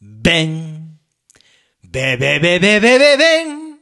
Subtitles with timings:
[0.00, 0.98] べん。
[1.82, 3.78] べべべべべべべん。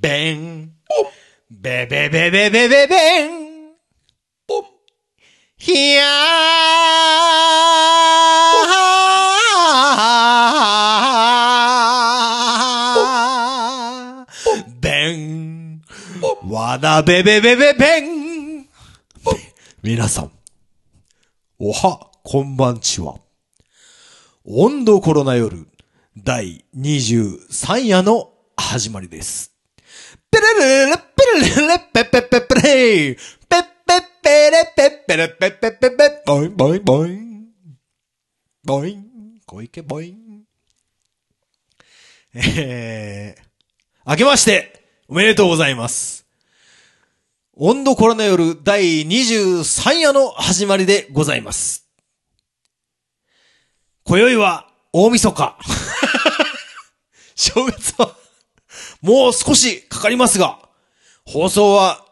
[0.00, 0.72] べん。
[1.50, 3.48] べべべべべべべん。
[5.56, 6.68] ひやー。
[14.80, 15.82] べん。
[16.48, 18.68] わだべべべべべん。
[19.82, 20.30] 皆さん、
[21.58, 23.16] おは、こんばんちは。
[24.50, 25.68] 温度コロナ夜、
[26.16, 29.52] 第23夜の始まりです。
[30.30, 31.02] ペレレレペ
[31.34, 37.48] レレレペペペペレイペペペレペペレペペペペボインボインボイン。
[38.64, 39.04] ボイン。
[39.44, 40.44] 小池ボイン。
[42.34, 46.26] えー、明けまして、おめでとうございます。
[47.52, 51.87] 温度コロナ夜第23夜の始まりでございます。
[54.08, 55.58] 今宵は大晦日。
[57.36, 58.16] 正月は
[59.02, 60.66] もう少しかかりますが、
[61.26, 62.06] 放送は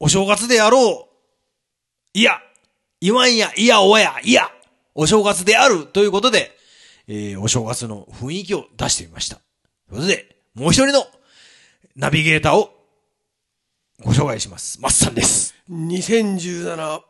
[0.00, 2.18] お正月であろう。
[2.18, 2.40] いや、
[3.00, 4.50] 言わんや、いや、おや、いや、
[4.96, 6.50] お正月であるということで、
[7.06, 9.36] えー、お正月の雰囲気を出してみました。
[9.36, 9.44] とい
[9.90, 11.06] うことで、もう一人の
[11.94, 12.70] ナビゲーターを
[14.00, 14.80] ご紹介します。
[14.80, 15.54] マッサンです。
[15.70, 17.00] 2017、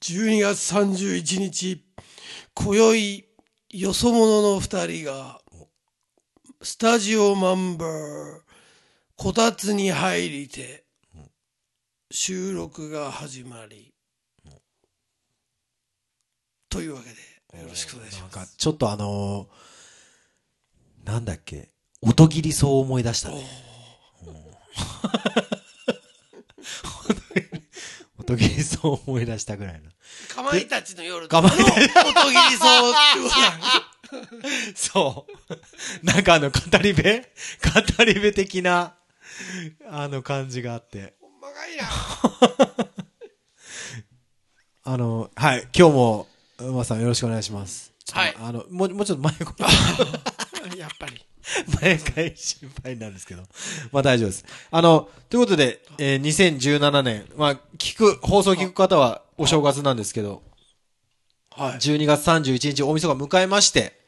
[0.00, 1.89] 12月31日、
[2.54, 3.24] 今宵、
[3.70, 5.40] よそ者の二人が、
[6.62, 8.40] スタジオマンバー、
[9.16, 10.84] こたつに入りて、
[12.10, 13.94] 収録が始まり、
[16.68, 17.10] というわけ
[17.56, 18.36] で、よろしくお願いします。
[18.36, 19.70] なんか、ちょっとあのー
[21.04, 21.70] なんだっけ、
[22.02, 23.46] 音切りそう思い出したね。
[28.34, 29.90] うん音切りそう思い出したぐらいの。
[30.34, 31.84] かまいたちの夜かまいたちの音切
[32.50, 35.26] りそうってことだねそ
[36.02, 36.06] う。
[36.06, 37.02] なんかあの、語り部？
[37.96, 38.94] 語り部的な、
[39.88, 41.14] あの感じがあって。
[41.20, 41.88] ほんまかいな。
[44.92, 47.92] あの、はい、今日も、馬さんよろしくお願いします。
[48.12, 49.34] はいあの、もう、もうちょっと前、
[50.76, 51.24] やっぱり。
[51.80, 53.42] 毎回心配なんですけど。
[53.92, 54.44] まあ大丈夫です。
[54.70, 60.42] あの、ということで、えー2017年、まあ、聞く、放送聞く方はお正月なんですけど、
[61.50, 61.78] はい。
[61.78, 63.98] 12月31日大晦日迎えまして、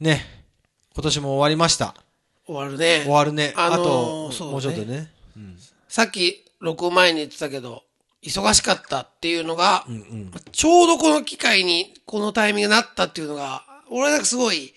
[0.00, 0.24] ね、
[0.94, 1.94] 今年も終わりました。
[2.46, 3.02] 終わるね。
[3.02, 3.52] 終わるね。
[3.56, 5.10] ああと、もうちょっとね。
[5.36, 5.58] うん。
[5.88, 7.82] さっき録音前に言ってたけど、
[8.22, 10.32] 忙しかったっていうのが、うんうん。
[10.52, 14.74] ちょうどこの機会にこのタイミングになったっていうのが、俺なんかすごい、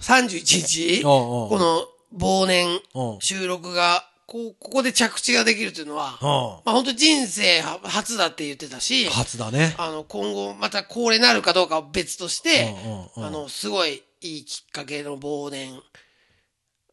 [0.00, 1.86] 31日、この
[2.18, 2.80] 忘年
[3.20, 9.74] 収録が、こう、ここで着地ができるっていうのは、まあ本当人生初だって言ってたし、初だね。
[9.78, 12.74] あの、今後また恒例になるかどうかは別として、
[13.16, 15.80] あの、すごいいいきっかけの忘年、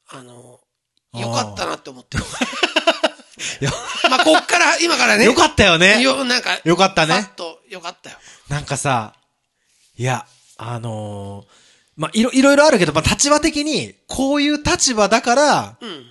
[0.10, 0.60] あの、
[1.14, 2.24] よかったなって思ってる。
[3.62, 3.72] いや
[4.10, 5.26] まあ、こっから、今からね。
[5.26, 6.02] よかったよね。
[6.02, 8.18] よ、なんか、よかったねパッと、よかったよ。
[8.48, 9.16] なんかさ、
[9.98, 10.26] いや、
[10.58, 11.63] あのー
[11.96, 16.06] まあ、いろ、いろいろあるけど、まあ、立場的に、こういう立場だから、うん。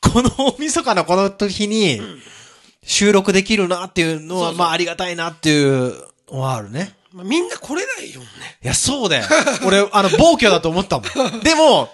[0.00, 2.00] この大晦日のこの時に、
[2.84, 5.94] 収録できるなっていうのは、まあ、ありがたいなっていう
[6.30, 6.94] のはあるね。
[7.12, 8.26] まあ、みんな来れないよね。
[8.62, 9.24] いや、そうだよ。
[9.66, 11.40] 俺、あの、暴挙だと思ったもん。
[11.40, 11.90] でも、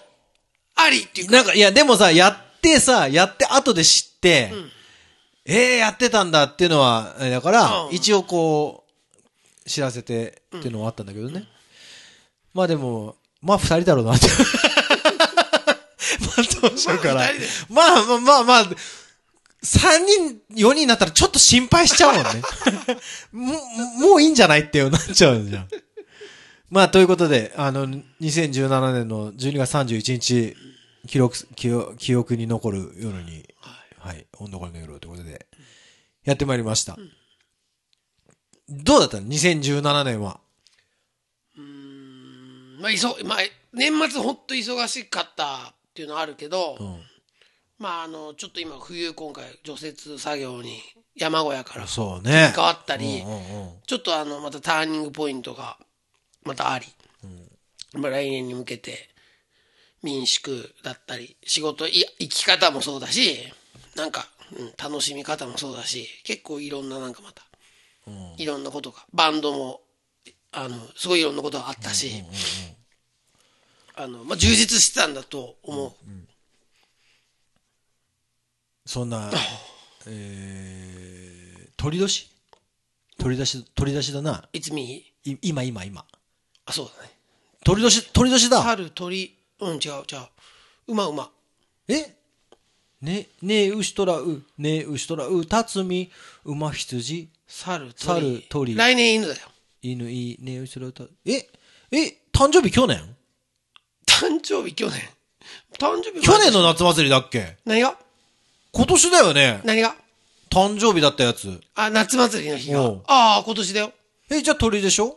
[0.77, 4.71] ありっていうか、なんか、いや、でもさ、やってさ、やって後で知って、ん
[5.45, 8.85] ええやってたんだっていうのは、えーだから、うん一応こ
[9.67, 11.45] う、知らせてっていうのはあったんだけどね。
[12.55, 14.27] まあでも、まあ二人だろうなって。
[16.21, 17.27] まあどうしようかなまあ。
[17.69, 18.65] まあまあまあまあ、
[19.63, 22.31] 三人、四人になったらちょっと心配しちゃうもんね。
[23.33, 23.55] も
[23.99, 25.69] う、もういいんじゃないってなっちゃうじゃん。
[26.71, 27.87] まあ、ということで、あの、
[28.21, 30.57] 2017年の12月31日、
[31.07, 33.47] 記録、記憶記憶に残る夜に、
[33.99, 35.47] はい、温度コロの夜ということで、
[36.25, 36.97] やってまいりました。
[38.69, 40.41] どうだったの ?2017 年は。
[42.81, 43.39] まあ、いそ、まあ、
[43.73, 47.01] 年末ほんと忙しかったっていうのはあるけど、うん。
[47.79, 50.81] まあ、あの、ちょっと今、冬今回、除雪作業に
[51.15, 52.53] 山小屋からそうね。
[52.55, 53.23] 変わったり、
[53.87, 55.79] ちょっとあの、またターニングポイントが、
[56.45, 56.87] またあり、
[57.95, 59.11] まあ来年に向けて、
[60.03, 63.39] 民宿だったり、仕事、い生き方もそうだし、
[63.97, 64.27] なんか、
[64.57, 67.43] うん、楽しみ方もそうだし、結構いろんななんかまた、
[68.37, 69.81] いろんなことが、バンドも、
[70.53, 72.25] あの、すごいいろんなことがあったし、
[73.95, 75.93] あの、まあ、充実してたんだと思う。
[78.87, 79.31] そんな、
[80.07, 82.29] えー、鳥年？
[83.19, 84.49] 取り出し、取り出しだな。
[84.53, 85.05] It's me?
[85.25, 86.07] い今、今、今。
[86.65, 87.11] あ、そうだね。
[87.63, 88.63] 取り出し、取り出しだ。
[88.63, 90.29] 猿、鳥、うん、違う、違う。
[90.89, 91.31] 馬、馬。
[91.87, 92.17] え？
[93.03, 96.11] ね、ねえ、牛とらう、ねえ、牛とらう、たつみ、
[96.45, 98.39] 馬、羊、猿、鳥。
[98.39, 99.49] 猿鳥来年犬だよ。
[99.83, 101.49] 犬、いい、ねえ、牛とえ
[101.93, 103.17] え誕生日去年？
[104.07, 105.01] 誕生日去年。
[105.79, 107.57] 誕生日去年の夏祭りだっけ？
[107.65, 107.97] 何が？
[108.73, 109.61] 今年だよね。
[109.65, 109.95] 何が？
[110.51, 111.61] 誕生日だったやつ。
[111.75, 112.81] あ、夏祭りの日が。
[113.07, 113.93] ああ、今年だよ。
[114.31, 115.17] え、じゃあ鳥でしょ？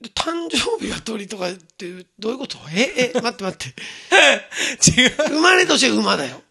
[0.00, 2.58] で誕生日が鳥とかって、どういうこと？
[2.74, 3.74] え、え、待って待って。
[5.02, 5.10] 違う。
[5.28, 6.42] 生まれ年は馬だよ。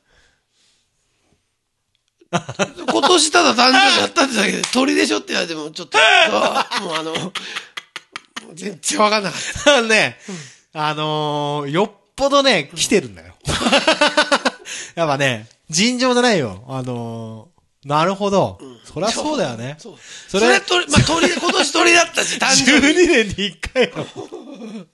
[2.91, 5.97] 今年ただ誕生日やったってだけで鳥でしょって言われてもちょっと、
[6.81, 7.33] もうあの、
[8.53, 9.77] 全然わかんなかった。
[9.77, 10.19] あ のね、
[10.73, 13.33] あのー、よっぽどね、来てるんだよ。
[14.95, 16.63] やっぱね、尋常じゃないよ。
[16.67, 18.59] あのー、なるほど。
[18.83, 19.77] そりゃそうだよね。
[19.79, 19.95] それ
[20.29, 23.07] それ、鳥、まあ、鳥で、今年鳥だったし、誕生12日。
[23.07, 24.85] 年に1回の。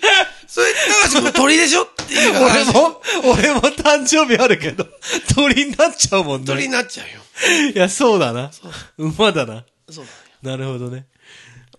[0.46, 0.66] それ、
[1.08, 2.72] 高橋君鳥でしょっていう俺話。
[2.72, 4.86] も、俺も誕生日あるけど、
[5.34, 6.76] 鳥になっちゃうもん鳥にね。
[6.76, 7.70] なっちゃうよ。
[7.74, 8.50] いや、そうだな。
[8.98, 9.64] 馬だな。
[9.90, 10.06] そう
[10.42, 11.06] なるほどね。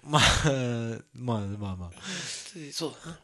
[0.03, 0.21] まあ、
[1.13, 1.89] まあまあまあ。
[1.89, 1.95] だ
[2.61, 2.71] ね。
[2.71, 3.19] そうだな。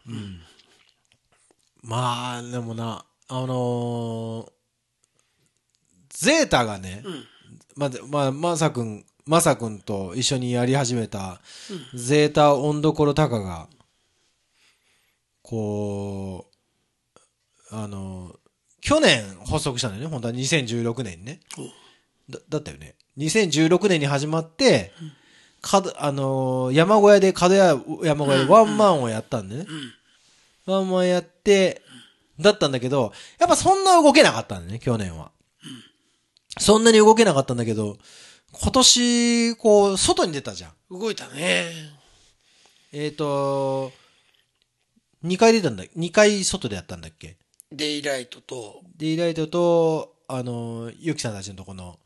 [1.84, 4.52] まあ、でもな、あのー、
[6.10, 7.04] ゼータがね、
[7.76, 11.42] まあ、まあ、まさくん、まさくんと一緒にやり始めた、
[11.94, 13.68] ゼータ温どころたかが、
[15.52, 16.48] こ
[17.72, 18.36] う、あのー
[18.84, 21.40] 去年発足したんだよね、本当は2016年にね。
[22.28, 22.96] だだったよね。
[23.20, 24.92] 2016年に始まって、
[25.62, 29.68] かどあのー山小屋で、角屋山小屋でワンマンをやったんでね。
[30.66, 31.84] ワンマンやって、
[32.40, 35.32] だったんだけど、やっぱそんな動けなかったんだよね、去年は。
[36.60, 37.98] そんなに動けなかったんだけど、
[38.54, 40.98] 今年、こう、外に出たじゃん。
[40.98, 41.72] 動いたね。
[42.94, 43.92] えっ、ー、と、
[45.24, 47.38] 2回出たんだ、2回外でやったんだっけ？
[47.72, 52.00] デイライトと、デイライトと、あの、ゆきさんたちのとこの、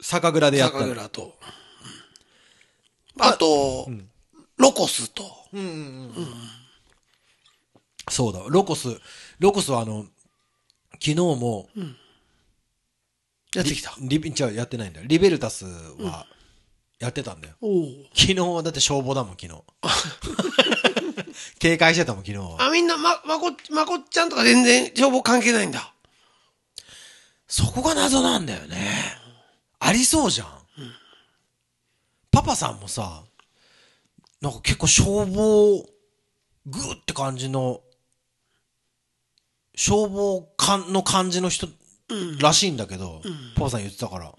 [0.00, 1.34] 酒蔵でやった酒蔵と。
[3.18, 3.88] あと、
[4.56, 5.24] ロコスと。
[8.08, 8.88] そうだ、ロコス、
[9.38, 10.06] ロコスはあの、
[10.94, 11.68] 昨日も、
[13.54, 13.94] やってきた。
[14.00, 15.06] リビ、違う、やってないんだよ。
[15.08, 16.26] リベルタスは、
[16.98, 17.54] やってたんだよ。
[17.60, 19.62] お昨日はだって消防だもん、昨日。
[21.58, 22.62] 警戒してたもん、昨日は。
[22.62, 25.92] あ、みんな、ま、まこ、まこっちゃんとか全然消防関係ないんだ。
[27.46, 28.78] そこが謎なんだよね。
[29.78, 30.48] ありそうじゃん。
[32.30, 33.24] パパさんもさ、
[34.40, 35.84] なんか結構消防、
[36.66, 37.80] グーって感じの、
[39.74, 41.68] 消防官の感じの人
[42.40, 43.22] らしいんだけど、
[43.56, 44.32] パパさん言ってたから。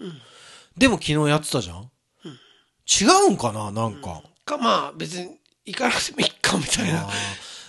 [0.76, 1.90] でも昨日やってたじゃん、
[2.24, 4.22] 違うんかななんか。
[4.44, 7.08] か、まあ、別に、行かなくてもいいか、みたいな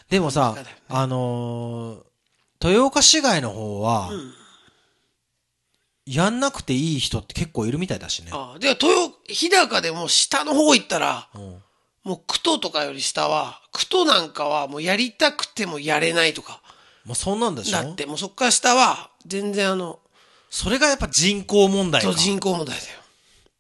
[0.09, 0.55] でもさ
[0.89, 2.03] あのー
[2.65, 4.09] 豊岡市街の方は、
[6.05, 8.29] やんなくていい人って結構いるみたいだしね。
[8.31, 8.59] ああ。
[8.59, 8.87] で、豊、
[9.27, 11.63] 日高でも下の方行ったら、うん
[12.05, 16.61] もう、クトとかより下は、クトなんかはもうやりたくてもやれないとか。
[17.05, 17.81] まあ、そんなんでしょ？
[17.83, 19.99] だって、もうそっから下は、全然あの、
[20.49, 22.15] それがやっぱ人口問題かそう。
[22.17, 22.99] 人口問題だよ。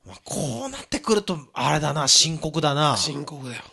[0.05, 2.95] まあ、こうなってくると、あれだな、深刻だな。
[2.95, 3.63] 深刻だよ。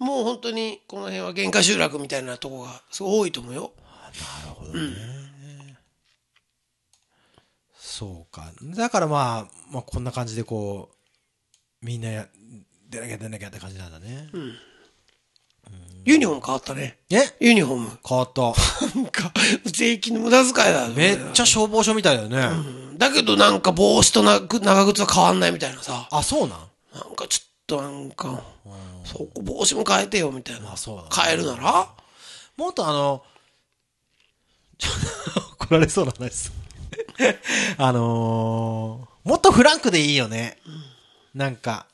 [0.00, 3.72] もう本当に、この辺は限界集落みたいなとこが、すごい多いと思うよ。
[7.76, 8.50] そうか。
[8.76, 10.90] だからまあ、まあ、こんな感じでこ
[11.82, 12.26] う、みんなや、
[12.88, 14.28] 出なきゃ出なきゃって感じなんだね。
[16.06, 16.98] ユニフォーム変わったね。
[17.10, 17.18] え？
[17.40, 17.98] ユニフォーム。
[18.08, 18.42] 変わった。
[18.96, 19.32] なんか、
[19.66, 22.48] 税金の無駄遣いだよねめっちゃ消防署みたいだよね。
[22.96, 26.08] だけどなんか帽子とな長靴は変わんないみたいなさ。
[26.10, 26.58] あ、そうなん？
[26.94, 28.42] なんかちょっとなんか、
[29.10, 30.72] そこ帽子も変えてよみたいな。
[30.72, 31.88] あそうだね変えるなら？
[32.56, 33.24] もっとあの、
[34.78, 34.90] ちょ
[35.58, 36.52] 怒られそうな話です。
[37.78, 40.58] あのー、もっとフランクでいいよね。
[41.34, 41.86] なんか、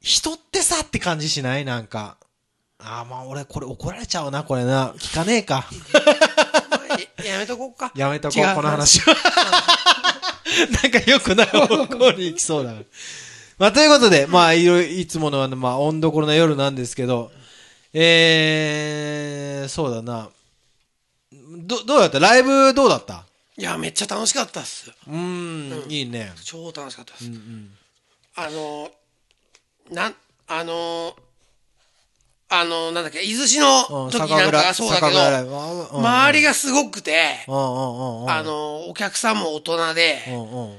[0.00, 1.64] 人ってさって感じしない？
[1.64, 2.16] なんか。
[2.78, 4.92] あーまあ俺これ怒られちゃうな、これな。
[4.98, 5.66] 聞かねえか。
[7.24, 7.92] や やめとこうか。
[7.94, 9.14] やめとこう、違うこの話は。
[10.82, 12.74] なんか良くない方向に行きそうだ。
[13.60, 17.30] まあ、ということで、まあ、いろいつものあの、まあ、温どころの夜なんですけど、
[17.92, 20.30] えー、そうだな。
[21.58, 22.20] ど、どうだった？
[22.20, 23.26] ライブどうだった？
[23.58, 24.90] いや、めっちゃ楽しかったっす。
[25.06, 26.32] うーん、いいね。
[26.42, 27.26] 超楽しかったです。
[27.26, 27.70] うんうん。
[28.36, 28.90] あの、
[29.90, 30.14] なん、
[30.48, 31.14] あの、
[32.48, 37.44] あの、なんだっけ、伊豆市のうん時なんかがそうだけど、周りがすごくて。
[37.46, 37.50] あ
[38.42, 40.78] の、お客さんも大人で、うんうん。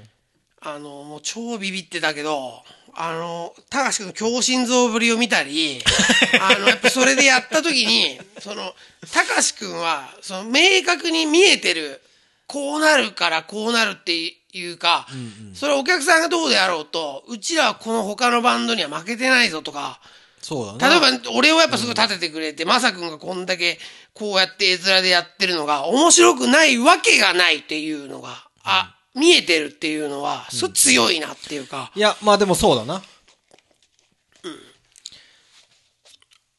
[0.62, 2.64] あの、もう超ビビってたけど、
[2.94, 5.82] あの、高橋君の強心臓ぶりを見たり、
[6.40, 8.74] あの、やっぱそれでやった時に、その、
[9.12, 12.02] 高橋君は、その、明確に見えてる、
[12.46, 14.14] こうなるからこうなるって
[14.54, 15.08] いうか、
[15.56, 20.00] それお客さんがどうであろうと、うちらはこの他のバンドには負けてないぞとか、
[20.42, 21.02] そうだね。
[21.02, 23.80] 例えば、俺をやっぱすごい立ててくれて、まさくんがこんだけ、
[24.14, 33.02] こうやって絵面でやってるのが、面白くないわけがないっていうのが、あ、見えてるっていうのは、それ強いなっていうか、いや、まあでもそうだな。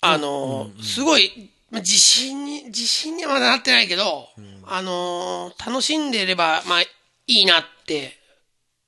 [0.04, 4.28] あのー、すごい、まあ自信に、自信にはまだなってないけど、
[4.66, 6.88] あのー、楽しんでれば、まあ、い
[7.26, 8.18] いなって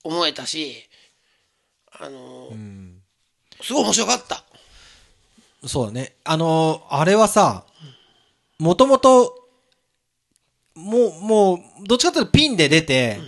[0.03, 0.77] 思えたし、
[2.01, 2.95] あのー
[3.63, 4.45] すごい面白かった。
[5.67, 6.17] そうだね。
[6.25, 7.65] あのーあれはさ、
[8.59, 9.49] もともと、
[10.75, 13.21] もう、もう、どっちかというとピンで出て、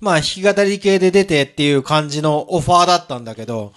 [0.00, 3.72] まあ弾き語り系で出てっていう感じのオファーだったんだけど、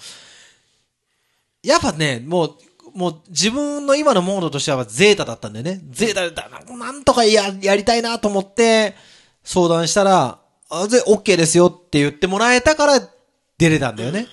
[1.63, 2.57] やっぱね、もう、
[2.95, 5.81] もう自分の今のモードとしてはゼータだったんだよね。
[5.89, 8.95] ゼータだ、ななんとかや、やりたいなと思って、
[9.43, 10.39] 相談したら、
[10.69, 13.09] あ、ぜ、OK ですよって言ってもらえたから
[13.57, 14.27] 出れたんだよね。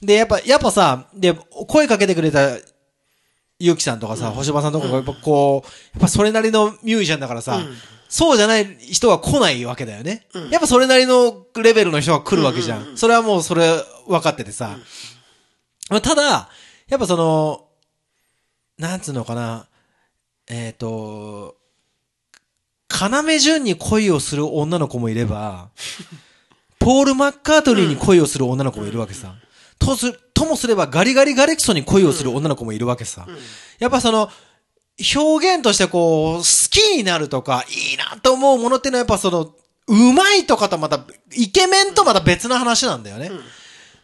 [0.00, 2.56] で、やっぱ、やっぱさ、で、声かけてくれた
[3.58, 7.60] ゆうきさんとかさ、星葉さんとかがやっぱこう、やっぱそれなりのミュージシャンだからさ、
[8.08, 10.26] そうじゃない人は来ないわけだよね。
[10.50, 12.96] やっぱそれなりのレベルの人が来るわけじゃん。
[12.96, 13.68] それはもうそれ
[14.06, 14.78] 分かっててさ。
[15.90, 16.48] まあただ、
[16.88, 17.66] やっぱその、
[18.78, 19.66] なんつうのかな、
[20.48, 21.56] えっ、と、
[22.90, 25.68] 要潤に恋をする女の子もいれば、
[26.78, 29.34] ポール・マッカートリーに恋をする女の子もいるわけさ。
[29.78, 33.26] とす、ともすればガリガリガレクソに恋をする女の子もいるわけさ。
[33.78, 34.30] やっぱその、
[35.14, 39.54] 表現としてこう、好きになるとか、いいなと思うものっていうのはやっぱその、
[39.86, 41.00] うまいとかとまた、
[41.32, 43.30] イケメンとまた別な話なんだよね。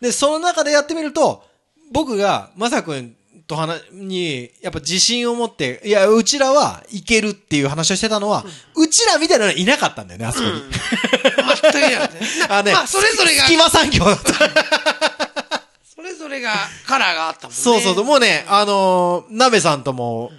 [0.01, 1.45] で、その中でやってみると、
[1.93, 8.45] 僕が、まさくんと話に、やっぱ自信を持って、いや、うちらはいけるっていう話をしてたのは、
[8.77, 10.63] うちらみたいなのはいなかったんだよね、あそこに。
[11.63, 12.09] 全くやね。
[12.49, 14.33] あね、まあ、それぞれが、隙間産業だった。
[15.95, 16.55] それぞれが
[16.87, 17.63] カラーがあったもんね。
[17.63, 20.31] そうそうそう、もうね、あのー、鍋さんとも、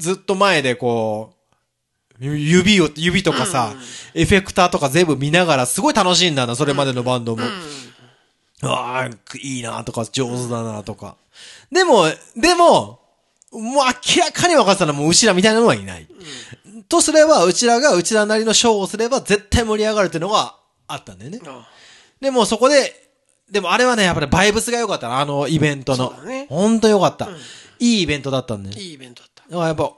[0.00, 3.74] ずっと前でこう、ゆ指を、指とかさ、
[4.14, 7.42] エフェクターとか全部見ながら、すごい楽しいんだな、それまでのバンドも。
[8.62, 9.10] ああ、
[9.42, 11.16] いいなとか、上手だなとか。
[11.72, 13.00] でも、でも、
[13.52, 16.06] もう明らかに分かってたのはもううちらみたいなのはいない。
[16.88, 21.40] とすれば、うちらがうちらなりのショーをすれば絶対盛り上がるっていうのがあったんだよね。
[21.46, 21.68] あ
[22.20, 22.94] でもそこで、
[23.50, 26.10] でもあれはね、やっぱりバイブスが良かったな、あのイベントの。
[26.10, 27.28] そうだねほんと良かった。
[27.80, 28.78] いいイベントだったんで。
[28.78, 29.29] いいイベントだった。
[29.50, 29.92] だからやっぱ、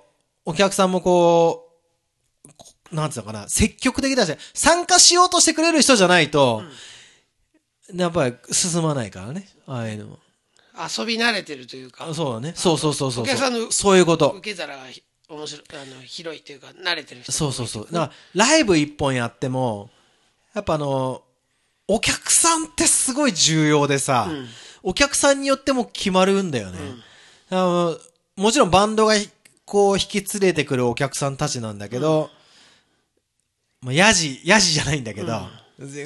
[0.44, 1.70] お客さんもこ
[2.46, 6.62] う、こなんつうのかな、積極的だし、参加しようとしてくれる人じゃないと、
[7.94, 10.18] やっぱり進まないからね、ああいうのも。
[10.74, 12.54] 遊び慣れてるというか、あそうだね。
[12.56, 13.24] そうそうそうそう。
[13.24, 14.30] お客さんのそういうこと。
[14.30, 17.32] 受け皿がひ面白い、あの、広いというか、慣れてる人。
[17.32, 17.84] そうそうそう。
[17.84, 19.90] だから、ライブ一本やっても、
[20.54, 21.22] やっぱあの、
[21.88, 24.30] お客さんってすごい重要でさ、
[24.82, 26.78] お客さんによっても決まるんだよね。
[27.50, 27.98] あの
[28.36, 29.28] もちろんバンドがひ
[29.72, 32.28] こう引き連れてくるお客さんたちなんだけど、
[33.80, 35.40] まあ、ヤジ、ヤジじゃないんだけど、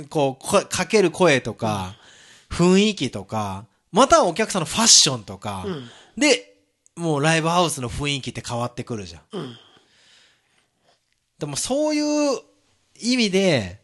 [0.09, 1.97] こうこ、かける声とか、
[2.49, 5.67] 雰囲気とか、またはお客さんのファッションとか、
[6.17, 6.59] で、
[6.95, 9.23] もうライブハウスの雰囲気って変わってくるじゃん。
[9.33, 9.57] うん。
[11.41, 12.39] でもそういう
[13.01, 13.81] 意味で、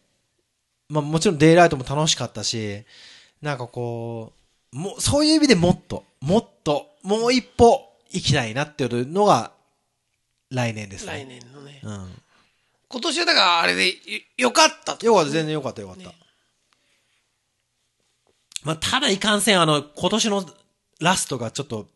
[0.90, 2.84] まあもちろんデイライトも楽しかったし、
[3.40, 4.32] なんかこ
[4.72, 9.50] う、もうそういう意味でもっと、もっと、もう一歩行きたいなっていうのが
[10.52, 11.40] 来年です来ね。
[11.40, 11.80] 年のね。
[11.82, 12.22] うん。
[12.88, 13.94] 今年はだからあれでよ
[14.36, 15.06] よかったと。
[15.06, 16.02] よかった、全然よかったよかった。
[16.02, 16.14] ね
[18.64, 20.46] まあただいかんせんあの、今年の
[21.00, 21.88] ラストがちょっと、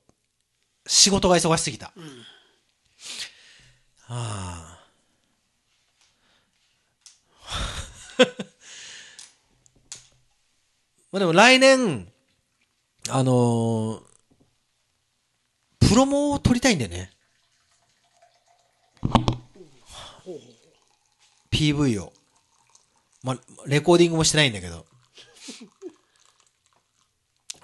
[0.87, 1.93] 仕事が忙しすぎた。
[4.09, 4.77] ああ。
[11.13, 12.11] まあでも来年、
[13.11, 14.07] あのー
[15.89, 17.16] プロモを撮りたいんだよね。
[21.51, 22.13] PV を。
[23.23, 24.87] まあ、レコーディングもしてないんだけど。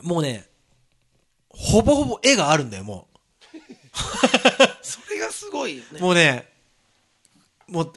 [0.03, 0.49] もうね、
[1.49, 3.09] ほぼほぼ絵があるんだよ、も
[4.83, 6.03] それがすごいよねう。。
[6.03, 6.49] もうね、
[7.69, 7.93] もう、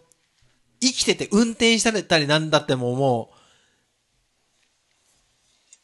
[0.81, 3.35] 生きてて運転したりなんだってももう、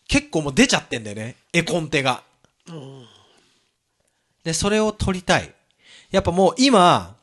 [0.07, 2.23] 結構もう出ちゃってんだよね、絵コンテが。
[2.67, 3.07] うん
[4.43, 5.53] で、それを撮りたい。
[6.09, 7.15] やっぱもう今、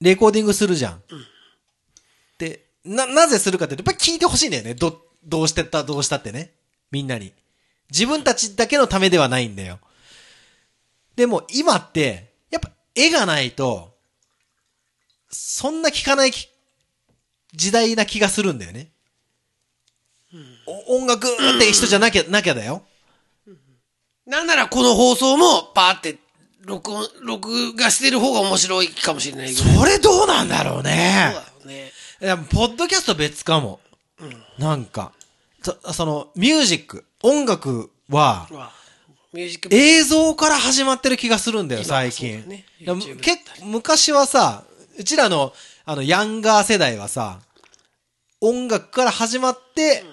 [0.00, 1.02] レコーディングするじゃん。
[2.38, 4.74] で、な、なぜするかってやっぱり聞いてほしいんだよね。
[4.74, 6.52] ど、どうしてった、どうしたってね。
[6.90, 7.32] みんなに。
[7.90, 9.78] 自分たちだけのためではないんだよ。
[11.16, 13.94] でも今って、やっぱ絵がないと、
[15.28, 16.48] そんな聞かないき
[17.52, 18.90] 時代な気がするんだよね。
[20.66, 22.84] お音楽って人じゃなきゃ、なきゃだよ。
[24.26, 26.18] なんならこの放送もパーって
[26.62, 29.68] 録音、録画してる方が面白いかもしれないけど。
[29.68, 31.32] それどうなんだろうね。
[31.34, 31.92] そうだよね。
[32.22, 33.80] いや、ポッドキャスト別かも。
[34.58, 35.12] なんか、
[35.62, 38.72] そその、ミュージック、音楽は、うわ
[39.32, 42.34] ミュージックビデ映像から始まってる気がするんだよ、最近。
[42.34, 44.64] そうだねいや YouTube け昔はさ、
[44.98, 45.52] うちらの、
[45.84, 47.40] あの、ヤンガー世代はさ、
[48.40, 50.04] 音楽から始まって、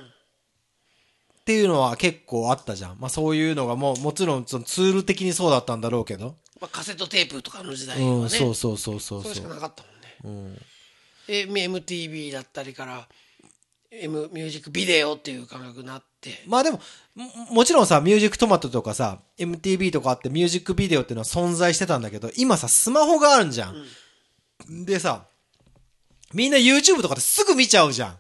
[1.48, 2.98] っていうのは結構あったじゃん。
[3.00, 6.28] まあそういうのがもう、もちろんそのツール的にそうだったんだろうけど。
[6.28, 8.12] オまあ、カセットテープとかの時代はね。
[8.12, 9.48] うん、そうそうそうそうそれしか。
[9.48, 9.84] なかった
[10.28, 10.60] もんね。
[11.30, 13.08] え、MTV だったりから、
[13.92, 16.44] M、ミュージックビデオっていう感覚になって。
[16.48, 16.82] まあでも、
[17.16, 24.86] ももちろんさ、ミュージックトマトとかさ、MTV とかあってミュージックビデオっていうのは存在してたんだけど、今さ、スマホがあるんじゃん。
[24.86, 25.28] でさ、
[26.34, 28.18] みんな YouTube とかですぐ見ちゃうじゃん。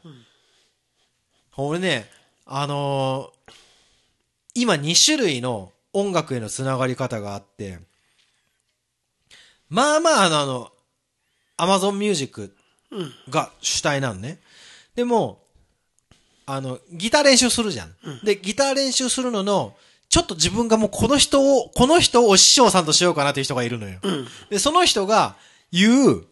[1.58, 2.10] 俺ね、
[2.48, 3.54] あのー
[4.60, 7.78] 今2種類の音楽へのつながり方があって、
[9.70, 10.72] まあまああの、あの、
[11.80, 12.56] Amazon Music
[13.30, 14.40] が主体なんね。
[14.96, 15.44] でも、
[16.48, 17.94] あの、ギター練習するじゃん。
[18.24, 19.76] で、ギター練習するのの、
[20.10, 24.00] ちょっと自分がもうこの人を、この人を師匠さんとしようかなっていう人がいるのよ。
[24.50, 25.36] で、その人が
[25.72, 26.26] 言う、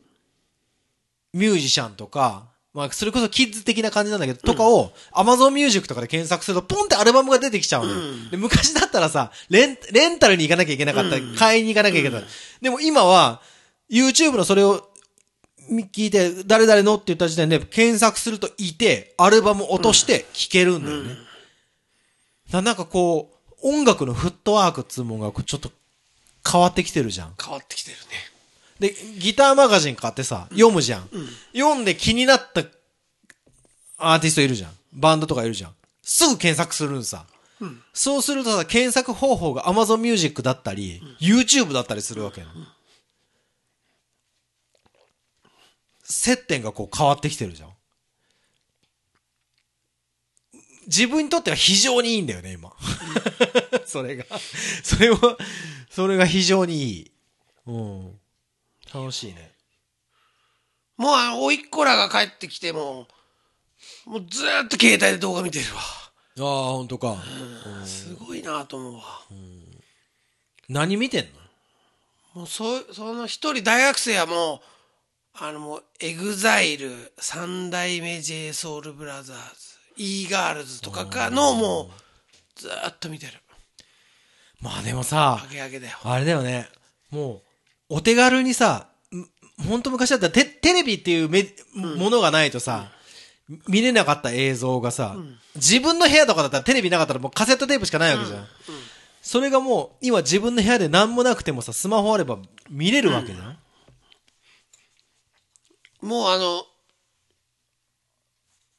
[1.34, 8.02] ミュージシャンとか、まあ、それこそキッズ的な感じなんだけど、とかを、Amazon Music とかで検索すると、ポンってアルバムが出てきちゃうのよ。
[8.30, 11.16] で昔だったらさ、レン、レンタルに行かなきゃいけなかった。
[11.40, 12.34] 買いに行かなきゃいけなかった。
[12.62, 13.42] でも今は、
[13.90, 14.90] YouTube のそれを
[15.70, 21.16] み聞いて、誰々のって言った時点で検索するといて、アルバム落として聴けるんだよね。
[22.52, 25.72] ななんかこう、音楽のフットワークっつうもんがこうちょっと
[26.46, 27.34] 変わってきてるじゃん。
[27.42, 28.35] 変わってきてるね。
[28.80, 31.10] で、ギターマガジン買ってさ、読むじゃん。
[31.54, 32.64] 読んで気になった
[33.98, 34.72] アーティストいるじゃん。
[34.94, 35.76] バンドとかいるじゃん。
[36.02, 37.26] すぐ検索するんさ。
[37.94, 42.48] そうするとさ、検索方法が Amazon Music だったり、YouTube だったりするわけよ。
[46.04, 47.70] 接点がこう変わってきてるじゃん。
[50.88, 52.72] 自分にとっては非常にいいんだよね、今。
[53.88, 54.26] それが。
[54.84, 55.38] それは、
[55.90, 57.12] それが非常にいい。
[57.66, 58.20] うん。
[58.96, 59.52] 楽しいね。
[60.96, 63.08] もうあの、甥っ子らが帰ってきても、
[64.06, 65.82] もうずーっと携帯で動画見てるわ。
[66.38, 67.18] ああ、ほんとか。
[67.86, 69.02] すごいなと思うわ。
[70.70, 71.26] 何見てん
[72.36, 72.42] の？
[72.42, 74.60] もうそう、その一人大学生はもう、
[75.38, 79.42] あのもう、エグザイル、三代目 J Soul Brothers、
[79.98, 83.34] e ガールズとかかのもう、ずーっと見てる。
[84.62, 85.98] まあでもさ上、げ上げだよ。
[86.04, 86.70] あれだよね。
[87.12, 87.42] もう、
[87.90, 88.90] お手軽にさ、
[89.68, 92.92] ほんと昔だったらテテレビっていうめ、ものがないとさ、
[93.68, 95.16] 見れなかった映像がさ、
[95.56, 98.48] 自分の部屋とかだったらテレビなかったらもうカセットテープしかないわけじゃん。
[99.22, 102.38] それがもう、今自分の部屋で何もなくてもさ、スマホあれば
[102.70, 103.58] 見れるわけじゃん。
[106.02, 106.64] ももうあの、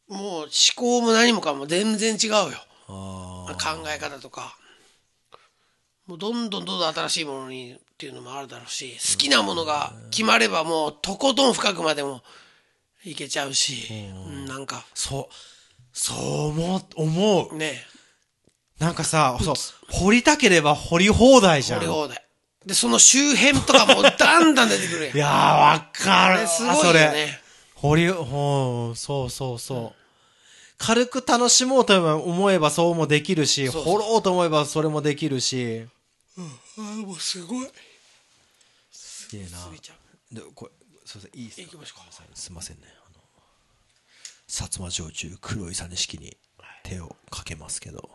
[0.09, 2.51] もう思考も何もかも全然違うよ。
[2.89, 4.57] あ考え方とか。
[6.07, 12.21] もうどんどんどんどん新しいものにっていうのもあるだろうし、好きなものが決まればもうとことん深くまでも
[13.03, 15.35] いけちゃうし、うんなんか、そう、
[15.95, 17.57] そう思う、思う。
[17.57, 17.83] ね、
[18.79, 19.55] なんかさ、そう、
[19.91, 21.81] 掘りたければ掘り放題じゃん。
[21.81, 22.23] 掘り放題。
[22.67, 25.19] で、その周辺とかもだんだん出てくるやん い。
[25.19, 25.31] やー、
[25.73, 26.47] わかる。
[26.47, 27.01] すごいよそれ。
[27.13, 27.41] ね。
[27.77, 30.03] 掘り、ほう、そうそうそう。
[30.77, 35.87] 軽く楽しもうと思えばそうもできるし、掘ろうと思えばそれもできるし。
[36.39, 37.67] あもうすごい。
[39.33, 39.95] いいな過ぎちゃ
[40.33, 40.35] う。
[40.35, 40.73] で、これ、
[41.05, 41.63] すいません、いいですか？
[41.63, 42.83] 行きましょうかすいませんね。
[43.07, 43.21] あの、
[44.49, 46.37] 薩摩焼酎黒いさ錦に
[46.85, 48.09] 手をかけますけど。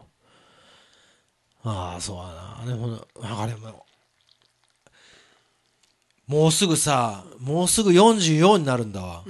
[1.63, 2.65] ああ、そうだな。
[2.65, 3.85] でもな、なんかでも、
[6.27, 9.23] もうすぐさ、もうすぐ44になるんだわ。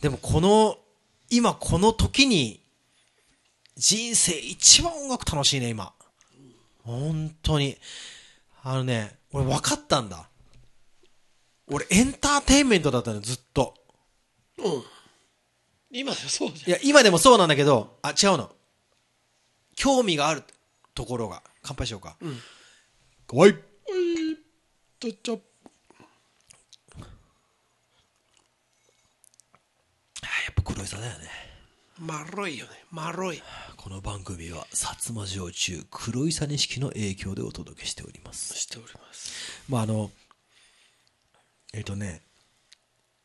[0.00, 0.78] でもこの、
[1.30, 2.60] 今この時に、
[3.76, 5.92] 人生一番音楽楽しいね、今。
[6.84, 7.76] 本当に。
[8.62, 10.28] あのね、俺分かったんだ。
[11.66, 13.74] 俺エンターテインメントだったのよずっと。
[14.58, 14.82] うん。
[15.90, 18.50] 今でもそうじいや、今でもそうなんだけど、あ、違うの。
[19.76, 20.42] 興味がある
[20.94, 21.42] ところが。
[21.62, 22.16] 乾杯しようか。
[22.20, 22.36] うん。
[23.26, 23.52] かわいい。
[23.52, 23.58] ゃん。
[24.98, 25.40] とっちょ。
[30.22, 31.51] あやっぱ黒いさだよね。
[32.00, 32.70] まろいよね。
[32.90, 33.42] まろい。
[33.76, 38.54] この番組は薩摩焼酎黒いさ錦の影響でお届けしております。
[38.54, 39.62] しております。
[39.68, 40.10] まああの、
[41.74, 42.22] えっ、とね、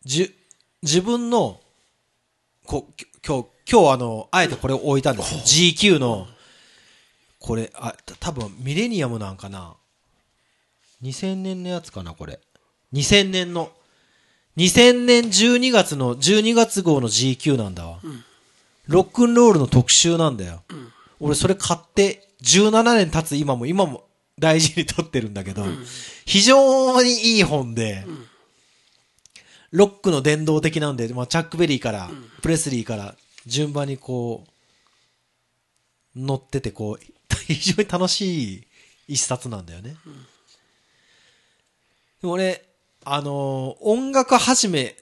[0.04, 0.36] じゅ、
[0.84, 1.62] 自分の、
[2.66, 5.40] こ、き今日、今日あの、あえてこれを置いたんですよ。
[5.40, 6.28] GQ の、
[7.40, 9.76] これ、あ、た多分ミレニアムなんかな。
[11.04, 12.42] 2000年のやつかな、これ。
[12.94, 13.72] 2000年の。
[14.58, 18.02] 2000年12月の、12月号の GQ なんだわ。
[18.88, 20.64] ロックンロールの特集なんだよ。
[21.20, 24.08] 俺それ買って17年経つ今も、今も
[24.40, 25.66] 大事に取ってるんだけど、
[26.26, 28.06] 非常にいい本で、
[29.72, 32.10] ロックの伝道的なんで、まあ、チャックベリーから、
[32.42, 34.46] プレスリーから順番にこ
[36.16, 37.06] う、乗っててこう、
[37.48, 38.68] 非常に楽しい
[39.08, 39.98] 一冊なんだよね。
[42.22, 42.64] でも俺、
[43.04, 44.96] あのー音楽始め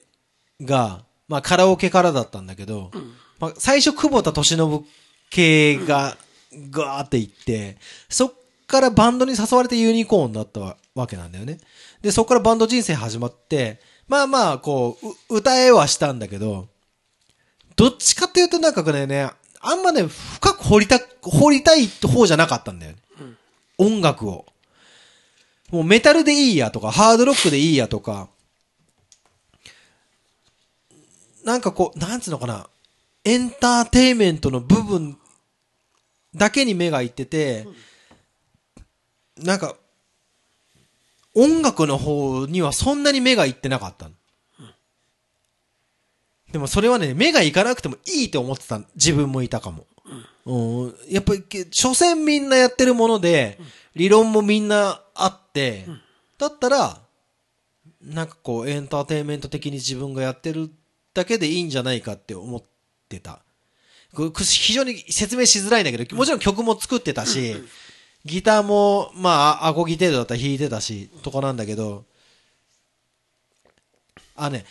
[0.62, 2.90] が、まあカラオケからだったんだけど、
[3.38, 4.86] まあ最初久保田敏信
[5.30, 6.16] 系が
[6.70, 7.76] ガーって行って、
[8.08, 8.32] そっ
[8.66, 11.58] からバンドに誘われてユニコーンだったわけなんだよね。
[12.02, 16.68] で、そっからバンド人生始まって、まあまあ、こう、歌えはしたんだけど、
[17.74, 22.98] どっちかっていうとなんかね、あんまね、深く掘りた、掘りたい方じゃなかったんだよね。
[23.78, 24.46] 音楽を。
[25.70, 28.28] もうメタルでいいやとか、ハードロックでいいやとか、
[31.44, 32.68] なんかこう、なんつうのかな、
[33.26, 35.18] エンターテイメントの部分
[36.32, 37.66] だけに目がいってて、
[39.36, 39.74] なんか、
[41.34, 44.14] 音楽の方にはそんなに目がいってなかったの。
[46.52, 49.88] でもそれはね、目がいかなくてもいいって思ってた自分もいたかも。
[50.44, 53.58] うん、やっぱり、所詮みんなやってるもので、
[53.96, 55.88] 理論もみんなあって、
[56.38, 57.02] だったら、
[58.00, 60.70] なんかこう、エンターテインメント的に自分がやってる
[61.12, 62.75] だけでいいんじゃないかって思って
[63.20, 63.40] た。
[64.14, 67.54] これ非常に説明しづらいんだけど、もちろん曲も作ってたし、
[68.24, 72.04] ギターも、まあ、アコギ程度だったら弾いてたし、とかなんだけど、
[74.34, 74.64] あね、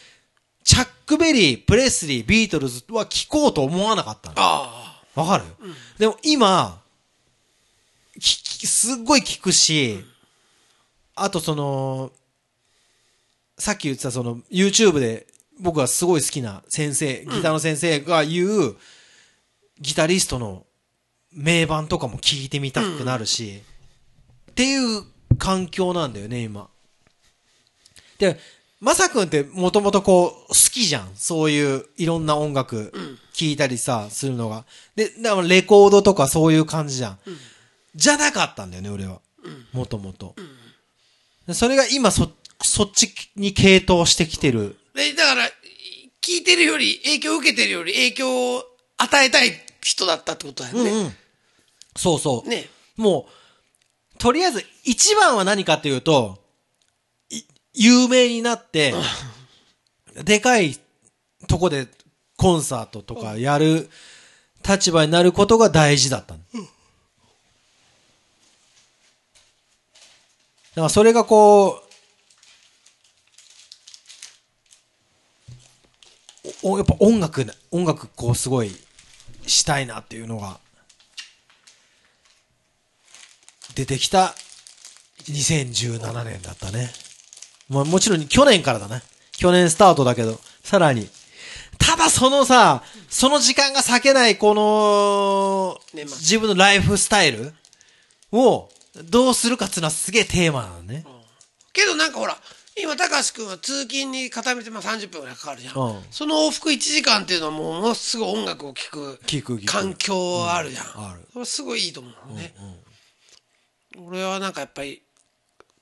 [0.64, 4.36] チャックベリー、プレスリー、ビートルズは聴こうと思わなかったの。
[4.38, 5.46] あわかる、
[5.98, 6.82] でも今、
[8.20, 10.04] すっごい聞くし、
[11.16, 12.12] あとその、
[13.58, 15.28] さっき言ってたその YouTube で
[15.60, 18.76] 僕がすごい好きな先生、ギターの先生が言う、
[19.80, 20.66] ギタリストの
[21.32, 23.62] 名盤とかも聞いてみたくなるし、
[24.52, 25.04] っていう
[25.38, 26.70] 環境なんだよね、今。
[28.18, 28.40] で、
[28.80, 31.12] まさくんってもともとこう、好きじゃん。
[31.16, 32.94] そういういろんな音楽
[33.34, 34.66] 聞いたりさ、するのが。
[34.96, 37.20] で、だからレコードとかそういう感じじゃん。
[37.96, 39.22] じゃなかったんだよね、俺は。
[39.72, 40.36] もともと。
[41.48, 42.32] でそれが今そ、
[42.64, 44.78] そっちに傾倒してきてる。
[44.96, 44.98] あ。
[44.98, 45.44] で、だから、
[46.22, 48.64] 聞いてるより、影響を受けてるより、影響を
[48.98, 50.90] 与えたい人だったってことだよね。
[50.90, 51.16] うん。
[51.96, 52.50] そうそう。
[52.50, 52.70] ね。
[52.98, 56.40] もう、とりあえず一番は何かっていうと、
[57.30, 58.94] い有名になって、
[60.24, 60.80] でかい
[61.48, 61.88] とこで
[62.38, 63.90] コンサートとかやる
[64.68, 66.40] 立場になることが大事だったの。
[66.40, 66.46] だ
[70.76, 71.85] からそれがこう、
[76.68, 78.76] おやっぱ音楽な、音楽こうすごい
[79.46, 80.60] したいなっていうのが
[83.76, 84.34] 出てきた
[85.26, 86.90] 2017年だったね。
[87.70, 89.04] まあもちろん去年からだね。
[89.34, 91.08] 去年スタートだけど、さらに。
[91.78, 97.54] ただそのさ、その時間が避けないこの、自分のライフスタイル
[98.32, 98.70] を
[99.04, 101.06] どうするかっていうのはすげえテーマなのね。
[101.74, 102.36] けどなんかほら、
[102.78, 105.80] 今、高橋君は通勤に片道まあ30分ぐらいかかるじゃん。
[105.80, 106.04] うん。
[106.12, 109.72] その往復1時間っていうのはもうものすごい音楽を聴く聞く聞く。
[109.72, 110.86] 環境あるじゃん。
[110.86, 111.10] うん。
[111.12, 111.22] ある。
[111.32, 112.54] それすごいいいと思うね。
[113.98, 115.02] 俺はなんかやっぱり、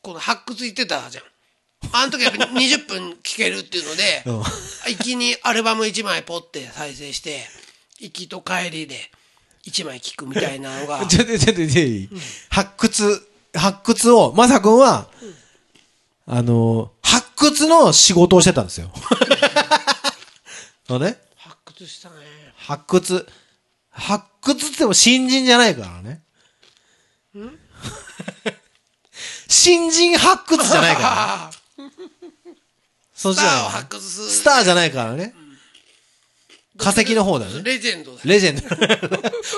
[0.02, 1.24] この発掘言ってたじゃん。
[1.92, 4.34] あの時やっぱ20 分聴けるっていうので、うん。
[4.40, 7.48] 行きにアルバム1枚ポッて再生して、
[8.00, 9.10] 行きと帰りで
[9.66, 12.10] 1枚聴くみたいなのが、 ちょっと、ちょっと、ちょっといい、
[12.50, 14.78] 発掘、発掘を、まさくん。
[14.78, 15.10] は、
[16.26, 18.90] あの、発掘の仕事をしてたんですよ。
[20.90, 22.16] あのね、発掘したね。
[22.56, 23.28] 発掘、
[23.90, 26.22] 発掘って言っても新人じゃないからね。
[29.48, 31.92] 新人発掘じゃないから、ね。
[33.14, 34.30] そっちスターをじゃない発掘する。
[34.30, 35.36] スターじゃないからね。
[36.78, 37.64] 化石の方だよね。
[37.64, 38.22] レジェンドだよ。
[38.26, 38.64] レジェンド。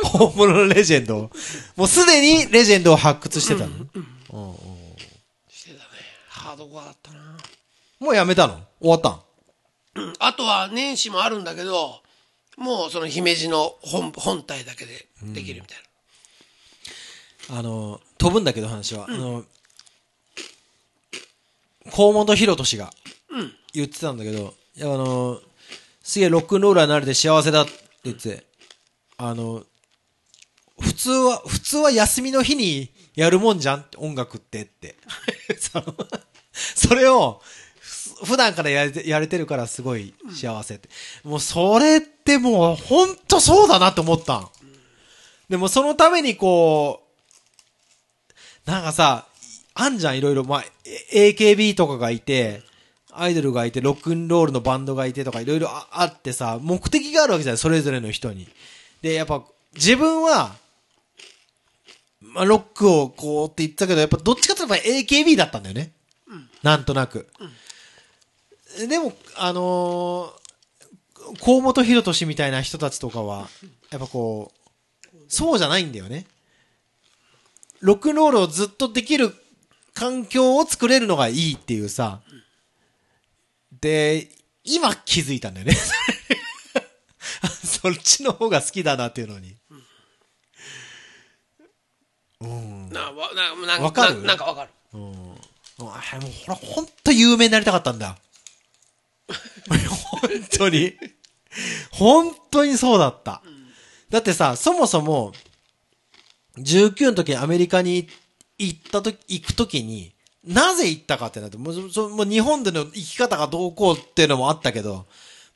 [0.10, 1.32] 本物のレジェンドを。
[1.76, 3.70] もうすでにレジェンドを発掘してたの。
[3.70, 4.06] してたね。
[6.66, 7.38] ハードコアだったな。
[8.00, 8.60] もうやめたの？
[8.80, 10.14] 終わったん？
[10.20, 12.02] あとは年始もあるんだけど、
[12.58, 15.78] もうその姫路の本本体だけでできるみたい
[17.50, 17.60] な。
[17.60, 19.06] あの、飛ぶんだけど話は。
[19.08, 19.46] あの、
[21.94, 22.92] 河本博俊が
[23.74, 25.40] 言ってたんだけど、いやあの、
[26.02, 27.72] すげえロックンローラーになれて幸せだって
[28.06, 28.46] 言って、
[29.18, 29.64] あの、
[30.80, 34.98] 普通は、普通は休みの日にやるもんじゃんって音楽ってって。
[36.76, 37.42] それを、
[38.24, 40.90] 普段からやれてやれてるからすごい幸せって。
[41.24, 44.50] もうそれってもうほんとそうだなって思ったん。
[45.50, 47.04] でもそのためにこ
[48.66, 49.28] う、なんかさ、
[49.74, 50.64] あんじゃんいろいろ、まあ、
[51.14, 52.64] AKB とかがいて、
[53.12, 58.48] アイドルがいて、ロックンロールのバンドがいてとかいろいろあってさ、目的があるわけじゃない、それぞれの人に。
[59.02, 59.44] で、やっぱ
[59.76, 60.56] 自分は、
[62.22, 65.92] まあ、ロックをこうって言ったけど、やっぱどっちかというとやっぱ AKB だったんだよね。
[66.66, 67.28] なんとなく。
[68.90, 73.48] でも、あのー、河本博俊みたいな人たちとかは、
[73.92, 76.26] やっぱこう、そうじゃないんだよね。
[77.82, 79.36] ロックンロールをずっとできる
[79.94, 82.22] 環境を作れるのがいいっていうさ。
[83.80, 84.28] で、
[84.64, 85.78] 今気づいたんだよね。
[87.64, 89.56] そっちの方が好きだなっていうのに。
[92.42, 92.90] うん。
[92.90, 94.72] な、わな、なんわかなんかわかる。
[95.80, 95.86] うん。
[95.86, 98.18] もう、あもうほら、ほんと有名になりたかったんだ。
[99.90, 100.94] 本当に。
[101.92, 103.42] 本当にそうだった。
[104.10, 105.34] だってさ、そもそも、
[106.58, 108.08] 19の時にアメリカに
[108.58, 115.08] 行ったとき、行くときに、なぜ行ったかってなって、もう、そもう日本での生き方がどうこうっていうのもあったけど、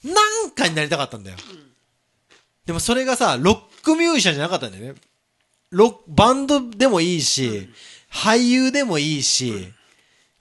[0.04, 0.14] な
[0.46, 1.38] んかになりたかったんだよ。
[2.66, 5.00] でもそれがさ、ロックミュージシャンじゃなかったんだよね。
[5.70, 7.70] ロック、バンドでもいいし、
[8.12, 9.72] 俳優でもいいし、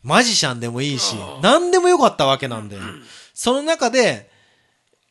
[0.09, 2.83] マジシャンでもいいし、何でもよかったわけなんだよ。
[3.35, 4.31] その中で、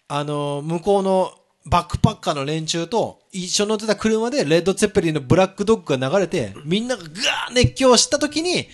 [0.07, 1.33] あの、向こうの
[1.67, 7.13] バックパッカーの連中と一緒に乗ってた車でレッド・ツェッペリンのブラックドッグが流れて、みんながガー
[7.53, 8.67] 熱狂した時に、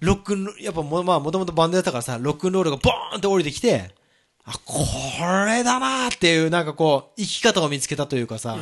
[0.00, 3.94] ロックンロやっぱも、まあもともとバンドやったからさ、ロックンロールがボーンって降りてきて、
[4.44, 4.78] あ、こ
[5.46, 8.56] れだなーっていう、なんかこう、生き方を見つけたというかさ、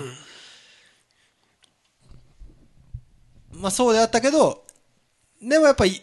[3.53, 4.65] まあそうであったけど、
[5.41, 6.01] でもやっぱり、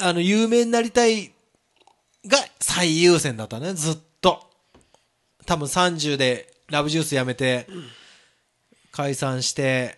[0.00, 1.32] あの、有名になりたい
[2.26, 4.50] が最優先だったね、ずっと。
[5.46, 7.66] 多分30でラブジュースやめて、
[8.92, 9.96] 解散して、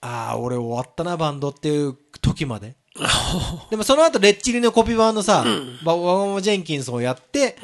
[0.00, 2.76] ああ、俺終わったな、バンドっていう時まで。
[3.70, 5.44] でもその後、レッチリのコピー版のさ、
[5.84, 7.56] バワガマジェンキンスをやって、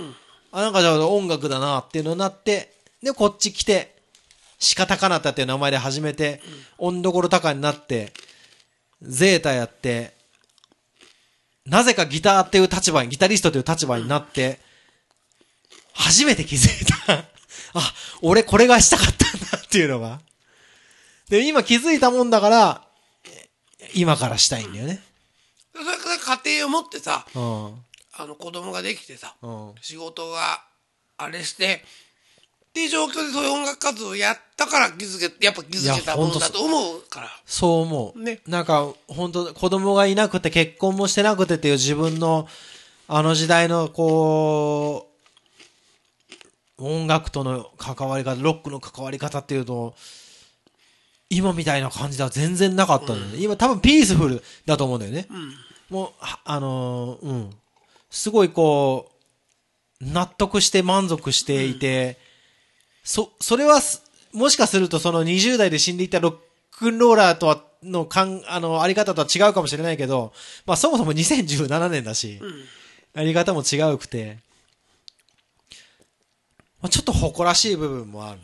[0.51, 3.97] あ、なんかじゃあ音楽だなっていうのになって、で、こっち来て、
[4.77, 6.41] 鹿高なったっていう名前で始めて、
[6.79, 8.13] 温どころ高になって、
[9.01, 10.15] ゼータやって、
[11.67, 14.61] なぜかギターっていう立場に、ギタリストという立場になって、
[15.95, 17.25] 初めて気づいた。
[17.75, 20.21] あ、俺これがしたかったんだっていうのが。
[21.29, 22.87] で、今気づいたもんだから、
[23.95, 25.03] 今からしたいんだよね。
[25.73, 27.85] それから家庭を持ってさ、うん。
[28.15, 29.75] あの子供ができてさ、うん。
[29.81, 30.63] 仕事が
[31.17, 31.85] あれして、
[32.73, 37.29] っていう状況でそういう音楽活動をやったから気づけ、やっぱ気づけたものだと思うから。
[37.45, 38.19] そう思う。
[38.19, 42.49] ねなんか、本当子供がいなくて結婚もしてなくてっていう自分の、
[43.09, 45.11] あの時代の、こ
[46.79, 49.95] う、音楽との関わり方、ロックの関わり方っていうと、
[51.29, 53.39] 今みたいな感じでは全然なかったんだよね。
[53.39, 55.29] 今多分ピースフルだと思うんだよね。
[55.91, 57.51] もう、はあのーうん。
[58.11, 59.11] すごいこ
[60.01, 62.19] う、納得して満足していて、
[63.03, 66.37] そ、それはす、もしかするとその20代で死んでいたロッ
[66.71, 70.33] クンローラーとは、のかん、あの、あり方とは違うかもしれないけど、
[70.67, 72.41] まあそもそも2017年だし、
[73.15, 74.39] あり方も違うくて、
[76.81, 78.41] まあ、ちょっと誇らしい部分もある。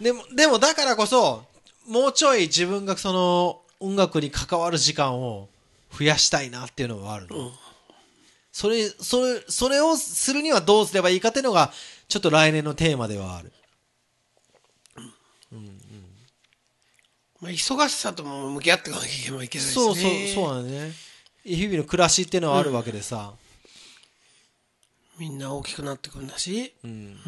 [0.00, 1.44] でも、でもだからこそ、
[1.88, 5.48] もうちょい自分がその音楽に関わる時間を
[5.92, 7.52] 増やしたいなっていうのはあるの。
[8.52, 11.72] それ、それ、それをするにはどうすればいいかっていうのが、
[12.08, 13.52] ちょっと来年のテーマではある。
[17.44, 19.72] まあ、忙しさとも向き合っていかなきゃいけないですね。
[19.74, 20.92] そうそう、そうなんだね。
[21.44, 23.34] 日々の暮らしっていうのはあるわけでさ。
[25.18, 27.18] みんな大きくなってくんだし、うん。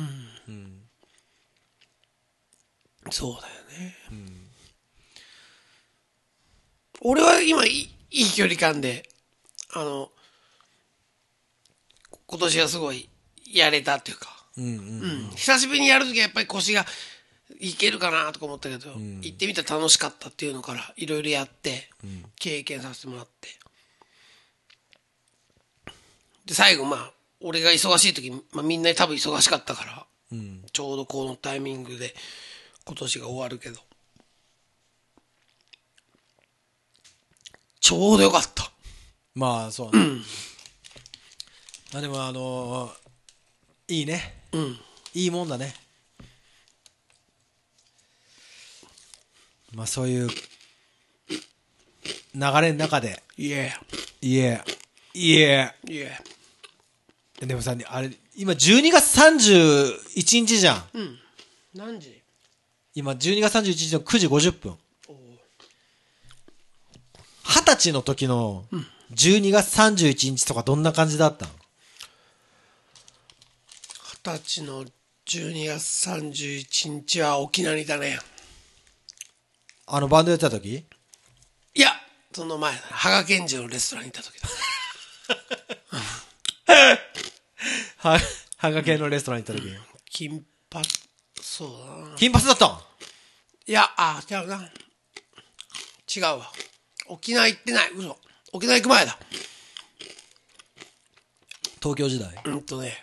[3.11, 3.95] そうだよね。
[7.03, 9.07] 俺は今いい、いい距離感で、
[9.75, 10.11] あの、
[12.27, 13.11] 今年はすごい
[13.53, 14.71] やれたっていうか、うんうん。
[14.71, 16.87] うん、久しぶりにやるときはやっぱり腰が
[17.61, 21.89] いけるかなとか思ったけど、行ってみたら楽しかったっていうのからいろいろやって、
[22.39, 23.49] 経験させてもらって。
[26.45, 30.65] で、最後まあ、俺が忙しい時、まあみんな多分忙しかったから、うん。
[30.73, 32.15] ちょうどこのタイミングで
[32.85, 33.81] 今年が終わるけど。
[37.81, 38.73] ちょうどよかった。
[39.35, 40.05] まあ、そうね。
[41.93, 43.07] まあでも、あのー
[43.89, 44.35] いいね。
[44.51, 44.79] うん。
[45.15, 45.73] いいもんだね。
[49.77, 50.35] まあそういう流
[52.63, 53.75] れの中で、いえ。
[54.23, 54.63] いえ、
[55.13, 56.19] いえ、いえ。
[57.41, 60.85] でもさ、あれ、今12月31日じゃん。
[60.95, 61.19] うん。
[61.75, 62.23] 何時？
[62.95, 64.79] 今12月31日の9時50分。
[67.45, 68.65] 二十歳の時の
[69.13, 71.53] 12月31日とかどんな感じだったの？
[74.25, 74.87] 二十歳の
[75.27, 78.19] 12月31日は沖縄にいたね。
[79.87, 80.85] あのバンドやってた時？
[81.75, 81.93] いや、
[82.35, 82.85] その前だね。
[82.91, 84.49] 羽賀健二のレストランにいた時だ。
[87.99, 88.19] は、
[88.59, 89.73] はがけのレストランに行った時。
[90.11, 90.85] 金髪、
[91.41, 91.71] そう
[92.05, 92.17] だな。
[92.17, 92.83] 金髪だったん
[93.69, 94.71] いや、あ、違うな。
[96.15, 96.53] 違うわ。
[97.07, 97.91] 沖縄行ってない。
[97.93, 98.19] 嘘。
[98.53, 99.19] 沖縄行く前だ。
[101.81, 102.35] 東京時代？
[102.45, 103.01] うんとね、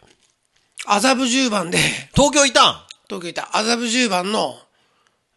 [0.86, 1.78] 麻布十番で、
[2.14, 2.88] 東京いたん？
[3.08, 4.60] 東京行った麻布十番の、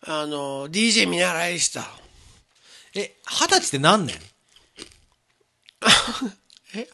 [0.09, 1.85] あの、DJ 見習いした。
[2.95, 4.17] え、二十歳って何年？
[6.75, 6.89] え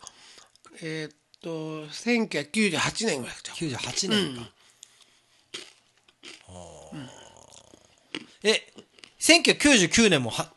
[0.81, 3.71] えーっと、1998年ぐらいだったよ。
[3.71, 4.51] ?98 年か。
[6.49, 7.09] あー
[8.45, 8.73] え、
[9.21, 10.53] 1999年もは、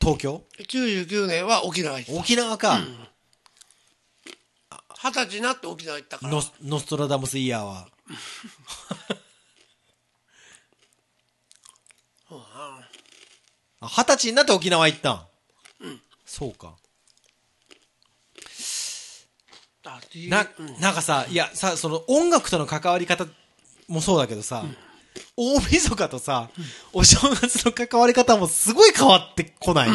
[0.00, 2.20] 東京？99年は沖縄行った。
[2.20, 2.80] 沖縄か。
[5.00, 6.32] 二十歳になって沖縄行ったから。
[6.62, 7.88] ノストラダムスイヤーは。
[12.28, 12.88] そうだなあ
[13.80, 15.26] 二十歳になって沖縄行ったん。
[16.26, 16.76] そうか。
[19.84, 20.46] あ D- な、
[20.80, 23.26] なんかさ、いや、さ、その音楽との関わり方
[23.88, 24.64] もそうだけどさ、
[25.36, 26.50] 大晦日とさ、
[26.92, 29.88] お正月の関わり方もすごい変わってこない、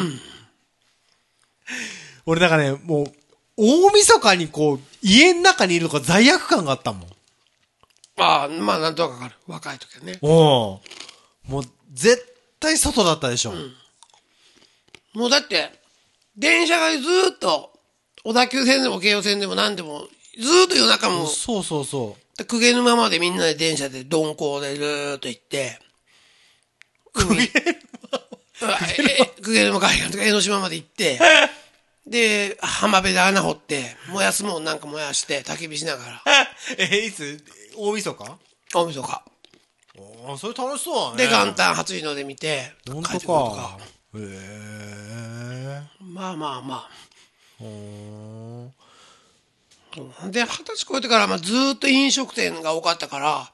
[2.26, 3.14] 俺なんかね、もう、
[3.56, 7.10] 大晦日にこう、家の中にいるのが罪悪感があったもん。
[8.18, 9.36] ああ、まあなんとなくわかる。
[9.48, 10.18] 若い時はね。
[10.22, 10.82] お
[11.46, 12.33] もう、絶
[12.64, 13.54] 対外だったでしょ。
[15.14, 15.70] もうだって、
[16.38, 17.74] 電車がずーっと、
[18.24, 20.08] 小田急線でも京葉線でも何でも、
[20.40, 22.46] ずーっと夜中も、そうそうそう。
[22.46, 25.78] 公家沼までみんなで電車で鈍行でずーっと行って、
[27.14, 31.20] 海、ええ公家沼海岸とか江ノ島まで行って、
[32.08, 36.24] で、浜辺で穴掘って、燃やすもんなんか燃やして、焚き火しながら、
[36.80, 37.44] え、いつ？
[37.76, 38.38] 大晦日？
[38.74, 39.33] 大晦日。
[39.96, 41.28] あそれ楽しそうだね。
[41.28, 43.78] で、元旦初日の出見て、本当帰ってくるとか。
[44.16, 45.82] へえ。
[46.00, 46.90] まあまあまあ。
[47.60, 48.72] ほ
[50.32, 53.52] で、二十歳超えてから、まあ、ずーっと飲食店が多かったから、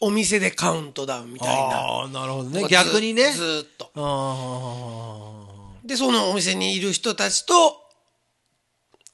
[0.00, 1.76] お店でカウントダウンみたいな。
[1.76, 2.66] ああ、なるほどね。
[2.68, 3.32] 逆にね。
[3.32, 3.90] ずーっと。
[3.96, 5.46] あ
[5.84, 7.76] で、そのお店にいる人たちと、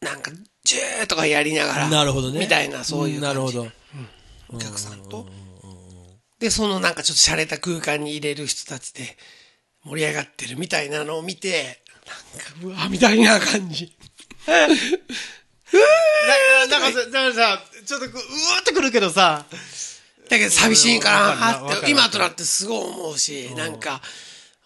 [0.00, 0.30] なんか、
[0.62, 1.78] ジューとかやりながあ。
[1.78, 1.88] ら。
[1.88, 2.38] なるほどね。
[2.38, 3.34] みたいな、そういう感じ。
[3.34, 3.66] なるほど。
[4.50, 5.26] お客さんと。
[6.38, 9.16] で、そのなんかちょっと洒落た空間に入れる人たちで
[9.84, 11.82] 盛り上がってるみたいなのを見て、
[12.62, 13.96] なんか、うわ、みたいな感じ。
[14.46, 14.58] な
[16.66, 19.46] なんかさ、なんかさ、ちょっとこう、うわーってくるけどさ、
[20.28, 24.00] だけど寂しいかななって、今となってすごい思うし、なんか、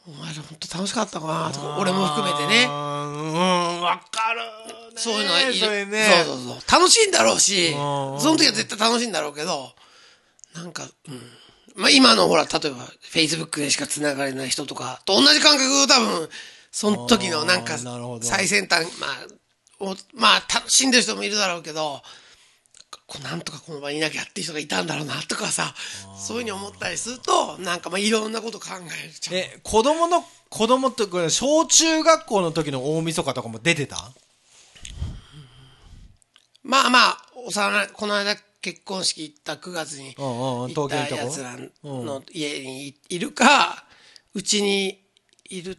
[0.07, 2.65] お前ら本当楽しかったかなとか、俺も含めてね。
[2.65, 4.97] うん、わかる、ね。
[4.97, 5.55] そういうのがいる。
[5.55, 6.25] それね。
[6.25, 6.81] そうそうそう。
[6.81, 9.75] 楽しいんだろうし、んその時は絶対楽しいんだろうけど、
[10.55, 11.40] なんか、うん。
[11.81, 16.29] まあ今のほら、例えば、Facebook でしか繋がれない人とか、と同じ感覚を多分、
[16.71, 17.79] その時のなんか
[18.21, 19.11] 最先端、まあ、
[19.81, 22.03] おまあ、楽しんでる人もいるだろうけど、
[23.07, 25.75] こうなんとかこの場にいなきゃっていう人がいたんだろうなとかさ、
[26.17, 28.67] そういうふうに思ったりすると、なんかまあいろんなこと考
[29.05, 29.37] えちゃう。
[29.37, 34.13] え、子供の、子供って、これ小中学校の時の大晦日とかも出てた？
[36.63, 43.85] まあまあ、幼い、この間結婚式行った9月にうんうんうん行った東京のとこ奴らの家にいるか、
[44.35, 45.01] うちに
[45.49, 45.79] いる、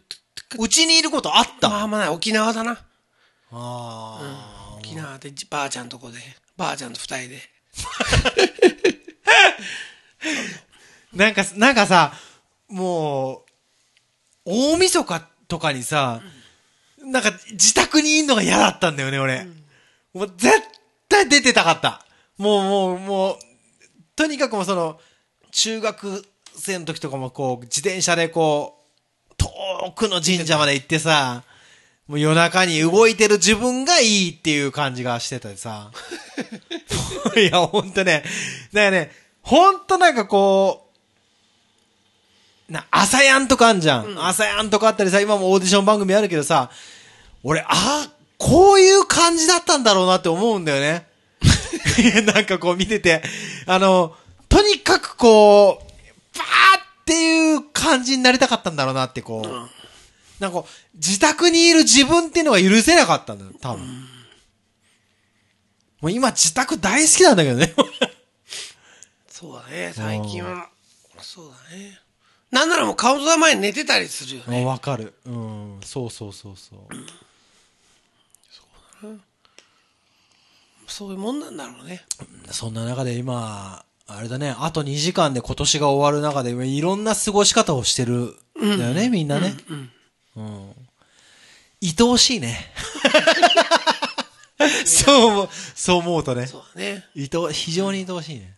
[0.58, 1.68] うちにいることあった？
[1.68, 2.78] まあまあない、沖縄だな。
[3.52, 6.18] あ沖縄でばあちゃんとこで、
[6.56, 7.40] ばあちゃんと二人で。
[8.72, 8.92] ー
[11.16, 12.14] なんか、なんかさ、
[12.68, 13.42] もう、
[14.44, 16.22] 大晦日とかにさ、
[16.98, 19.46] なんか自宅にいんのが嫌だったんだよね、俺。
[20.14, 20.52] もう絶
[21.08, 22.04] 対出てたかった。
[22.38, 23.36] もう、もう、もう、
[24.16, 24.98] とにかくもうその、
[25.50, 26.24] 中学
[26.56, 28.84] 生の時とかもこう、自転車でこ
[29.30, 31.44] う、遠くの神社まで行ってさ、
[32.06, 35.90] もう夜中に動いてる自分がいいっていう感じがしててさ。
[37.36, 38.22] いや、ほんとね。
[38.72, 39.12] だからね、
[39.42, 40.90] ほんとなんかこ
[42.68, 44.26] う、な、朝やんとかあんじゃん。
[44.26, 46.70] 朝やんとかあったりさ、今もオーディション番組あるけどさ、
[47.42, 51.06] 俺、あ、こういう感じだったんだろうなって思うんだよね。
[52.34, 53.22] なんかこう見てて、
[53.66, 54.16] あの、
[54.48, 64.08] とにかくこう、バーっていう感じになりたかったんだろうなってこう、なんかこう、自宅にいる自分っていうのが許せなかったんだよ、多分。
[66.00, 67.74] もう今自宅大好きなんだけどね。
[69.30, 70.68] そうだね、最近は。
[71.20, 72.00] そうだね。
[72.50, 74.64] なんならもうカウントダウン前に寝てたりするよね。
[74.64, 75.14] わかる。
[75.24, 75.80] うん。
[75.82, 76.80] そうそうそうそう。
[78.50, 79.20] そう
[81.12, 82.04] いうもんなんだろうね。
[82.50, 88.34] そんな中で今、あれだね、あと2時間で今年が終わる中で、いろんな過ごし方をしてるん
[88.78, 89.54] だよね、みんなね。
[90.36, 90.72] うん。
[91.82, 92.72] 愛おしいね。
[94.86, 96.46] そう思う、そう思うとね。
[96.46, 97.04] そうだね。
[97.16, 98.56] 愛お、非常に愛おしいね。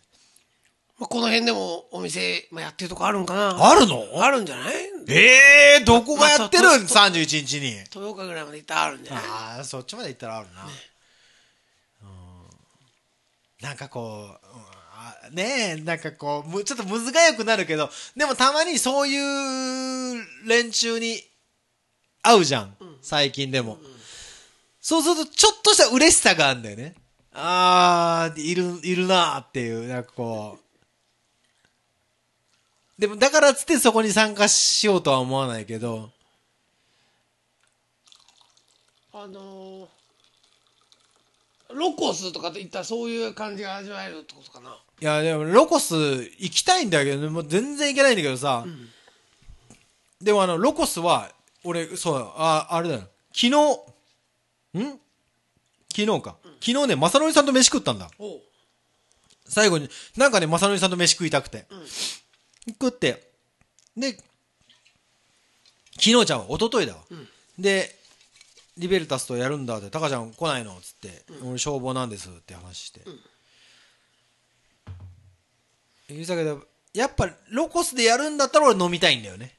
[0.98, 4.04] まあ、この辺でもお店、まあ、やってるとこあるんかなあるの？
[4.22, 4.74] あるんじゃない？
[5.08, 6.62] ええー、どこがやってる？
[6.62, 7.72] んまあと ?31 日に。
[7.94, 9.24] 豊岡ぐらいまで行ったらあるんじゃない？
[9.24, 10.64] ああ、そっちまで行ったらあるな。
[10.64, 10.68] うん
[13.64, 14.28] なんかこ
[15.32, 21.22] う、ねえ、なんかこう、むちょっとむずがよくなるけど、でもたまにそういう連中に
[22.20, 22.76] 会うじゃん。
[23.00, 23.78] 最近でも。
[24.82, 26.94] そうすると、ちょっとした嬉しさがあるんだよね。
[27.32, 30.58] あー、いる、いるなーっていう、なんかこ
[32.98, 33.00] う。
[33.00, 36.10] でも、だからっつってそこに参加しようとは思わないけど、
[39.14, 40.03] あのー、
[41.74, 44.78] ロコスとかって言ったらそういう感じが味わえるってことかな。
[45.00, 48.64] いや、でも、ロコス行きたいんだけど、もう全然行けないんだけどさ。
[50.20, 51.30] でもあの、ロコスは、
[51.64, 53.00] 俺、そう、あ、あれだよ。
[53.32, 53.48] 昨日、
[54.78, 55.00] ん？
[55.96, 56.36] 昨日か。
[56.60, 58.10] 昨日ね、正則さんと飯食ったんだ。
[59.46, 61.66] 最後に、なんかね、正則さんと飯食いたくて。
[62.80, 63.30] 食って。
[63.96, 64.16] で、
[65.96, 67.02] 昨日ちゃんは、一昨日だわ。
[67.58, 67.98] で、
[68.76, 73.02] リベルタスとやるんだって、タカちゃん来ないのつって、俺消防なんですって話して。
[76.08, 76.62] 言ってたけど、
[76.92, 79.56] やっぱロコスでやるんだったら俺飲みたいんだよね。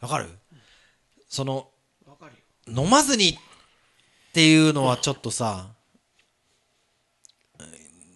[0.00, 0.28] わかる？
[1.28, 1.68] その、
[2.06, 2.32] わかる
[2.72, 2.82] よ。
[2.82, 3.36] 飲まずにっ
[4.32, 5.68] ていうのはちょっとさ、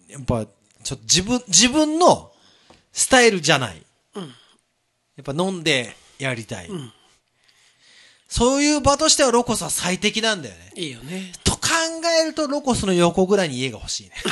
[0.09, 0.45] やっぱ、
[0.83, 2.31] ちょっと自分、自分の
[2.91, 3.85] スタイルじゃない。
[4.15, 4.23] や
[5.21, 6.69] っぱ飲んでやりたい。
[8.27, 10.71] そういう場としてはロコスは最適なんだよね。
[10.75, 11.31] いいよね。
[11.43, 11.59] と考
[12.21, 14.15] えるとロコスの横ぐらいに家が欲しいね。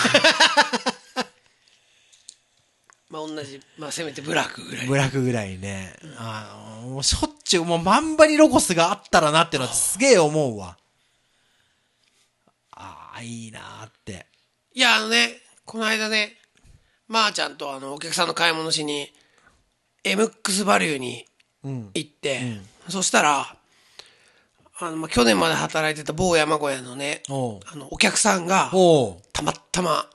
[3.09, 4.87] まあ同じ、まあせめてブラックぐらい。
[4.87, 5.95] ブラックぐらいね。
[6.17, 10.77] あのもうしょっちゅう、もうまんばにロコスがあったらなってのはすげえ思うわ。
[12.71, 14.25] ああ、いいなーって。
[14.73, 16.35] いや、あのね、この間ね、
[17.07, 19.13] まー、ちゃんとあの、お客さんの買い物しに、
[20.03, 21.25] MX バリューに
[21.63, 21.91] うん。
[21.93, 23.54] 行って、そしたら、
[24.77, 27.31] あの、まあ、去年まで働いてた某山小屋のね、あ
[27.75, 28.71] の、お客さんが、
[29.31, 30.09] たまたま、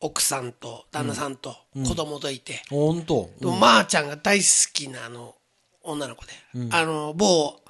[0.00, 1.56] 奥さんと旦那さんと
[1.86, 3.30] 子供といて、ほんと。
[3.40, 5.34] でもまー、ちゃんが大好きなあの、
[5.82, 6.32] 女の子で、
[6.70, 7.60] あの、某、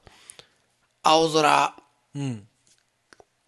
[1.03, 1.77] 青空
[2.15, 2.47] うん。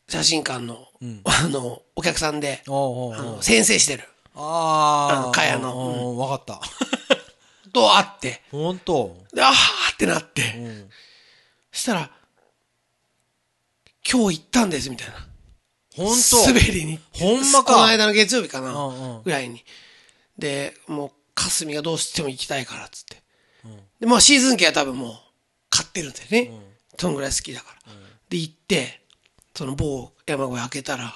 [0.08, 0.88] 写真館の、
[1.24, 4.04] あの、お客さんで、あの、先生してる。
[4.34, 5.18] ああ。
[5.18, 6.12] あの茅の。
[6.12, 6.18] うん。
[6.18, 6.60] わかった。
[7.72, 9.16] と会って、ほんと。
[9.34, 10.86] で、あーってなって、
[11.78, 12.10] したら、
[14.10, 15.26] 今日行ったんです、みたいな。
[15.94, 16.46] ほんと。
[16.46, 17.00] 滑りに。
[17.12, 17.74] ほんまか？
[17.74, 19.64] この間の月曜日かな、うんうんぐらいに。
[20.38, 23.22] で、もう、霞がどうしても行きたいから、つって。
[24.00, 25.12] で、まあシーズン券は多分もう、
[25.70, 26.52] 買ってるんだよね。
[26.98, 27.92] そのぐらい好きだから。
[28.28, 29.02] で、行って、
[29.54, 31.14] その某山小屋開けたら、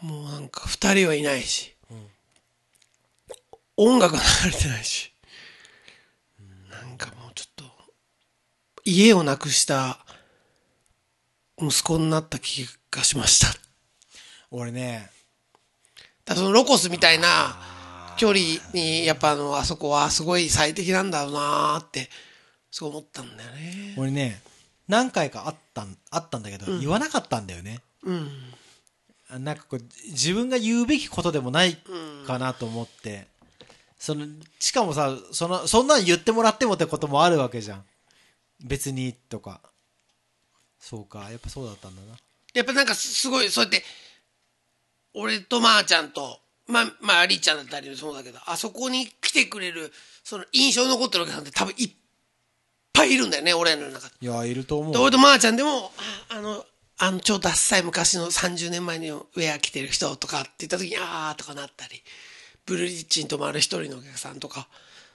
[0.00, 1.74] もうなんか二人はいないし、
[3.76, 5.12] 音楽が流れてないし、
[6.70, 7.64] なんかもうちょっと、
[8.88, 9.98] 家をなくした
[11.60, 13.48] 息子になった気がしました。
[14.50, 15.10] 俺ね、
[16.24, 18.40] だからそのロコスみたいな距離
[18.72, 22.08] に、やっぱあの、あそこはすごい最適なんだろうなーって、
[22.70, 23.94] そう思ったんだよね。
[23.98, 24.40] 俺ね、
[24.88, 27.82] 何回かあったん、あったんだけど、言わなかったんだよね。
[28.04, 28.30] うん。
[29.28, 31.76] あなんかこう、自分が言うべきことでもない
[32.26, 33.26] かなと思って、
[33.98, 34.26] その、
[34.58, 37.84] しかもさ、その、そんなん言ってもらってもってこともあるわけじゃん。
[38.64, 39.60] 別に、とか。
[40.80, 42.18] そうか、やっぱそうだったんだな。
[42.54, 43.84] やっぱなんかすすごい、そうやって、
[45.14, 49.92] 俺とまーちゃんと、まあ、まあ、りーちゃんだったりもそうだけど、あそこに来てくれる、
[50.22, 51.90] その印象に残ってるお客さんって多分いっ
[52.92, 54.14] ぱいいるんだよね、俺らの中で。
[54.20, 54.98] いや、いると思うで、。
[54.98, 55.92] 俺とまーちゃんでも、
[56.28, 56.64] あ、あの、
[56.98, 62.02] あの、超ダッサい昔の30年前のウェア着てる人とかって言った時に、あーとかなったり、
[62.66, 64.68] ブルーリッチに泊まる一人のお客さんとか、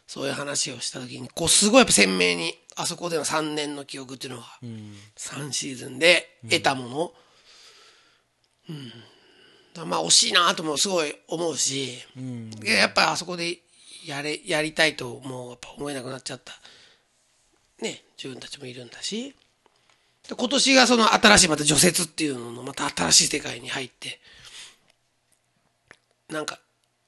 [0.07, 4.59] そういう話をした時に、こう、すごいやっぱ鮮明に、あそこでの3年の記憶っていうのは、
[5.17, 7.13] 3シーズンで得たもの、
[8.69, 8.89] うん。
[8.89, 9.01] だか
[9.81, 11.99] らまあ惜しいなともすごい思うし、い
[12.65, 13.59] ややっぱあそこで
[14.05, 16.53] やれ、やりたいともうやっぱ思えなくなっちゃった、
[17.81, 19.35] ね、自分たちもいるんだし、
[20.27, 24.19] で今年がその新しいまた除雪っていうののまた新しい世界に入って、
[26.29, 26.59] なんか、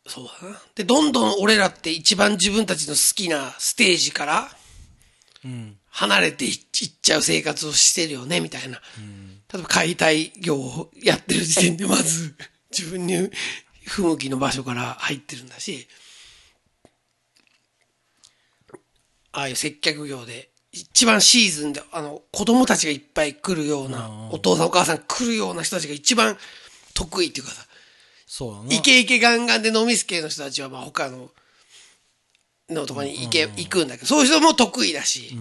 [0.07, 0.61] そうだな。
[0.75, 4.49] で、どんどん俺らって一番自分たちの好きなステージから
[5.89, 6.51] 離れていっ
[7.01, 8.81] ちゃう生活をしてるよね、みたいな。
[9.53, 12.35] 例えば解体業をやってる時点でまず
[12.71, 13.29] 自分に
[13.85, 15.87] 不向きの場所から入ってるんだし、
[19.31, 26.37] ああいう接客業で、一番シーズンで、あの、子供たちがいっぱい来るような、お父さんお母さん来るような人たちが一番
[26.93, 27.65] 得意っていうかさ、
[28.37, 28.73] そう。
[28.73, 31.29] イケイケガンガンで飲みスケの人たちは、まあ他の、
[32.69, 35.37] のとこに行け、行くんだけど、そういう人も得意だし、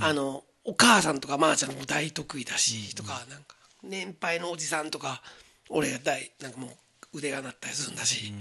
[0.00, 5.22] あの、お母さんとかまーちゃんも大得意だし、とか、なんか、年配のおじさんとか、
[5.68, 8.32] 俺が大、なんかもう腕が鳴ったりするんだし、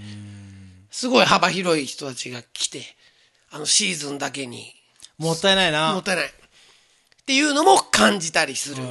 [0.89, 2.81] すごい幅広い人たちが来て、
[3.51, 4.73] あのシーズンだけに、
[5.19, 6.01] もったいないもなっ。
[6.01, 6.25] たいない。
[6.25, 6.29] っ
[7.27, 8.83] ていうのも感じたりする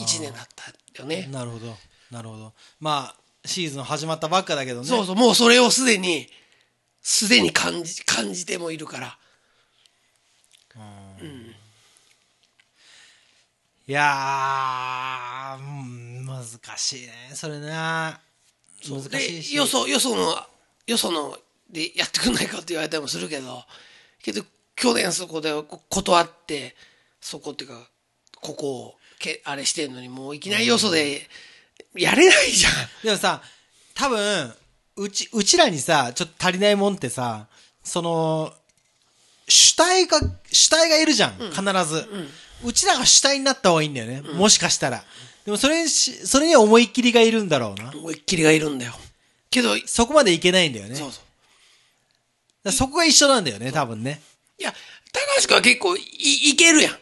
[0.00, 1.28] 一年だったよね。
[1.30, 1.76] なるほど。
[2.10, 2.54] なるほど。
[2.80, 4.86] まあ、シーズン始まったばっかだけどね。
[4.86, 6.28] そうそう、もうそれをすでに、
[7.02, 9.18] すでに感じ、感じてもいるから。
[13.86, 16.42] いやー、うん難
[16.78, 17.12] しいね。
[17.34, 18.18] それな。
[18.88, 19.54] 難しでい、し。
[19.54, 20.34] よそ、よその、
[20.86, 21.38] よその
[21.70, 23.62] でやってくんないかって言われたりもするけど、
[24.22, 24.42] けど、
[24.74, 26.74] 去年そこでこ断って、
[27.20, 27.90] そこっていうか、
[28.40, 31.28] ここをけ、あれしてんのに、もういきなりよそで、
[31.96, 32.72] やれないじゃん。
[33.02, 33.42] でもさ、
[33.94, 34.54] 多分、
[34.96, 37.46] うち、うちらにさ、ちょっと足りないもんってさ、
[37.82, 38.52] その、
[39.48, 40.20] 主体が、
[40.50, 42.08] 主体がいるじゃん、必ず、
[42.64, 44.22] うちらが主体になった方がいいんだよね。
[44.22, 45.04] もしかしたら。
[45.44, 47.90] でもそれにし、それには思いっきりがいるんだろうな。
[47.90, 48.94] 思いっきりがいるんだよ。
[49.50, 50.94] けど、そこまでいけないんだよね。
[50.96, 51.20] そうそう。
[51.20, 51.24] だか
[52.64, 54.22] らそこが一緒なんだよね、多分ね。
[54.58, 54.72] いや、
[55.12, 56.00] 高橋君は結構い、
[56.50, 56.98] いけるやん。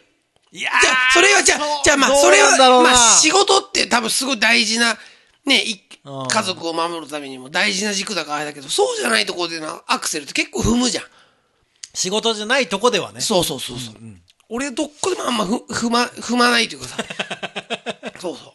[0.53, 4.99] いやじゃあ、それは、じゃあ、じゃあまあ、それは、まあ、仕事って多分すごい大事な、
[5.47, 5.65] ね、
[6.05, 11.05] 家族を守るためにも大事な軸だからあれだけど、そうじゃないところでな、アクセルって結構踏むじゃん。
[11.95, 13.21] 仕事じゃないとこではね。
[13.21, 13.95] そうそうそうそう。
[14.49, 16.97] 俺どっこでもあんまふ踏ま、踏まないというかさ。
[18.21, 18.55] そうそ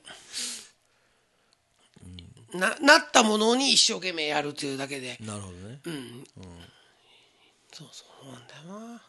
[2.54, 2.58] う。
[2.58, 5.18] な、なったものに一生懸命やるというだけで。
[5.22, 5.80] なるほどね。
[7.74, 9.02] そうそうなんだよな。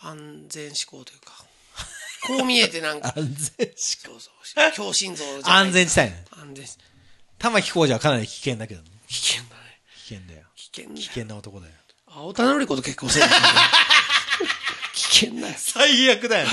[0.00, 1.47] 安全思考というか。
[2.26, 4.72] こう見えてなんか、安全しそうそう。
[4.72, 6.24] 強心臓じゃない安全地帯ね。
[6.32, 6.66] 安全。
[7.38, 8.88] 玉木浩二はかなり危険だけどね。
[9.08, 9.80] 危険だね。
[10.06, 10.46] 危険だよ。
[10.56, 10.96] 危険だよ。
[10.96, 11.72] 危険な男だよ。
[12.10, 13.24] 青田のり子と結婚する
[14.94, 15.54] 危険だよ。
[15.58, 16.48] 最悪だよ。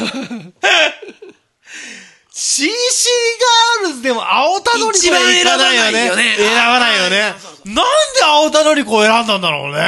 [2.29, 2.69] CC
[3.81, 7.33] ガールズでも青田のり子選ばないよね選ばないよね。
[7.65, 7.83] なんで
[8.23, 9.81] 青田のり子を選んだんだろうね。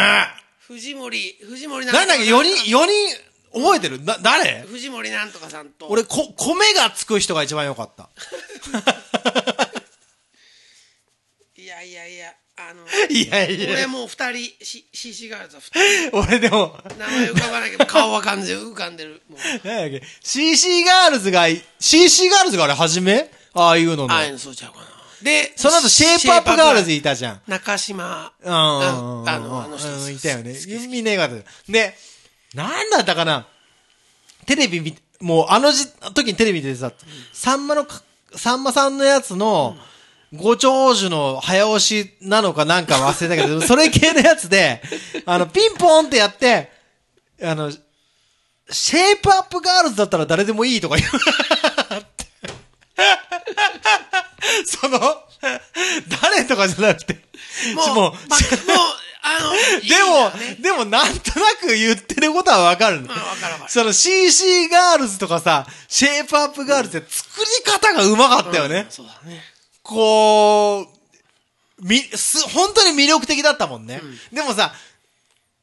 [0.62, 3.18] 藤森、藤森なんなんだっけ、4人、4人、
[3.54, 4.04] 覚えてる？
[4.04, 4.62] な、誰？
[4.68, 5.88] 藤森なんとかさんと。
[5.88, 8.10] 俺、こ、米がつく人が一番良かった。
[11.56, 13.72] いやいやいや、あの、いやいや。
[13.72, 16.18] 俺もう二人、し CC ガールズは二人。
[16.18, 19.22] 俺でも、名前浮かばないけど、 顔は完全に浮かんでる。
[19.30, 21.48] もう、なんだっけ、CC ガールズが、
[21.80, 23.30] CC ガールズがあれ初め？
[23.54, 24.18] ああいうののあ。
[24.18, 24.88] あいうのそうちゃうかな。
[25.22, 27.42] で、その後、シェイプアップガールズいたじゃん。
[27.48, 28.54] 中島、うん。
[28.54, 30.56] あの、あの人うんいたよね。
[30.90, 31.44] みんなよかったよ。
[31.68, 31.98] で、
[32.58, 33.46] なんだったかな？
[34.48, 36.92] テレビ見て、もうあのじ時にテレビ見ててさ、
[37.32, 38.02] さんまのか、
[38.36, 39.78] さんまさんのやつの、
[40.34, 44.82] ご長寿の早押しなのかなんか忘れたけど、それ系のやつで、
[45.26, 46.72] あの、ピンポンってやって、
[47.44, 51.10] あの、シェイプアップガールズだったら誰でもいいとか言う。
[54.66, 55.00] その、
[56.22, 57.14] 誰とかじゃなくて、
[57.76, 58.14] もうもう、
[59.22, 59.52] あの、
[59.82, 68.86] でも、よねでもなんとなく言ってることはわかるのうんわかるわかるその CC ガールズとかさ、シェイプアップガールズって作り方がうまかったよね。
[68.90, 69.42] そうだね。
[69.84, 70.88] こう、
[71.82, 74.02] み、す、本当に魅力的だったもんね。
[74.34, 74.74] でもさ、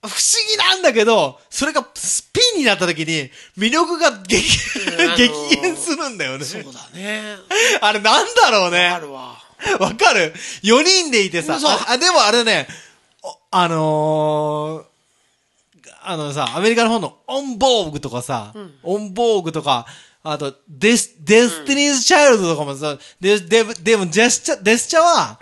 [0.03, 0.17] 不思
[0.51, 6.45] 議なんだけど、それがスピンになった時に、魅力が激、うんあのー激変するんだよね。
[6.45, 7.37] そうだね。
[7.81, 8.99] あれなんだろうわねか。
[8.99, 9.43] るわ。
[9.81, 12.94] わかる ?4 人でいてさ、ああ、でもあれね、お
[13.51, 14.85] あのー、
[16.03, 18.53] あのさ、アメリカの方のオンボーグとかさ、
[18.83, 19.87] オンボーグとか、
[20.23, 25.39] あと、デス、デスティニーズ・チャイルドとかもさ、で、で、でも、ジェスチャ、デスチャは、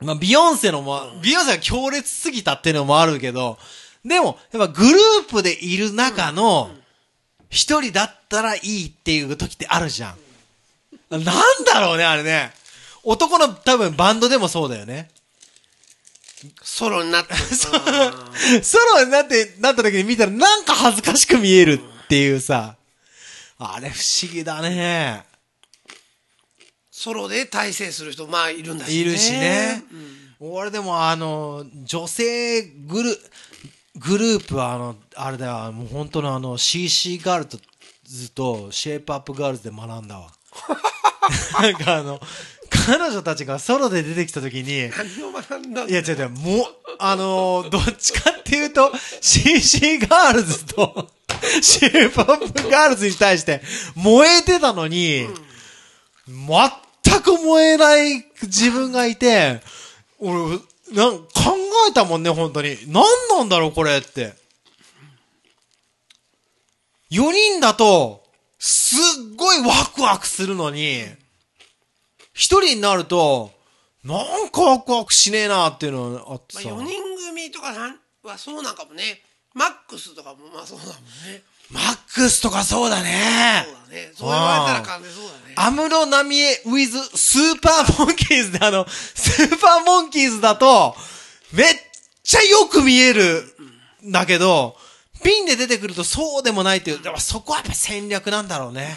[0.00, 3.58] まあ、ビヨンセのも、ビヨンセが強烈すぎたっていうのもあるけど、
[4.04, 6.70] でも、やっぱグループでいる中の、
[7.50, 10.16] 一人だったらいいっていう時ってあるじゃん。
[11.10, 11.32] なんだ
[11.80, 12.52] ろうね、あれね。
[13.04, 15.10] 男の多分バンドでもそうだよね。
[16.62, 17.36] ソロになった。
[17.36, 17.70] ソ
[18.96, 22.76] ロになって、なった時に見たらなんか恥ずかしく見えるっていうさ。
[23.58, 25.24] あれ不思議だね。
[26.90, 28.94] ソロで大成する人、まあ、いるんだし、ね。
[28.94, 29.84] いるしね。
[30.40, 33.18] 俺でもあの、女性グル、
[33.96, 37.60] グループはあの、あれだよ、もう本当のあの、CC ガール
[38.04, 40.32] ズとシェイプアップガールズで学んだわ。
[41.60, 42.20] なんかあの、
[42.86, 46.66] 彼女たちがソロで出てきた時に、何を学んだんだいや、違う違う、もう、
[46.98, 51.08] あのーどっちかっていうと、CC ガールズと、
[51.60, 53.62] シェイプアップガールズに対して
[53.94, 55.26] 燃えてたのに、
[56.26, 59.60] 全く燃えない自分がいて、
[60.18, 60.58] 俺、
[60.92, 61.26] なん考
[61.88, 62.76] えたもんね、本当に。
[62.88, 64.34] 何なんだろう、これって。
[67.10, 68.22] 4人だと、
[68.58, 68.98] すっ
[69.36, 71.02] ごいワクワクするのに、
[72.32, 73.50] 一人になると、
[74.04, 76.68] なんかワクワクしねえなっていうのがあってまあ、さ。
[76.70, 79.22] 4人組とかなんはそうなんかもね。
[79.54, 81.42] マックスとかもまあそうだもんね。
[81.70, 83.74] マックスとかそうだねそう。
[83.74, 84.10] だね。
[84.14, 85.54] そう言われたら完全そうだね。
[85.56, 90.96] アムロナミエ with スーパーモンキーズであの、スーパーモンキーズだと、
[91.52, 91.66] めっ
[92.22, 93.44] ちゃよく見える
[94.04, 94.76] んだけど、
[95.22, 98.96] ピンで出てくるとそうでもないっていう、でもそこはやっぱ戦略なんだろうね。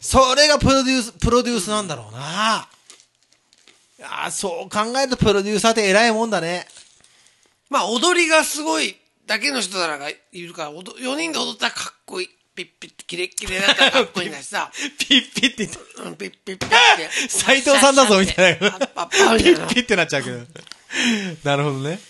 [0.00, 2.20] それがプロデュース、プロデュースなんだろうな。
[2.22, 2.68] あ
[4.24, 6.66] あ、そう考えるとプロデューサーって偉いもんだね。
[7.68, 8.96] まあ踊りがすごい
[9.26, 12.28] だけの人らがいるから、4人で踊ったらかっこいい。
[12.52, 14.70] ピッピッってキレッキレだったらかっこいいんだしさ。
[14.98, 15.78] ピッピッって言って。
[16.02, 17.28] うんピッピッピッって。
[17.28, 18.70] 斎藤さんだぞみたいな。
[18.72, 19.68] パッ。
[19.68, 20.38] ピッってなっちゃうけど。
[21.44, 22.00] なるほどね。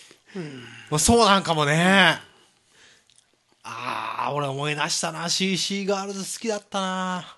[0.90, 2.20] まあ、そうなんかもね。
[3.62, 5.28] ああ、俺思い出したな。
[5.28, 7.36] CC ガールズ好きだったな。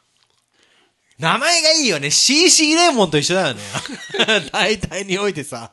[1.18, 2.10] 名前がいいよね。
[2.10, 3.60] CC レモンと一緒だよね。
[4.52, 5.72] 大体においてさ。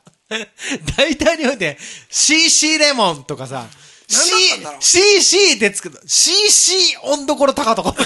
[0.97, 1.77] 大体において、
[2.09, 3.67] CC レモンとかさ、
[4.11, 5.97] 何だったんだろう C、CC ってつくの。
[6.05, 7.95] CC 温どころ高とか。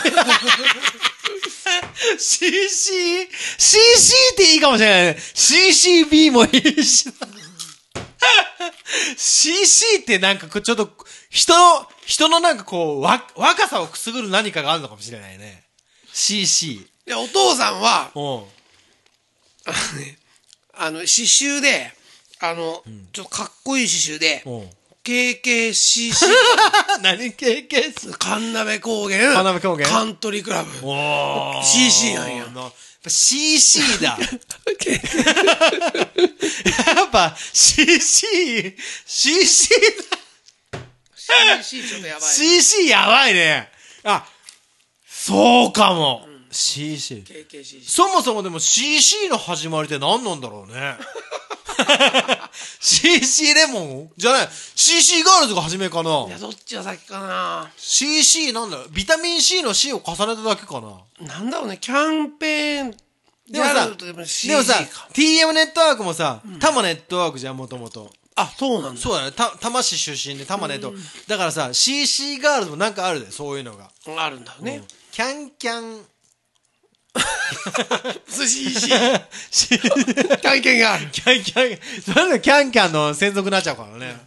[2.18, 5.18] CC、CC っていいかもしれないね。
[5.18, 7.10] CCB もいいし。
[9.18, 10.90] CC ってなんかちょっと、
[11.30, 15.64] 人の、人のなんかこう、わ、若さをくすぐる何かがあるのかもしれないね。
[16.12, 16.93] CC。
[17.06, 18.22] で、お父さんは、うん。
[18.22, 20.18] あのね、
[20.74, 21.92] あの、刺繍で、
[22.40, 24.70] あの、ちょっとかっこいい刺繍で、うん。
[25.04, 26.26] KKCC、
[27.04, 29.86] 何経験す神鍋高原、神鍋高原？
[29.90, 30.72] カントリークラブ。
[30.82, 32.72] お CC なんやなやっ
[33.04, 34.18] ぱ CC だ。
[36.96, 39.70] やっぱ CC、CC
[40.72, 40.80] だ。
[41.62, 42.30] CC ちょっとやばい。
[42.30, 43.70] CC やばいね。
[44.06, 44.26] あ、
[45.06, 46.26] そうかも。
[46.54, 47.24] CC。
[47.24, 47.84] KKCC。
[47.86, 50.98] そもそもでも CC の始まりって何なんだろうね。
[52.80, 54.12] CC レモン？
[54.16, 54.48] じゃない。
[54.76, 62.92] CC ガールズが初めかないや、どっちが先かな ?CC なんだビタミン C の C を重ねただけかななんだろうね、キャンペーン、
[63.50, 68.12] でもさでもさか。、TM ネットワークもさ、タマネットワークじゃん、もともと。
[68.36, 69.02] あ、そうなんだ。
[69.02, 69.32] そうだね。
[69.32, 70.94] た、多摩市出身でタマネット。
[71.28, 73.92] だからさ、CC ガールズもなんかあるで、そういうのが。
[74.18, 74.84] あるんだね。
[75.12, 76.02] キャンキャン。
[78.28, 79.80] 寿司 CC。
[79.80, 81.10] キ体験がある。
[81.22, 84.18] ャンキャン、それでキャンキャンの専属になっちゃうからね。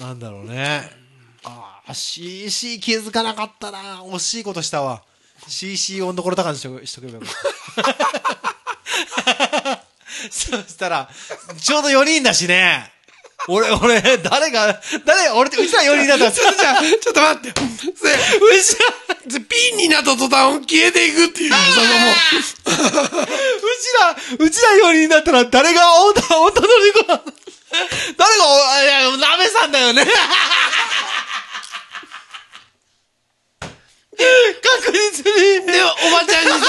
[0.00, 0.90] なんだろうね。
[1.44, 4.02] ああ、CC 気づかなかったな。
[4.02, 5.02] 惜しいことしたわ。
[5.46, 7.94] CC 温度ころ高にしとしとけばよかっ
[9.64, 9.84] た。
[10.30, 11.08] そしたら、
[11.60, 12.97] ちょうど4人だしね。
[13.46, 17.60] 俺、俺、誰が、誰、俺、うちら4人だったら、ちょっとじゃあ、ちょっと待って。
[17.60, 17.64] う
[18.62, 18.84] ちら、
[19.26, 22.14] でピンになった途端消えていくっていう、そのもう。
[22.14, 22.74] うち
[24.00, 27.22] ら、うちら4人だったら、誰がおた、おたのりこな
[28.16, 30.04] 誰がいや、なめさんだよね。
[34.18, 35.66] 確実に。
[35.66, 36.66] で、おばちゃんにさ、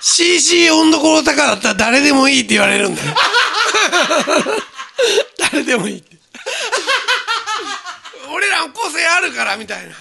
[0.00, 3.14] CC 温度ころ高だったら誰でもいいって言われるんだよ。
[5.38, 6.16] 誰でもいいって。
[8.30, 9.94] 俺らの個性あるから、みたいな。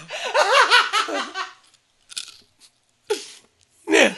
[3.88, 4.18] ね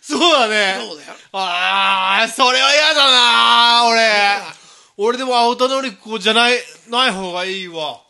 [0.00, 0.76] そうだね。
[0.78, 1.14] そうだよ。
[1.32, 4.38] ああ、それは嫌だな俺。
[4.96, 6.58] 俺でも青田のり子じゃない、
[6.88, 8.00] ない方がいいわ。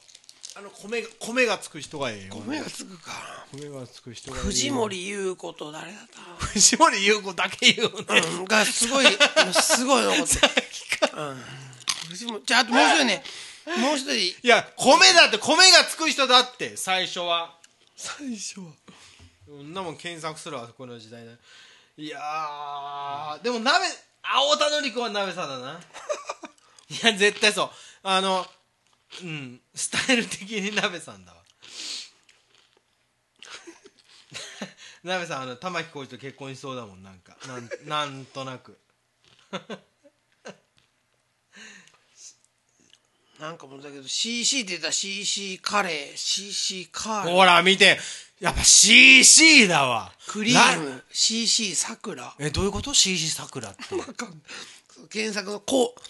[0.65, 2.35] あの、米が、米がつく人がいいよ。
[2.35, 3.13] 米がつくか。
[3.53, 4.39] 米がつく人が。
[4.39, 6.03] 藤森優子と誰だっ
[6.39, 8.05] 藤森優子だけ言うね。
[8.05, 9.07] たうん、がすごい、
[9.53, 11.13] すごい残 ってる。
[11.17, 11.45] うん。
[12.09, 13.25] 藤森、じゃあ、あともう一人ね、
[13.77, 17.59] もう一人、いや、米だって、米がつく人だって、最初は。
[17.95, 18.67] 最初は。
[19.47, 21.37] そんなもん検索するわ、この時代ね。
[21.99, 23.85] いやー、でも鍋、
[24.23, 25.79] 青田のり子は鍋さんだな。
[26.89, 27.71] いや、絶対そう。
[28.03, 28.47] あの、
[29.23, 31.39] うん、スタイル的に鍋さんだわ。
[35.05, 37.37] 鍋さん、あの、玉置浩二と結婚しそうだもん、なんか。
[37.47, 38.79] なん、なんとなく。
[43.39, 47.99] なんかもうだけど、CC って言ったら CC カレー、CC カーレー、ほら、見て。
[48.41, 50.13] やっぱ CC だわ。
[50.27, 52.35] クリーなム、CC さくら。
[52.39, 53.95] え、どういうこと ?CC 桜って。
[53.95, 54.39] わかんない
[55.11, 56.01] 検索のこう、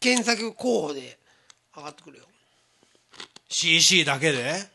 [0.00, 1.18] 検索候補で
[1.74, 2.24] 上がってくるよ。
[3.48, 4.66] CC だけで、やっぱ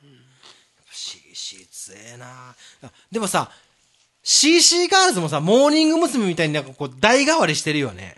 [0.92, 3.52] CC 強えなあでもさ
[4.24, 6.28] CC ガールズもさモーニング娘。
[6.28, 8.16] みたいになんかこう代替わりしてるよね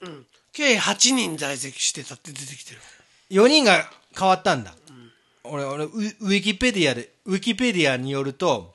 [0.00, 0.26] うん。
[0.52, 2.80] 計8人在籍してたって出てきてる。
[3.30, 4.74] 4人が変わったんだ、
[5.44, 8.74] 俺俺ウウィキペディアでウィキペディアによると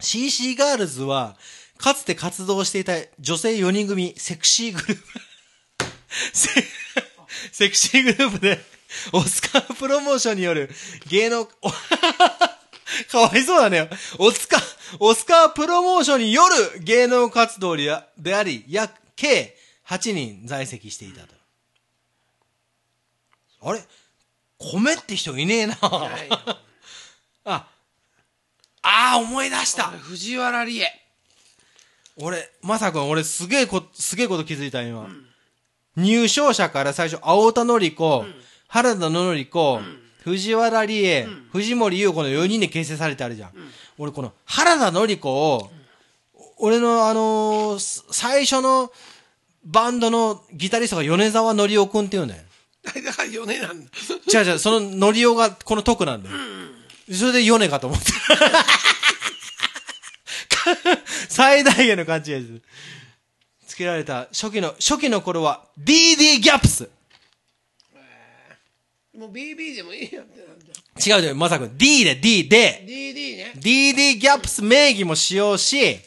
[0.00, 1.36] CC ガールズは
[1.76, 5.04] かつて活動していた女性4人組セクシーグループ
[6.32, 6.64] セ
[7.52, 8.77] セクシーグループで
[9.12, 10.70] オスカープロモーションによる
[11.08, 11.70] 芸能、お
[13.10, 13.88] かわいそうだね。
[14.18, 14.62] オスカー、
[15.00, 17.92] オスカープロモーションによる芸能活動で
[18.34, 21.34] あり、約、計8人在籍していたと。
[23.62, 23.82] あれ？
[24.58, 25.78] 米って人いねえな。
[27.44, 27.66] あ、
[28.82, 29.84] ああ、思い出した。
[29.90, 31.04] 藤原理恵。
[32.16, 35.08] 俺、まさくん、俺すげえこ、すげえこと気づいた今。
[35.96, 38.24] 入賞者から最初、青田のり子、
[38.68, 39.80] 原田のり子、
[40.24, 43.50] 藤原理恵、藤森優子の4人で結成されてあるじゃん。
[43.98, 45.70] 俺この原田のり子を、
[46.58, 48.92] 俺のあのーす最初の
[49.64, 52.42] バンドのギタリストが米沢のりおくんって言うんだよ。
[52.84, 53.90] だから米なんだ。
[54.32, 56.36] 違う違う、そののりおがこの徳なんだよ。
[57.12, 58.06] それで米かと思って。
[61.28, 62.60] 最大限の勘違いです。
[63.68, 66.88] つけられた初期の、初期の頃は DD ギャップス。
[69.18, 71.20] もう BB でもいいやってなんだよ。
[71.20, 71.76] 違う違う、まさくん。
[71.76, 73.52] D で D で、DD ね。
[73.56, 75.98] DD ギャップス名義も使用し、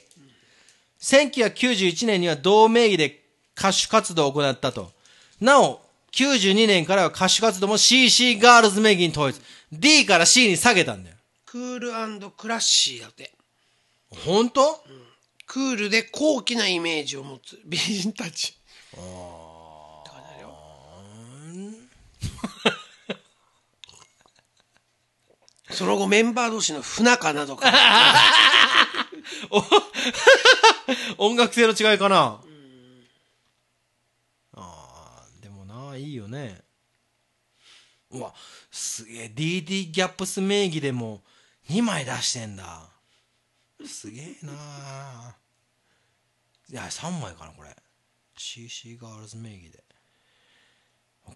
[1.01, 3.21] 1991年には同名義で
[3.57, 4.93] 歌手活動を行ったと。
[5.41, 5.81] なお、
[6.13, 9.41] 92年からは歌手活動も CC ガールズ名義に統一。
[9.73, 11.17] D から C に下げたんだよ。
[11.45, 13.33] クールクラッシーだって。
[14.25, 14.81] 本当、
[15.47, 18.57] クールで高貴なイメージを持つ美人たち。
[25.71, 27.79] その後メンバー同士の不仲などから。
[31.17, 32.41] 音楽性の違いかな、
[34.53, 36.61] ああでもないいよね。
[38.09, 38.33] うわ
[38.71, 41.23] すげえ DD ギャップス名義でも
[41.69, 42.89] 2枚出してんだ。
[43.85, 45.35] すげえな。
[46.69, 47.75] いや3枚かなこれ。
[48.37, 49.83] CC ガールズ名義で。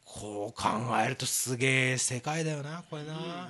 [0.03, 0.67] こう考
[1.03, 3.49] えるとすげえ世界だよなこれな、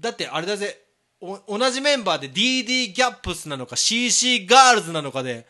[0.00, 0.80] だってあれだぜ
[1.20, 5.46] お同じメンバーで DD ギャップスなのか CC ガールズなのかで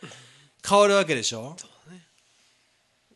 [0.67, 1.55] 変わるわけでしょ？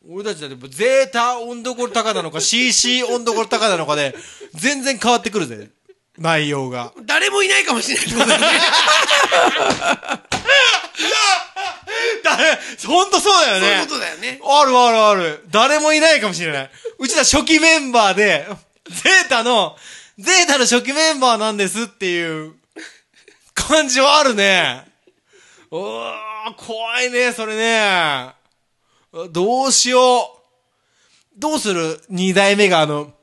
[0.10, 4.16] 俺たちだってゼータ温度高なのか CC 温度コル高なのかで
[4.54, 5.70] 全然変わってくるぜ
[6.18, 8.48] 内容が誰もいないかもしれないってことだよね。
[12.24, 12.58] 誰？
[12.88, 14.40] ほんとそうだよねそういうことだよね。
[14.44, 15.46] あるあるある。
[15.50, 16.70] 誰もいないかもしれない。
[16.98, 18.48] うちら初期メンバーで、
[18.90, 19.78] ゼータの、
[20.20, 22.56] ゼータの初期メンバーなんですっていう
[23.54, 24.86] 感じはあるね。
[25.72, 26.12] おー、
[26.58, 28.34] 怖いね、それね。
[29.32, 30.42] どうしよ
[31.38, 31.40] う。
[31.40, 32.02] どうする？
[32.10, 33.14] 二代目があの、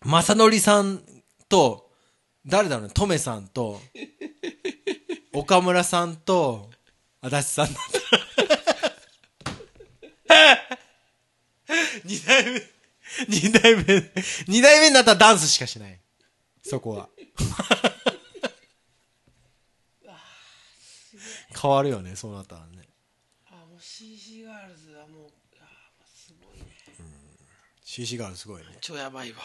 [0.00, 1.00] まさのりさん
[1.48, 1.88] と、
[2.44, 3.80] 誰だろうね、トメさんと、
[5.32, 6.68] 岡村さんと、
[7.20, 7.68] 足立さん。
[12.04, 12.62] 二代目、
[13.28, 14.12] 二代目、
[14.48, 16.00] 二代目になったらダンスしかしない。
[16.68, 17.08] そこは。
[21.60, 22.88] 変わるよね、そうなったらね。
[23.50, 25.64] あ、もう CC ガールズはもう、あ
[26.06, 26.66] すごいね。
[27.84, 28.68] CC ガールすごいね。
[28.80, 29.38] 超やばいわ。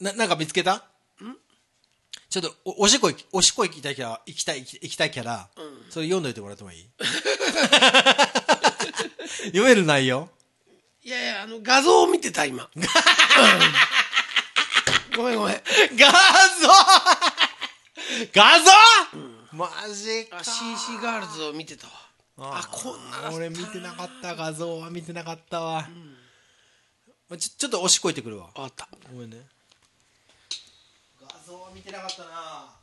[0.00, 0.76] な、なんか見つけた？
[0.76, 0.82] ん？
[2.30, 5.50] ちょっとお、おしっこおしっこ行きたいキャラ、行きたい、行きたいキャラ、
[5.90, 6.88] それ読んどいてもらってもいい？
[9.46, 10.30] 読める内容？
[11.02, 12.70] いやいや、あの、画像を見てた、今。
[15.18, 15.54] うんごめんごめん。
[15.96, 16.12] 画
[16.60, 16.68] 像！
[18.32, 18.70] 画像、
[19.52, 20.38] マジか。
[20.38, 21.92] あ、CC ガールズを見てたわ。
[22.58, 24.36] あ、こんな俺見てなかった。
[24.36, 25.88] 画像は見てなかったわ、
[27.28, 28.50] まあちょちょっと押しこいてくるわ。
[28.54, 28.88] あった。
[29.12, 29.38] ごめんね。
[31.20, 32.76] 画像は見てなかったな。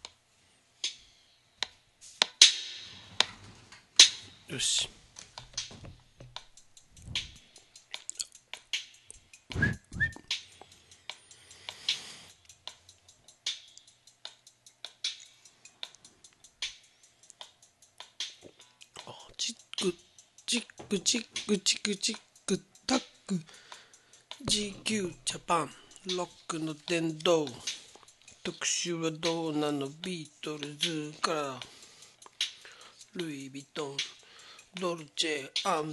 [4.50, 4.90] よし。
[20.88, 23.40] チクチクチックチックタック。
[24.46, 25.70] GQ ジャパン。
[26.16, 27.48] ロックの殿堂
[28.44, 29.88] 特集はどうなの？
[30.04, 31.60] ビートルズから。
[33.16, 33.98] ルイ・ヴィトン
[34.80, 35.84] ドルチェガ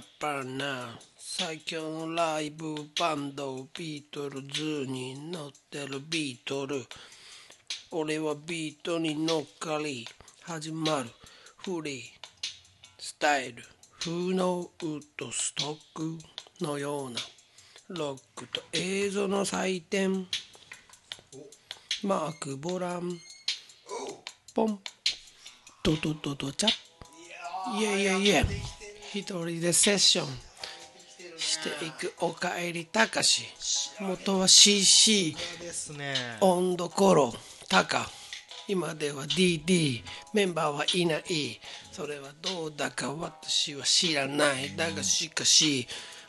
[0.00, 0.98] ッバナ。
[1.18, 6.86] 最強のライブバンドビートルズに乗ってるビートル。
[7.90, 10.08] 俺はビートに乗っかり
[10.40, 11.10] 始まる。
[11.58, 12.21] フリー。
[13.12, 13.62] スタイル
[14.00, 16.18] 風のウッドストック
[16.64, 17.20] のような
[17.88, 20.26] ロックと映像の祭典
[22.02, 23.20] マーク・ボラン。
[24.54, 24.80] ポン。
[25.84, 26.68] ドドドドチャ
[27.78, 28.44] いやいやいや。
[29.12, 30.26] 一人でセッション。
[31.36, 33.44] していくおかえりたかし。
[34.00, 35.36] 元は CC
[36.40, 37.32] 温度コロ
[37.68, 38.08] タカ
[38.68, 40.02] 今では DD
[40.32, 41.60] メンバーはいない。
[41.90, 44.74] それはどうだか私は知らない。
[44.76, 45.86] だがしかし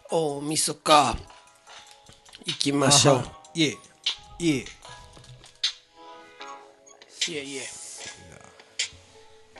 [0.09, 1.17] 大晦日
[2.45, 3.23] 行きましょう。
[3.53, 3.77] いえ
[4.39, 4.65] いえ。
[7.25, 7.61] いえいえ。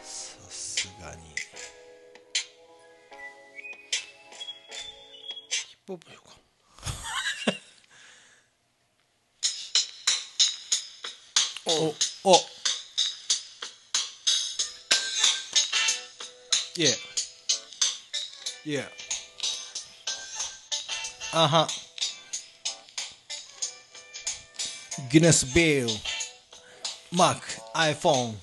[0.02, 1.22] さすがに。
[5.50, 6.28] ヒップホップしよう。
[6.28, 6.34] か
[12.26, 12.53] おお
[16.78, 18.86] おいえいえ
[21.34, 21.68] あは
[25.12, 25.88] ギネスビル
[27.12, 27.42] マック
[27.76, 28.34] iPhone.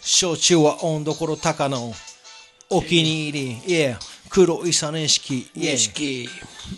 [0.00, 1.92] 焼酎は温度ころ高の。
[2.70, 3.96] お気に入り、いえ
[4.30, 6.28] 黒いさ認識、いえ意識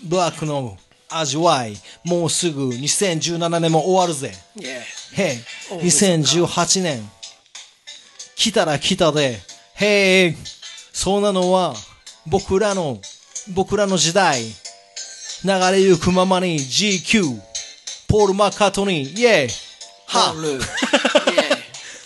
[0.03, 0.77] ブラックの。
[1.09, 1.77] 味わい。
[2.05, 4.33] もうすぐ2017年も終わるぜ。
[4.57, 5.39] いえへ
[5.71, 7.09] おい、2018年。
[8.35, 9.39] 来たら来たで、
[9.77, 10.37] へい、
[10.97, 11.75] そんなのは、
[12.27, 12.99] 僕らの、
[13.55, 14.43] 僕らの時代。
[15.45, 17.39] 流れゆくままに GQ、
[18.09, 19.49] ポール・マッカートニー、イェイ、
[20.07, 20.65] はポール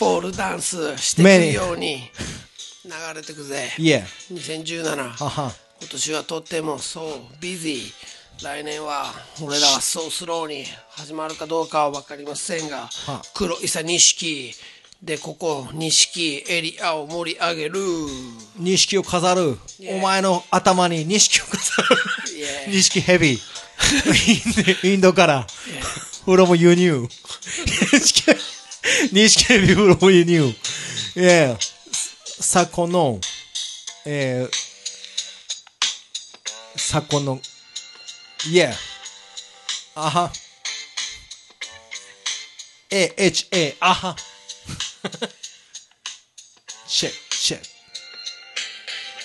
[0.01, 2.11] ポールダンスしていくように
[2.85, 3.71] 流れてくぜ。
[3.79, 4.03] イェイ、
[4.35, 9.05] 2017はは、今年はとってもそうビジー来年は
[9.41, 14.53] 俺らはそうスローに始まるかどうかは分かりませんがは黒いさ錦
[15.03, 17.81] でここ錦エリアを盛り上げる
[18.59, 19.57] 錦を飾る。
[19.79, 19.97] Yeah.
[19.97, 21.89] お前の頭に錦を飾る。
[22.69, 22.71] Yeah.
[22.71, 24.93] 錦ヘビー。
[24.93, 25.47] インドから。
[26.27, 27.09] from 輸入。
[27.93, 28.37] 錦
[29.13, 30.55] 錦ヘビ from 輸入。
[31.17, 31.57] ええ
[32.43, 33.21] 昨今の、
[34.07, 34.51] えー、
[36.79, 37.41] 昨今の、
[38.51, 38.73] いえ、
[39.95, 40.33] あは。
[42.91, 44.17] A, H, A, あは。
[46.89, 47.61] チェック、チェッ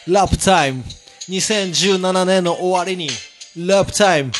[0.05, 0.13] ク。
[0.13, 0.83] ラップタイム。
[1.29, 3.09] 2017年の終わりに、
[3.57, 4.31] ラップタイム。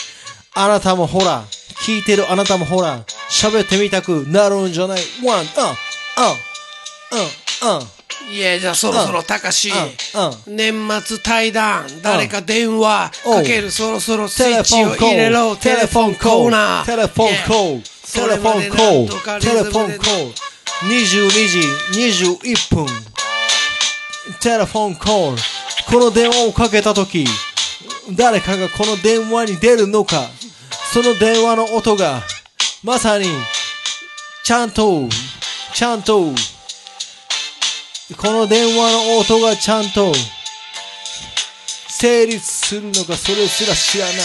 [0.53, 1.43] あなたもほら、
[1.85, 4.99] 聞いてるあなたもほら、喋ってみたくなるんじゃない？
[5.25, 5.53] ワン、うん、うん、う
[7.73, 7.87] ん、うん。
[8.33, 9.75] いやじゃあそろそろたかしう
[10.51, 10.73] ん年
[11.03, 16.85] 末対談誰か電話かけるそろそろスイッチを入れろテレフォンコーナー。
[16.85, 20.33] テレフォンコール、テレフォンコール、テレフォンコール、
[20.83, 21.59] 22時
[21.93, 22.85] 21分、
[24.41, 25.41] テレフォンコール、
[25.87, 27.25] この電話をかけたとき、
[28.11, 30.29] 誰かがこの電話に出るのか、
[30.93, 32.21] その電話の音が、
[32.83, 33.25] まさに、
[34.43, 35.07] ちゃんと、
[35.73, 36.25] ちゃんと、
[38.17, 40.13] この電話の音がちゃんと、
[41.87, 44.15] 成立するのかそれすら知らない。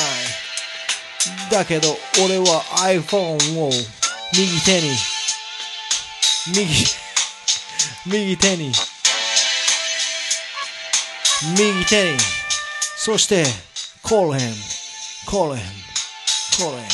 [1.53, 3.71] だけど、俺は iPhone を
[4.33, 4.97] 右手に、
[6.47, 6.67] 右、
[8.07, 8.73] 右手に、
[11.59, 12.19] 右手に、
[12.97, 13.45] そして、
[14.03, 14.55] コーレン、
[15.27, 15.63] コーレン、
[16.57, 16.87] コーレン、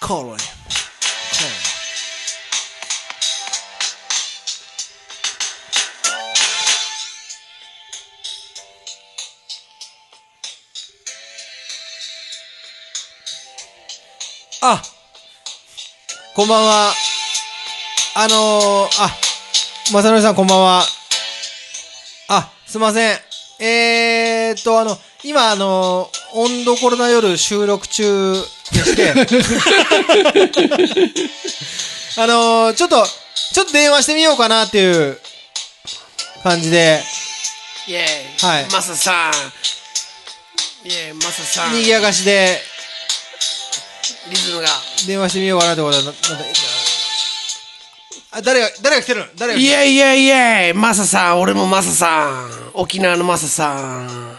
[0.00, 0.36] コーレン、コーレン。
[14.64, 14.80] あ
[16.36, 17.11] こんばんは。
[18.14, 18.38] あのー、
[19.02, 19.10] あ、
[19.94, 20.82] まさのりさんこんばんは。
[22.28, 23.18] あ、すいません。
[23.58, 28.40] えーっと、あの、今、あのー、温度コロナ夜収録中で
[28.80, 29.12] して、
[32.20, 33.02] あのー、ちょっと、
[33.54, 35.18] ちょっと電話してみようかなっていう
[36.42, 37.02] 感じで、
[37.86, 38.02] イェーイ。
[38.46, 39.32] はいマサさん。
[40.86, 41.70] イェーイ、マサさん。
[41.72, 42.60] 賑やかしで
[44.28, 44.68] リズムが。
[45.06, 46.44] 電話してみようかなってことは、ななんだ
[48.34, 49.20] あ、誰が、誰が来てる？
[49.20, 49.82] の誰が来イてる？
[49.82, 52.50] ェイイェイイェイマサさん、俺もマサさん。
[52.74, 54.38] 沖縄のマサさん。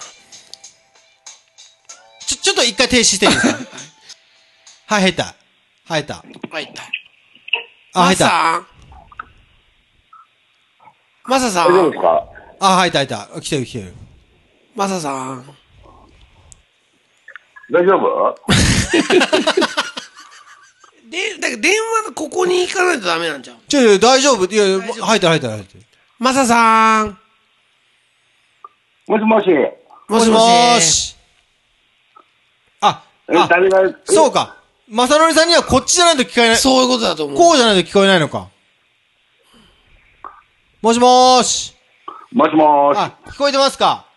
[2.25, 3.59] ちょ、ちょっと一回停止していいですか？
[4.95, 5.35] はい、入った。
[5.85, 6.23] 入った。
[6.51, 6.83] 入った。
[7.93, 8.25] あ、入った。
[11.25, 12.29] マサさんマサさん大丈夫ですか？
[12.59, 13.41] あ、入った、入った。
[13.41, 13.93] 来てる、来てる。
[14.75, 15.55] マサさん。
[17.71, 18.35] 大丈夫？
[21.13, 21.71] で、だから電
[22.03, 23.57] 話のここに行かないとダメなんじゃん。
[23.67, 25.69] ちょ、大丈夫いや、いや大丈夫入った、入った、入った。
[26.17, 27.17] マサさん。
[29.05, 29.47] もしもし。
[30.09, 31.09] もしもーし。
[31.09, 31.15] し。
[32.81, 33.95] あ、え、あ、誰が、え？
[34.05, 34.57] そうか。
[34.89, 36.57] まさのりさんにはこっちじゃないと聞こえない。
[36.57, 37.37] そういうことだと思う。
[37.37, 38.47] こうじゃないと聞こえないのか。
[40.81, 41.75] もしもーし。
[42.31, 42.97] もしもし。
[42.97, 44.07] あ、聞こえてますか？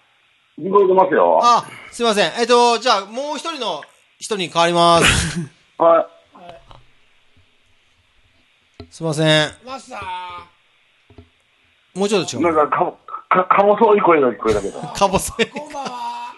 [0.59, 1.40] 聞こえてますよ。
[1.42, 2.32] あ、すいません。
[2.38, 3.82] えっと、じゃあ、もう一人の
[4.18, 5.40] 人に変わります。
[5.76, 6.09] は
[8.97, 9.51] すいません。
[9.66, 10.01] マサ
[11.94, 12.42] もうちょっと違い。
[12.44, 12.57] なんう。
[12.57, 12.94] か、か、
[13.28, 14.80] か、か細い声が聞こえたけど。
[14.97, 15.32] かぼせ。
[15.44, 16.32] こんばんは。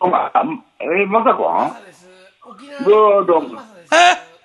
[0.00, 0.42] お前、あ
[0.80, 1.84] え、まさこん？
[1.86, 2.08] です。
[2.44, 3.60] 沖縄どうどうも。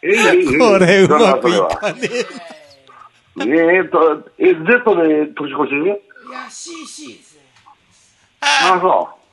[0.03, 0.11] え、え、
[0.43, 3.45] え、これうまくいそかねえ。
[3.47, 5.73] れはえーっと、え、Z で年越し？
[6.29, 7.41] いや、CC ですね。
[8.41, 9.23] あ、そう。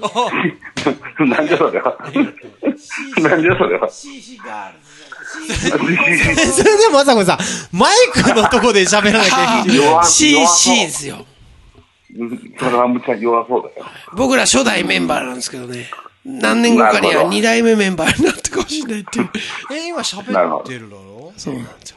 [1.26, 1.94] なんでそれは。
[1.98, 3.90] なんでそれは。
[3.90, 4.89] CC ガールズ。
[6.52, 7.38] それでもまさこさん、
[7.76, 9.76] マイクのとこで喋らなきゃいけない。
[9.76, 11.16] 弱 CC ですよ。
[11.16, 13.86] うんそれはむちゃ弱そうだよ。
[14.14, 15.88] 僕ら初代メンバーなんですけどね。
[16.24, 19.30] 何年後かにはなるほど二代目メンバーになってかもしれないっていう。
[19.72, 21.32] え、今喋ってるだろ？
[21.36, 21.96] そうなんですよ。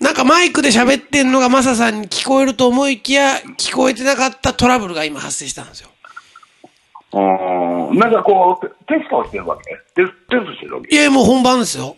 [0.00, 5.88] なんかマイクで喋ってんのがマサさんに聞こえると思いきや、聞こえてなかったトラブルが今発生したんですよ。
[7.12, 7.98] うーん。
[7.98, 9.70] なんかこう、テストをしてるわけ？
[9.94, 10.94] テストしてるわけ？
[10.94, 11.96] いや、もう本番ですよ。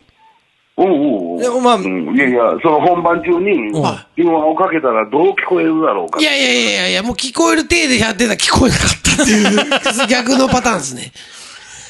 [0.78, 6.20] おうおうまあうんいやいや、その本番中には、電話をかけたらどう聞こえるだろうか。
[6.20, 11.12] いやいやいやいや、もう聞こえる体でやってたら聞こえなかったっていう、 逆のパターンですね。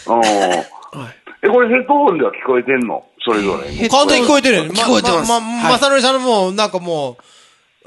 [0.07, 1.17] うんはい。
[1.43, 3.05] え、これヘッドホンでは聞こえてんの？
[3.25, 3.89] それぞれに。
[3.89, 4.65] 完全に聞こえてるよ。
[4.67, 7.23] 聞こえてますま、ま、はいまさのりさんのもう、なんかもう、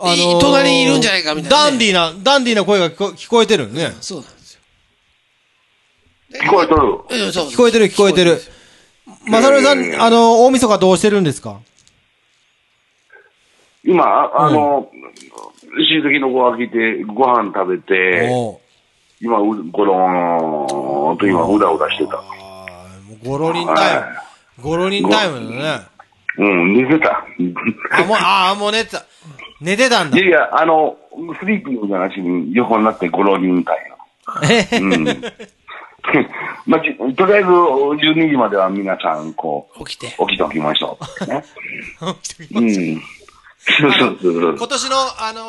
[0.02, 3.96] あい隣にいるんじゃないかみたいなねダンディーな、ダンディーな声が聞こ聞こえてるね。
[4.02, 4.60] そうなんですよ。
[6.44, 6.98] 聞こえとる。
[7.10, 8.42] えそう聞こえてる聞こえてる。
[9.28, 11.60] まさのりさん、あの、大晦日どうしてるんですか？
[13.84, 14.90] 今、あの、
[15.78, 18.30] 親戚の子が来て、ご飯食べて、
[19.22, 22.18] 今、うゴローンと今、うだうだしてた。
[22.18, 24.00] あーもうゴロリンタイ
[24.58, 24.64] ム。
[24.64, 25.88] ゴロリンタイムだね。
[26.38, 27.26] うん、寝てた。
[27.92, 29.06] あ、もう、あーもう寝てた。
[29.62, 30.28] 寝てたんだいや。
[30.28, 30.98] いや、あの、
[31.42, 33.78] スリーピングじゃなしに横になってゴロリンたい
[34.50, 34.80] えな。
[34.80, 35.06] うん。
[36.66, 40.08] まあ、ちとりあえず、12時までは皆さん、こう、起きて。
[40.08, 41.26] 起きておきましょう。
[41.26, 41.44] ね。
[42.56, 43.02] うん。
[43.62, 45.42] そうそうそう今年の、あの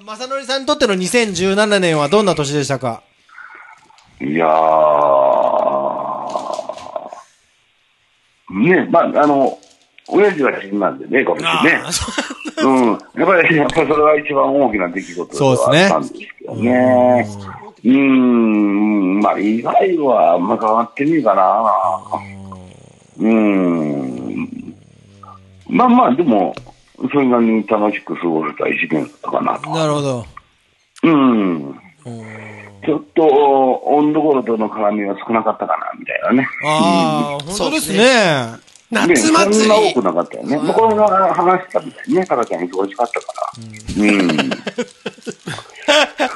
[0.00, 3.02] ー、まさのりさんにとっての2017年はどんな年でしたか？
[4.20, 4.50] いやー、
[8.50, 9.58] ね、まあ、あの、
[10.08, 11.82] 親父が死んだんでね、今年ね。
[12.62, 12.90] うん。
[12.90, 17.26] やっぱり、やっぱりそれは一番大きな出来事ではあったんですけどね。
[17.84, 21.70] うーん、まあ、以外はあんま変わってねえかな。
[23.18, 24.74] うーん。
[25.68, 26.54] まあまあ、でも、
[27.10, 29.70] それなりに楽しく過ごせた一年だったかなと。
[29.70, 30.26] なるほど。
[31.02, 31.78] うん。
[32.84, 33.22] ちょっと、
[33.86, 36.48] 温度頃との絡みが少なかったかな、みたいなね。
[36.66, 38.02] ああ、本当ですそうね。
[38.92, 40.02] ね、夏そん祭りな多く。
[40.02, 40.56] なかったよね。
[40.58, 42.26] まあ、これが話したみたいね。
[42.26, 43.26] タカちゃん忙しかったか
[43.96, 44.04] ら。
[44.04, 44.50] うん。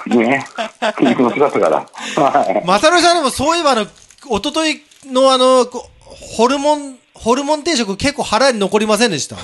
[0.06, 0.44] ね。
[0.80, 1.86] 忙しかったから。
[2.24, 2.64] はい。
[2.66, 3.90] まさのりさんでもそういえばあの、一
[4.50, 9.36] 昨日のあの、こホルモン、ホルモン定食結構腹に残りませんでした？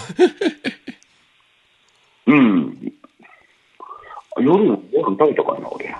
[2.26, 2.92] うん。
[4.38, 5.94] 夜のご飯食べたかな、俺。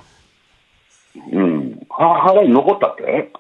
[1.32, 1.86] うん。
[1.88, 3.30] は腹に残ったって？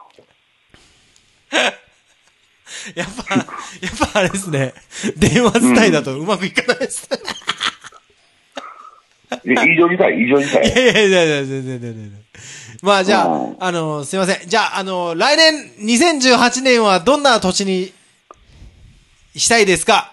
[2.96, 3.46] やっぱ、やっ
[4.12, 4.74] ぱあれですね。
[5.16, 7.08] 電話伝いだとうまくいかないです。
[9.44, 10.72] え異常事態、異常事いや態。
[10.72, 12.12] いやいやいや、全然全然全然。
[12.82, 14.48] まあじゃあう、んあの、すいません。
[14.48, 17.92] じゃあ、あの、来年、2018年はどんな年に
[19.36, 20.12] したいですか？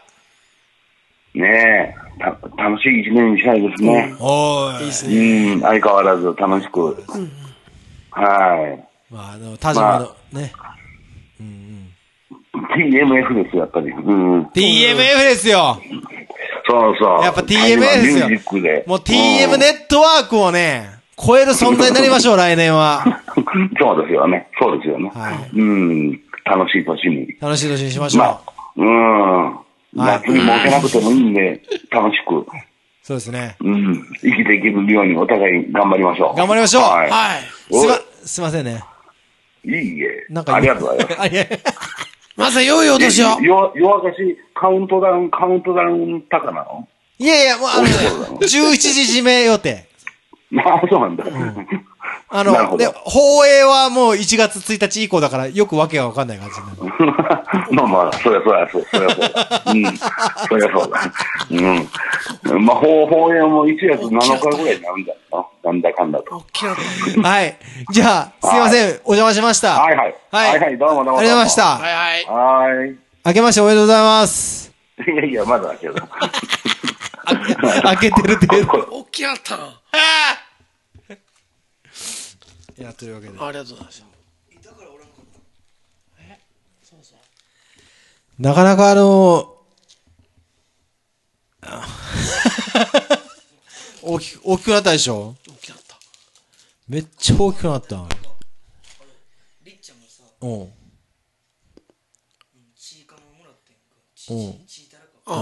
[1.33, 2.25] ねえ、た
[2.63, 4.13] 楽しい一年にしたいですね。
[4.19, 4.79] おーい。
[4.81, 5.53] いいですね。
[5.53, 7.03] うん、相変わらず楽しく。
[8.11, 9.13] はい。
[9.13, 10.51] まあ、あの、田島の、ね。
[12.75, 13.89] TMF ですよ、やっぱり。
[13.91, 14.43] うん。
[14.47, 15.81] TMF ですよ。
[16.67, 17.23] そうそう。
[17.23, 18.83] やっぱ TMF ですよミュージックで。
[18.87, 23.03] もう TM ネットワークをね、超える存在になりましょう、来年は。
[23.35, 24.47] う んそうですよね。
[24.59, 25.11] そうですよね。
[25.13, 26.21] はいうん。
[26.45, 27.35] 楽しい年に。
[27.41, 28.23] 楽しい年にしましょう。
[28.23, 28.41] まあ、
[28.77, 29.59] うん。
[29.93, 31.61] 夏に儲けなくてもいいんで、
[31.91, 32.45] 楽しく、
[33.03, 33.55] そうですね。
[33.59, 34.05] うん。
[34.21, 36.37] 生きていけるようにお互い頑張りましょう。
[36.37, 37.09] 頑張りましょうはい。
[37.09, 37.73] はい。
[37.73, 38.83] すま、すいませんね。
[39.65, 40.25] いいえ。
[40.29, 41.99] なんかありがとうございます。
[42.39, 43.39] あいやまずは良いお年を。
[43.41, 46.87] よ、夜明かし、カウントダウン、カウントダウン高なの？
[47.19, 47.89] いやいや、もうあのね、
[48.39, 48.45] 11
[48.77, 49.85] 時締め予定。
[50.65, 51.23] あ あ、そうなんだ。
[52.31, 57.73] あの、で、放映はもう1月1日以降だから、よくわけがわかんない感じになる。
[57.73, 59.61] まあまあ、そりゃそりゃそう、そりゃそうだ。
[59.65, 59.97] うん。
[59.97, 61.01] そりゃそうだ。
[61.49, 62.65] うん。
[62.65, 65.45] まあ、放放映も1月7日ぐらいになるんだよな。
[65.63, 66.37] なんだかんだと。
[66.37, 66.75] 大きなっ
[67.23, 67.57] たはい。
[67.91, 68.89] じゃあ、すいません。
[69.05, 69.81] お邪魔しました。
[69.81, 70.15] はいはい。
[70.31, 70.49] はい。
[70.49, 71.19] はいはい、どうもどうもどうも。
[71.19, 71.63] ありがとうございました。
[71.63, 72.87] はいはい。
[72.87, 72.93] は
[73.25, 74.71] 明けましておめでとうございます。
[74.99, 75.13] ーい。
[75.13, 75.95] いやいや、まだだけど。
[77.83, 78.67] 開けてるっていう。
[78.91, 79.59] 大きなったん。
[82.79, 83.33] あいや、というわけで。
[83.33, 84.05] りがとうございました。
[88.39, 89.57] なかなかあの
[91.61, 91.85] あ
[94.01, 95.35] 大きく、大きくなったでしょ？
[95.45, 95.99] 大きなった。
[96.87, 98.07] めっちゃ大きくなった。
[100.41, 100.73] うん。
[104.29, 104.65] うん。
[105.31, 105.33] う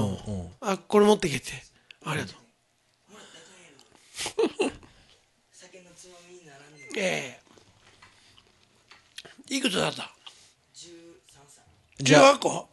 [0.44, 0.52] ん。
[0.60, 1.54] あ、これ持ってきて。
[2.04, 2.38] ありがとう。
[5.84, 6.66] のつまみにならね
[6.96, 7.40] え
[9.50, 9.56] え。
[9.56, 10.04] いくつだった
[10.76, 10.90] ？13
[11.48, 11.64] 歳。
[12.00, 12.70] じゃあ18個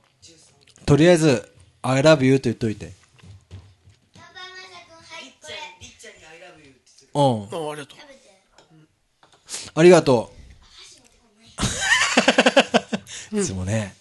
[0.86, 1.52] とりあえず
[1.82, 2.86] 「I love you」と言っといて。
[2.86, 2.90] っ
[5.98, 7.68] ちゃに「I love you」って言ってうん。
[7.68, 7.98] あありがとう。
[9.76, 10.32] ありがと
[13.32, 13.40] う。
[13.40, 13.96] いつもね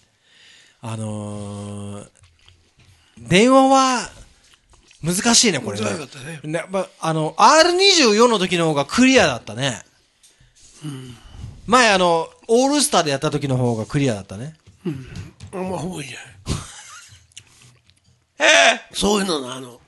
[0.80, 2.10] あのー
[3.18, 4.10] 電話は
[5.04, 5.84] 難しいね、これね。
[5.86, 9.82] 難しかったねねまあの、R24 の時の方がクリアだったね。
[11.66, 14.54] 前あの、オールスターでやった時の方がクリアだったね。
[15.52, 16.34] あんまほぼいいんじゃない？
[18.74, 19.80] ええそういうのの、あの、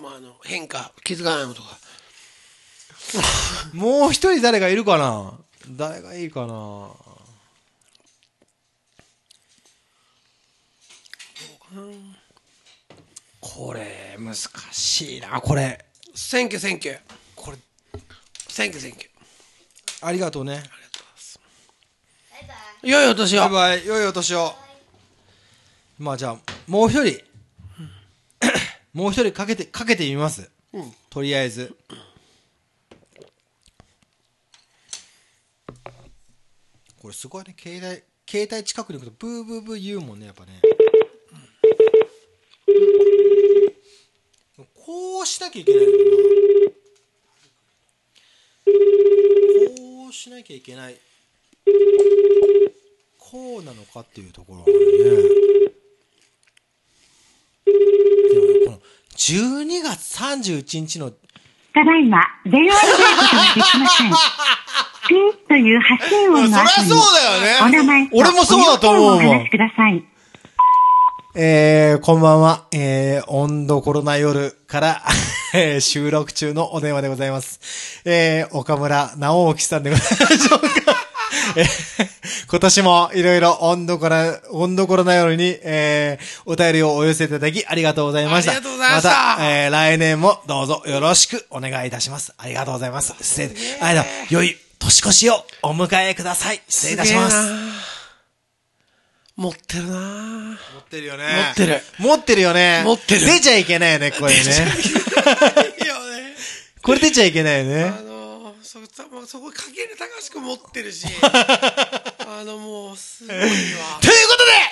[0.00, 1.78] まあ、あの、変化、気づかないのとか。
[3.72, 5.32] もう一人誰かいるかな？
[5.70, 6.90] 誰がいいかな？
[13.40, 14.34] これ、難
[14.72, 15.84] しいな、これ。
[16.14, 16.98] 選挙選挙。
[17.36, 17.56] これ、
[18.48, 19.08] 選挙選挙。
[20.00, 20.62] ありがとうね。
[22.82, 23.40] 良いお年を。
[23.42, 24.52] バイバイ、良いお年を。
[25.98, 27.20] まあじゃあ、もう一人、
[28.92, 30.50] もう一人かけて、かけてみます。
[30.72, 31.76] うんとりあえず。
[37.00, 40.60] これすごいね、携帯、携帯近くに行くとブーブーブー言うもんね、やっぱね。
[44.88, 46.02] こうしなきゃいけないのかな。
[49.76, 50.96] こうしなきゃいけない。
[53.18, 54.72] こうなのかっていうところがね。
[57.66, 57.72] で
[58.40, 58.78] もこの
[59.14, 64.10] 12月31日のただいま、電話に出ることができません。
[65.06, 70.02] ピーという発信音の後に、そりゃそうだよねお名前と俺もそうだと思うお話しください。
[71.40, 72.66] えー、こんばんは。
[72.72, 75.02] えー、温度コロナ夜から、
[75.54, 77.60] え ー収録中のお電話でございます。
[78.04, 80.68] えー、岡村直樹さんでございましょうか。
[81.54, 81.66] えー
[82.50, 88.52] 今年もいろいろ温度コロナ、温度コロナ夜に、えー、お便りをお寄せいただきありがとうございました。
[88.52, 92.32] ありがとうございましたまた、えー、来年もどうぞよろしくお願いいたします。
[92.36, 93.14] ありがとうございます。
[93.20, 93.50] 失礼、
[93.80, 94.12] ありがとう。
[94.30, 96.60] 良い年越しをお迎えください。
[96.68, 97.97] 失礼いたします。
[99.38, 101.24] 持ってるな持ってるよね。
[101.46, 101.80] 持ってる。
[102.00, 102.82] 持ってるよね。
[102.84, 104.40] 持ってる出ちゃいけないよね、これね。
[104.40, 106.34] いいよね。
[106.82, 107.84] これ出ちゃいけないよあね。
[108.02, 113.44] のそ、そまあそこ、かける高しく持ってるし、 あの、もう、すごいわ。
[114.02, 114.66] ということで、は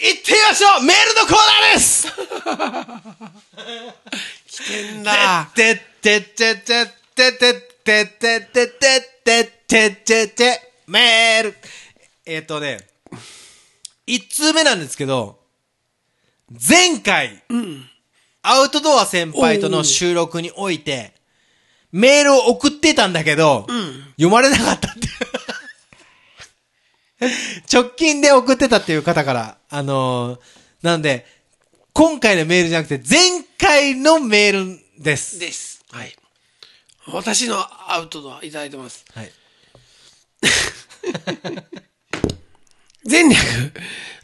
[0.00, 0.08] い。
[0.08, 2.08] 行ってみましょうメールのコーナーです
[4.48, 5.48] 来てんだ。
[5.54, 8.78] てってってってってってってってってっ
[9.22, 11.56] てってってってメール
[12.26, 12.89] えっとね、
[14.14, 15.40] 一通目なんですけど、
[16.50, 17.42] 前回、
[18.42, 21.14] アウトドア先輩との収録において、
[21.92, 23.66] メールを送ってたんだけど、
[24.16, 25.08] 読まれなかったって。
[27.72, 31.26] 直近で送ってたっていう方から、あのーなので、
[31.92, 35.38] 今回のメールじゃなくて、前回のメールです。
[35.38, 35.84] です。
[35.90, 36.16] はい。
[37.06, 37.56] 私の
[37.92, 39.04] アウトドアいただいてます。
[39.14, 39.32] はい。
[43.04, 43.38] 全略、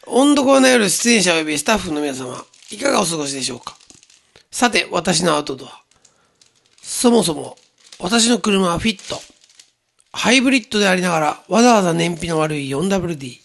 [0.07, 3.75] 温度コの夜出演者及びスタッフの皆様、いかがお過ごしでしょうか？
[4.51, 5.83] さて、私のアウトドア。
[6.83, 7.57] そもそも、
[7.99, 9.19] 私の車はフィット。
[10.13, 13.39] ハイブリッドでありながら、わざわざ燃費の悪い 4WD。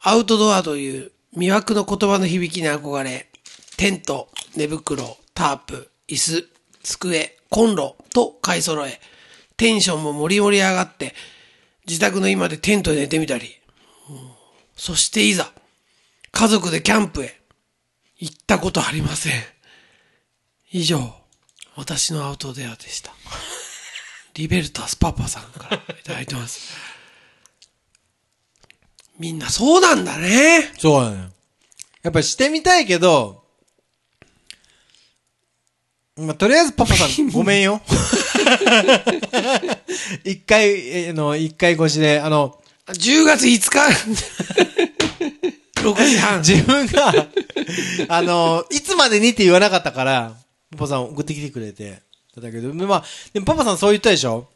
[0.00, 3.28] アウトドアという魅惑の言葉の響きに憧れ、
[3.76, 6.48] テント、寝袋、タープ、椅子、
[6.82, 9.00] 机、コンロと買い揃え、
[9.56, 11.14] テンションも盛り盛り上がって、
[11.86, 13.61] 自宅の今でテントで寝てみたり、
[14.82, 15.52] そしていざ、
[16.32, 17.40] 家族でキャンプへ、
[18.18, 19.32] 行ったことありません。
[20.72, 21.14] 以上、
[21.76, 23.14] 私のアウトドアでした。
[24.34, 26.74] リベルタスパパさんからいただいてます。
[29.20, 30.72] みんなそうなんだね。
[30.76, 31.28] そうだね。
[32.02, 33.44] やっぱりしてみたいけど、
[36.16, 37.80] まあ、とりあえずパパさん、 ごめんよ。
[40.24, 43.78] 一回、えあの、一回越しで、あの、10月5日、
[45.82, 46.38] 6時半。
[46.40, 47.12] 自分が、
[48.08, 50.36] あの、いつまでにって言わなかったから、
[50.72, 52.02] パパさん送ってきてくれて。
[52.36, 54.48] だけど、まあ、でもパパさんそう言ったでしょ？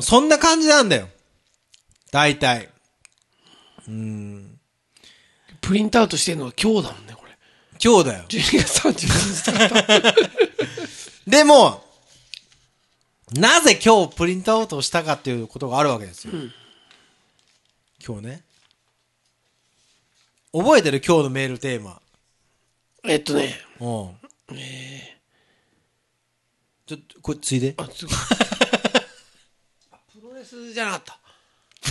[0.00, 1.08] そんな感じなんだよ。
[2.12, 2.68] 大体。
[5.60, 7.32] プリントアウトしてるのは今日だもんね、これ。
[7.82, 8.24] 今日だよ。
[8.28, 10.12] 12月31
[11.24, 11.30] 日。
[11.30, 11.84] でも、
[13.32, 16.32] なぜ今日プリントアウトをしたかっていうことがあるわけですよ。
[18.06, 18.44] 今日ね。
[20.52, 22.00] 覚えてる今日のメールテーマ？
[23.04, 24.16] えっとね、うん。
[26.86, 27.74] ちょっと、これ、ついで。
[27.76, 28.14] あ、すごい。
[29.92, 31.20] あ プロレスじゃなかった。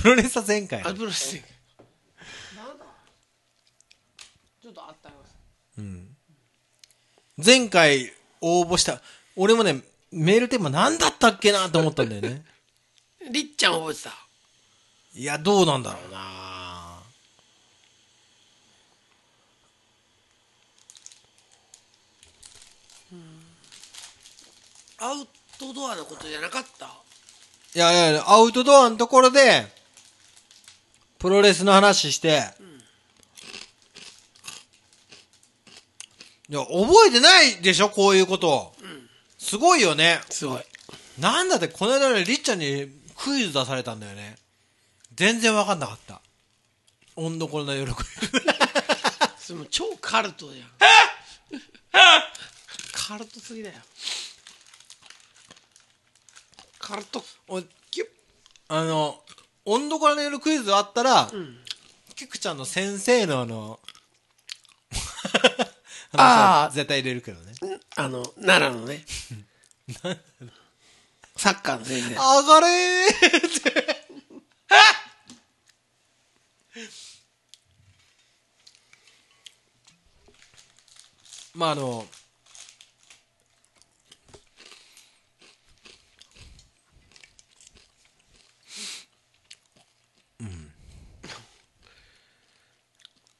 [0.01, 0.81] プロレスは前回。
[0.81, 1.35] あ、プロレス。
[1.35, 2.85] なんだ？
[4.61, 5.35] ちょっとあったります。
[7.37, 8.11] 前回
[8.41, 9.01] 応募した。
[9.37, 9.81] 俺もね、
[10.11, 12.43] メールテーマ何だったっけなと思ったんだよね。
[13.31, 14.18] りっちゃん覚えてた。
[15.15, 16.19] いや、どうなんだろうな
[25.01, 25.27] アウ
[25.57, 26.87] トドアのことじゃなかった？
[27.73, 29.65] いやいや、アウトドアのところで、
[31.19, 32.43] プロレスの話して、
[36.49, 37.89] いや、覚えてないでしょ？
[37.89, 38.73] こういうこと。
[39.37, 40.19] すごいよね。
[40.29, 40.61] すごい。
[41.17, 44.37] なんだって、この間ね、りっちゃんにクイズ出されたんだよね。
[45.19, 46.21] 全然わかんなかった。
[47.17, 48.31] 温度この夜クイズ。
[49.37, 50.69] それ超カルトじゃん。
[52.93, 53.75] カルトすぎだよ。
[56.77, 57.21] カルト。
[57.49, 58.07] おキュッ
[58.69, 59.21] あの、
[59.65, 61.29] 温度からの夜クイズあったら、
[62.15, 63.77] キクちゃんの先生のあの、
[66.15, 67.55] あー絶対入れるけどね。
[67.97, 69.05] あの、奈良のね。
[71.35, 72.15] サッカーの先生。
[72.15, 73.99] 上がれーって。
[81.55, 82.05] まああの、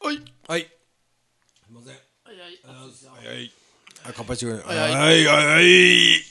[0.01, 0.22] はい。
[0.47, 0.61] はい。
[0.61, 0.68] す
[1.69, 1.93] いません。
[1.93, 2.60] はいはい。
[2.65, 3.51] はいはい。
[4.06, 4.64] あ、乾杯してくれ。
[4.64, 6.22] はいはいはいはい。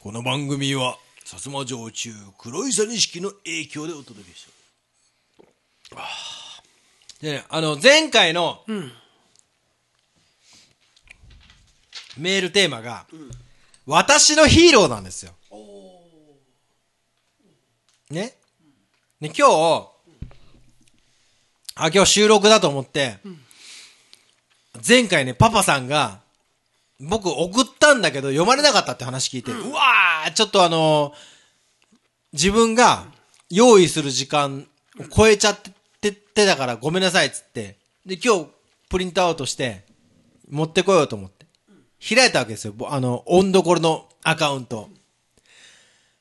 [0.00, 4.61] この番組は、薩摩城中黒いさ錦の影響でお届けしております。
[7.20, 8.64] でね、あの、前回の、
[12.18, 13.06] メールテーマが、
[13.86, 15.32] 私のヒーローなんですよ。
[18.10, 18.34] ね？
[19.20, 19.88] ね、今日、
[21.74, 23.18] あ、今日収録だと思って、
[24.86, 26.20] 前回ね、パパさんが、
[27.04, 31.12] 僕送ったんだけど読まれなかったって話聞いて、うわーちょっとあの
[32.32, 33.06] 自分が
[33.50, 34.68] 用意する時間
[35.00, 35.72] を超えちゃって
[36.10, 38.46] ってたからごめんなさいっつって、で、今日
[38.88, 39.84] プリントアウトして、
[40.48, 41.46] 持ってこようと思って。
[42.06, 42.72] 開いたわけですよ。
[42.76, 44.90] ぼあの、温どころのアカウント。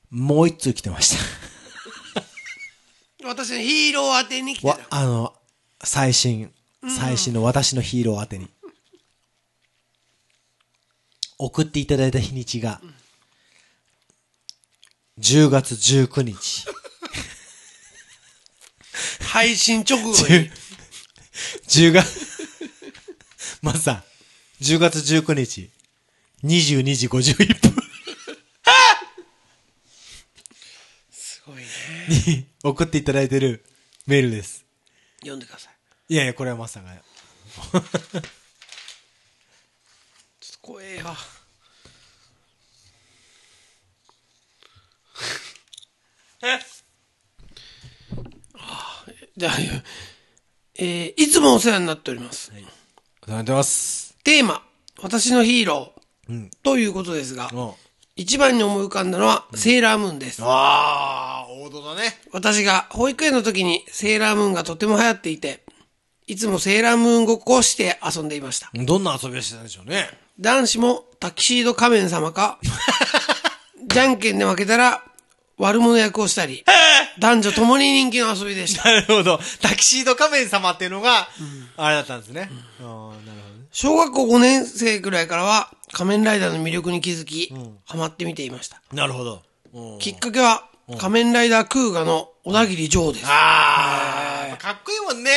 [0.10, 1.24] もう一通来てました。
[3.28, 4.88] 私のヒーロー当てに来てわた、。
[4.90, 5.34] あの、
[5.84, 6.54] 最新、
[6.88, 8.48] 最新の私のヒーロー宛てに。
[11.38, 12.80] 送っていただいた日にちが、
[15.20, 16.68] 10月19日。
[19.22, 20.16] 配信直後に。
[20.16, 20.52] 10,
[21.68, 22.28] 10月、
[23.62, 24.04] まずさ、
[24.62, 25.70] 10月19日、
[26.44, 27.76] 22時51分
[31.12, 31.66] すごいね。
[32.28, 33.64] に送っていただいてる
[34.08, 34.66] メールです。
[35.20, 36.14] 読んでください。
[36.14, 37.02] いやいや、これはまさが。
[40.62, 41.16] 怖えわ。
[46.44, 46.60] あ
[49.42, 49.54] じゃあ、
[50.76, 52.52] えーいつもお世話になっております。
[52.52, 52.68] お世話
[53.30, 54.16] になってます。
[54.24, 54.62] テーマ、
[55.02, 56.52] 私のヒーロー、うん。
[56.62, 57.72] ということですが、うん。
[58.16, 60.44] 一番に思い浮かんだのは、セーラームーンです。
[60.44, 62.20] ああ、王道だね。
[62.32, 65.64] 私が保育園の時にセーラームーンがとても流行っていて、
[66.28, 68.70] いつもセーラームーンごっこをして遊んでいました。
[68.76, 70.08] どんな遊びをしてたんでしょうね。
[70.40, 72.60] 男子もタキシード仮面様か、
[73.88, 75.04] じゃんけんで負けたら
[75.62, 76.66] 悪者役をしたり、
[77.20, 78.84] 男女ともに人気の遊びでした。
[78.84, 79.40] なるほど。
[79.62, 81.28] タキシード仮面様っていうのが、
[81.78, 82.50] あれだったんですね。
[82.82, 83.68] ああ、なるほどね。
[83.72, 87.54] 小学校5年生くらいからは仮面ライダーの魅力に気づき、
[87.86, 88.82] ハマって見ていました。
[88.92, 89.44] なるほど。
[89.74, 90.68] うんきっかけは、
[91.00, 93.26] 仮面ライダークーガの小田切城です。
[93.28, 95.30] ああ、かっこいいもんね。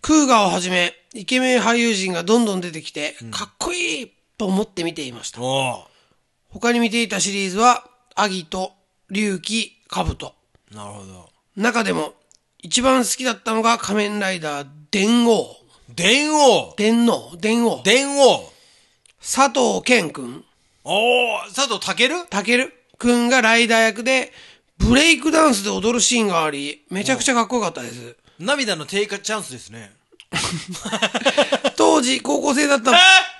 [0.00, 5.40] クーガをはじめ、イケメン俳優陣がどんどん出てきて、かっこいいと思って見ていました。
[5.42, 5.86] お
[6.48, 7.84] 他に見ていたシリーズは、
[8.14, 8.72] アギト、
[9.10, 10.34] 龍騎、カブト。
[10.72, 11.30] なるほど。
[11.56, 12.14] 中でも、
[12.58, 15.56] 一番好きだったのが仮面ライダー、電王。
[15.94, 17.82] 電王電王、電王。
[17.84, 18.52] 電王
[19.20, 20.44] 佐藤健くん、
[20.84, 22.26] おー、佐藤健？
[22.26, 24.32] たけるくんがライダー役で、
[24.78, 28.16] ブレイクダンスで踊るシーンがあり、めちゃくちゃかっこよかったです。
[28.38, 29.92] 涙の低下チャンスですね。
[31.76, 32.92] 当時、高校生だった、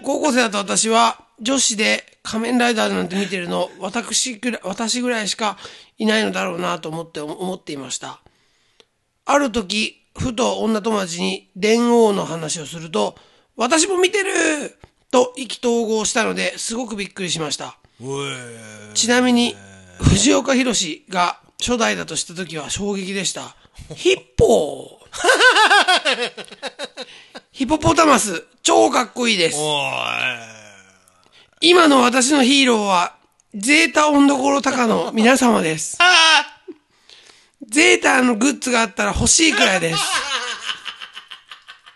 [0.02, 5.58] 高校生だった私は、女子で仮面ライダーなんて見てるの、私ぐらい、私ぐらいしか
[5.98, 8.20] いないのだろうなと思って、思っていました。
[9.24, 13.16] ある時、ふと女友達に電王の話をすると、
[13.56, 14.78] 私も見てる
[15.10, 17.76] と意気投合したので、すごくびっくりしました。
[18.94, 19.56] ちなみに、
[19.98, 23.56] 藤岡弘が初代だとした時は衝撃でした。
[23.94, 24.95] ヒッポー
[27.52, 29.56] ヒポポタマス、超かっこいいです。
[29.58, 29.82] お
[31.60, 33.16] 今の私のヒーローは、
[33.54, 35.98] ゼータ温所高の皆様です。
[37.68, 39.98] ゼータのグッズがあったら欲しいくらいです。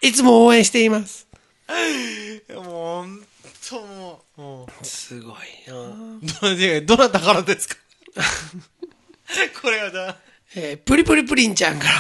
[0.03, 1.27] いつも応援しています。
[1.69, 3.23] ーもう、ほん
[3.69, 4.85] ともうもう。
[4.85, 5.37] すごい
[5.69, 7.77] などなたからですか？
[9.63, 10.17] これはだ。
[10.57, 11.95] えープリプリプリンちゃんから。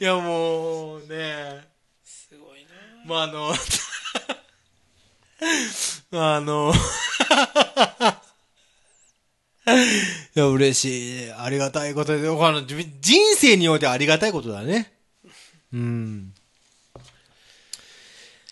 [0.00, 1.66] いやもうね、
[2.04, 2.70] すごいな
[3.06, 3.52] まああの、
[6.12, 6.72] あの、
[9.66, 11.32] いや、嬉しい。
[11.32, 12.84] ありがたいことで、あの人
[13.36, 14.92] 生においてありがたいことだね。
[15.72, 16.34] うん。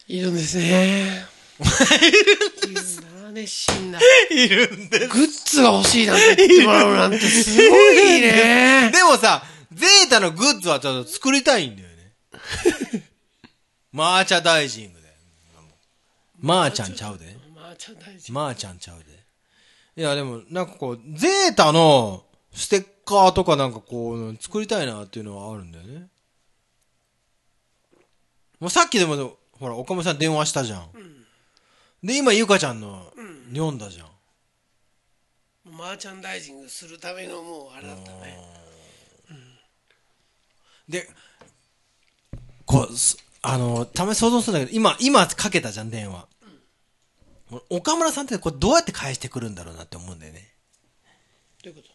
[0.08, 1.26] いるんですね。
[1.62, 1.64] い
[2.74, 3.98] るな熱心な。
[4.30, 5.08] いるんです。
[5.08, 8.90] グッズが欲しいなんて言ってもらうなんてすごいね。
[8.94, 12.12] でもさ、ゼータのグッズはちょっと作りたいんだよね。
[13.92, 15.02] マーチャンダイジングで。
[16.42, 17.36] マーちゃんちゃうで。
[17.54, 18.32] まあ、ちゃん大事。
[18.32, 19.12] マーちゃんちゃうで。
[19.96, 26.08] いや、でも、なんかこう、ゼータのステッカーとかなんかこう、作りたいなっていうのはあるんだよね。
[28.58, 30.88] もうさっきでも、ほら、岡本さん電話したじゃん。
[32.02, 33.11] で、今、ゆかちゃんの
[33.52, 34.08] 読んだじゃん。
[35.76, 38.36] マーチャンダイジングするためのもうあれだったね。
[40.88, 41.08] で、
[42.66, 46.26] こう、すあの、たまに想像するんだけど、今、今かけたじゃん、電話。
[47.68, 50.54] 岡村さんってこれどうやって返してくるんだろうなって思うんだよね。
[51.62, 51.94] どういうこと？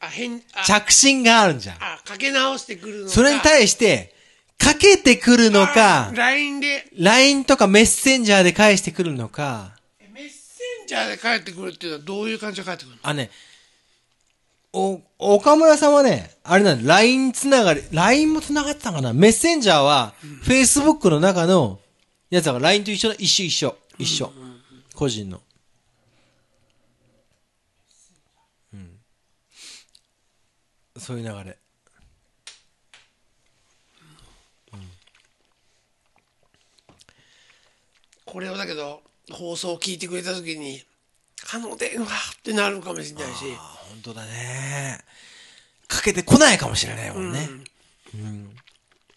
[0.00, 1.76] あ、変、あ、着信があるんじゃん。
[1.80, 3.10] あ、かけ直してくるのか。
[3.10, 4.14] それに対して、
[4.58, 9.75] かけてくるのかあ、LINE で、LINE とかメッセンジャーで返してくるのか、
[10.86, 12.98] ンジャーで帰ってくるっていうのはどういう感じで帰ってくるの？
[13.02, 13.30] あね、
[14.72, 19.12] お、岡村さんはね、あれなんだ、LINE つながり、LINE もつながってたのかな？
[19.12, 20.14] メッセンジャーは、
[20.44, 21.80] Facebook の中の
[22.30, 24.32] やつだから LINE と一緒だ、一緒一緒、一緒。
[24.94, 25.42] 個人の。
[28.72, 28.98] うん。
[30.96, 31.58] そういう流れ。
[38.24, 40.82] これをだけど、放送を聞いてくれた時に、
[41.52, 43.58] あの電話ってなるかもしれないし、あ、
[43.90, 44.98] 本当だね。
[45.88, 47.48] かけてこないかもしれないもんね。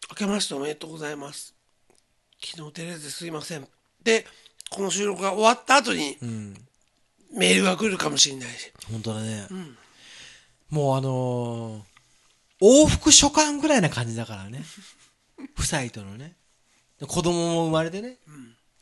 [0.10, 1.54] 明けましておめでとうございます。
[2.44, 3.68] 昨日照れてすいません。
[4.04, 4.26] で、
[4.70, 6.18] この収録が終わった後に、
[7.34, 8.72] メールが来るかもしれないし。
[8.92, 9.48] 本当だね。
[10.70, 11.90] もうあのー
[12.62, 14.66] 往復書簡ぐらいな感じだからね。
[15.58, 16.36] 夫妻とのね。
[17.00, 18.18] で子供も生まれてね。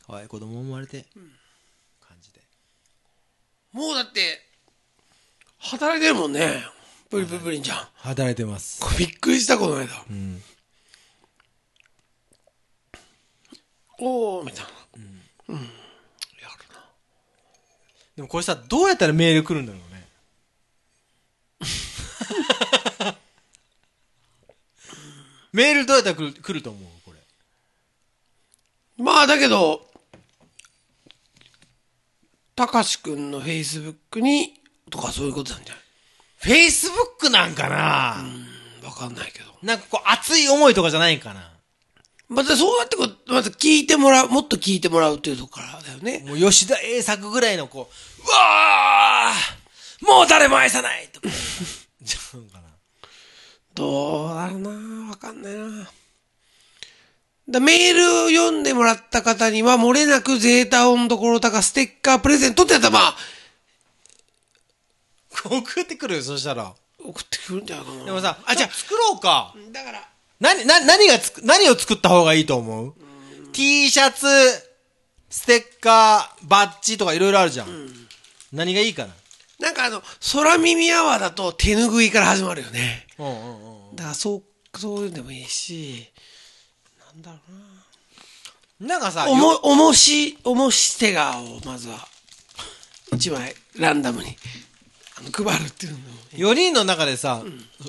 [0.08, 1.04] 可愛い子供も生まれて。
[2.00, 2.40] 感じで。
[3.72, 4.40] もうだって、
[5.58, 6.64] 働いてるもんね。
[7.10, 7.88] プリプリプリンちゃん。
[7.96, 8.82] 働いてます。
[8.98, 9.86] びっくりした、この間。
[13.98, 14.70] おー、みたいな。
[14.96, 15.56] うん。
[15.56, 15.66] やる
[16.72, 16.84] な。
[18.16, 20.08] でもこれさ、どうやったらメール来るんだろうね。
[25.52, 26.82] メールどうやったら来る来ると思う？
[27.04, 27.18] これ。
[28.96, 29.87] まあ、だけど、
[32.58, 34.60] たかしくんのフェイスブックに、
[34.90, 35.76] とかそういうことなんじゃ
[36.38, 38.24] フェイスブックなんかな、な
[38.82, 39.46] いわかんないけど。
[39.62, 41.52] なんかこう熱い思いとかじゃないかな？
[42.28, 46.24] またそうやってこう、また聞いてもらう、もっと聞いてもらうっていうところからだよね。
[46.26, 51.28] もう吉田栄作ぐらいのこう、うわーもう誰も愛さないとか。
[52.02, 52.64] じゃうかな。
[53.74, 55.88] どうだろうなわかんないな
[57.50, 63.16] だメールを読んでもらった方には、漏れなくゼータ音どころたかステッカープレゼントってやったら、まあ、
[65.44, 66.74] 送ってくるよ、そしたら。
[66.98, 68.04] 送ってくるんじゃないかな。
[68.04, 69.54] でもさ、あ、じゃあ、作ろうか。
[69.72, 70.08] だから、
[70.40, 72.94] 何、な、何がつく、何を作った方がいいと思う
[73.52, 74.26] ?T シャツ、
[75.30, 77.88] ステッカー、バッジとかいろいろあるじゃん。
[78.52, 79.14] 何がいいかな？
[79.58, 80.02] なんかあの、
[80.32, 83.06] 空耳アワーだと手ぬぐいから始まるよね。
[83.18, 83.96] うんうんうん。
[83.96, 86.08] だからそう、そういうのでもいいし、
[87.18, 87.38] なんだろ
[88.80, 88.96] うな。
[88.96, 92.06] なんかさ、おも、よおもし、おもし手側をまずは、
[93.12, 94.36] 一枚ランダムに、
[95.18, 96.04] あの、配るっていうのも。
[96.32, 97.42] 4人の中でさ、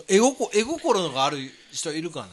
[0.07, 1.37] 絵心、絵心のがある
[1.71, 2.27] 人いるかな？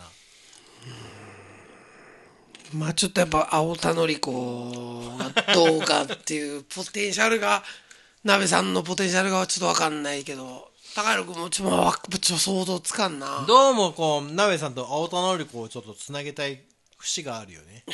[2.73, 7.63] まあちょっとやっぱ青田のり子がどうかっていうポテンシャルが、
[8.25, 13.45] 鍋さんのポテンシャルがちょっとわかんないけど、高弘君もちょっとわちょっと想像つかんな。
[13.47, 16.59] どうもこう、鍋さんと青田のり子をちょっとつなげたい
[16.99, 17.85] 節があるよね。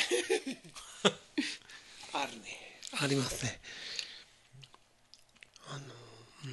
[2.12, 2.80] あるね。
[3.00, 3.60] ありますね。
[5.68, 6.52] あの、うん、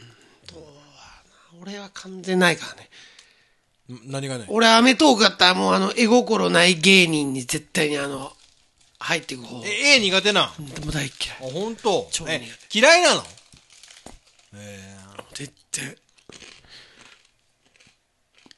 [0.53, 1.61] どうはな。
[1.61, 2.89] 俺は完全ないからね。
[4.05, 4.47] ん何がない？
[4.49, 8.31] 俺、アメトークだったらもうあの、絵心ない芸人に絶対にあの、
[8.99, 9.61] 入っていく方。
[9.65, 11.11] え、絵苦手なでも大っ
[11.41, 11.51] 嫌い。
[11.51, 12.07] 本当？
[12.11, 13.23] 超苦手え、嫌いなの？
[14.55, 14.97] え
[15.33, 15.95] 絶対。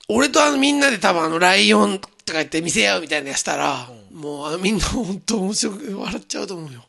[0.08, 2.02] 俺とあのみんなで多分あのライオン
[2.32, 6.86] とか言って見せ合うみたいなやしたら、もうみんな本当面白く笑っちゃうと思うよ。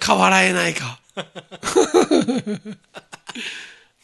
[0.00, 0.98] か笑えないか。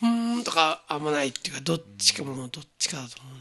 [0.00, 3.38] うーんとかあんまないっていうか、どっちかもどっちかだと思う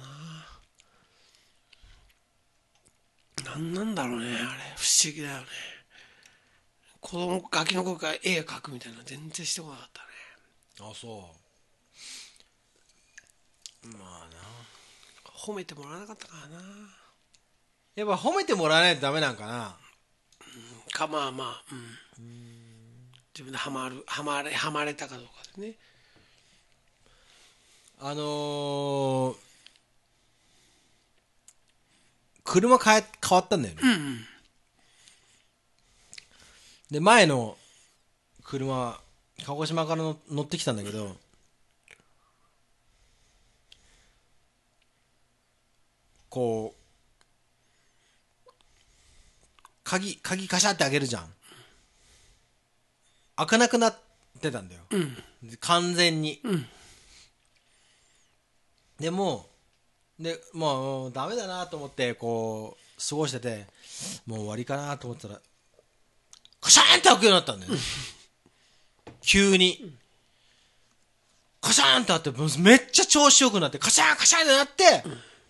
[3.46, 3.52] な。
[3.52, 4.40] なんなんだろうね、あれ。
[4.76, 5.46] 不思議だよね。
[7.00, 10.90] 子供、ガキの頃から絵描くみたいな全然してこなかったね。
[10.92, 11.30] あ、そ
[13.84, 13.88] う。
[13.90, 14.57] まあな。
[15.38, 16.64] 褒めてもらわなかったからな。
[17.96, 19.78] やっぱ褒めてもらわないとダメなんかな。
[20.92, 21.64] かまあまあ、
[22.18, 23.10] うん。
[23.34, 25.76] 自分でハマる、ハマれ、ハマれたかどうかですね。
[28.00, 29.36] あのー、
[32.44, 33.82] 車変え、変わったんだよね。
[36.90, 37.58] で、前の
[38.44, 39.00] 車、
[39.46, 41.16] 鹿児島からの乗ってきたんだけど、
[46.30, 48.52] こう、
[49.84, 51.34] 鍵、鍵カシャって開けるじゃん。
[53.38, 53.96] 開かなくなっ
[54.42, 54.82] てたんだよ。
[55.60, 56.42] 完全に。
[59.00, 59.46] でも
[60.20, 63.68] うでもうもうダメだなと思ってこう過ごしてて
[64.26, 65.40] もう終わりかなと思ってたら
[66.60, 67.80] カシャーンって開くようになったんだよね
[69.22, 69.94] 急に
[71.62, 75.10] カシャーンって開ってめっちゃ調子よくなってカシャーンカシャーンってなって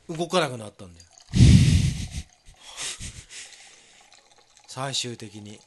[0.10, 1.06] 動かなくなったんだよ。
[4.68, 5.60] 最終的に、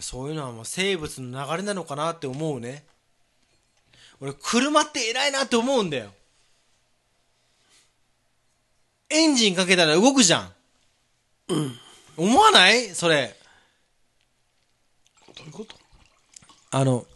[0.00, 2.84] そういうのはもう生物の流れなのかなって思うね。
[4.20, 6.12] 俺車って偉いなって思うんだよ。
[9.10, 10.54] エンジンかけたら動くじゃん。
[11.48, 11.78] うん
[12.16, 12.94] 思わない？
[12.94, 13.36] それ。
[15.34, 15.76] どういうこと？
[16.70, 17.06] あの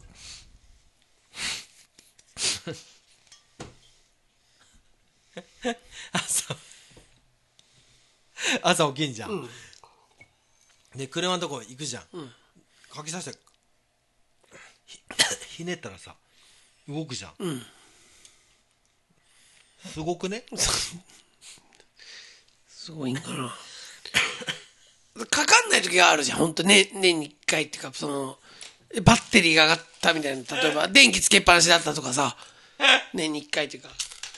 [6.25, 6.57] 朝
[8.63, 9.49] 朝起きんじゃん、
[10.95, 12.05] で車のとこ行くじゃん、
[12.91, 13.39] かきさして
[14.87, 15.01] ひ
[15.59, 16.15] ひねったらさ
[16.89, 17.67] 動くじゃん、
[19.93, 20.45] すごくね？
[22.69, 23.55] すごいんかな。
[25.31, 26.39] かかんない時があるじゃん。
[26.39, 28.39] ほんとね、年に一回っていうか、その、
[29.03, 32.37] バッテリーが上がったみたいな、例えば 電気つけっぱなしだったとかさ、
[33.13, 33.91] 年に一回っていうか、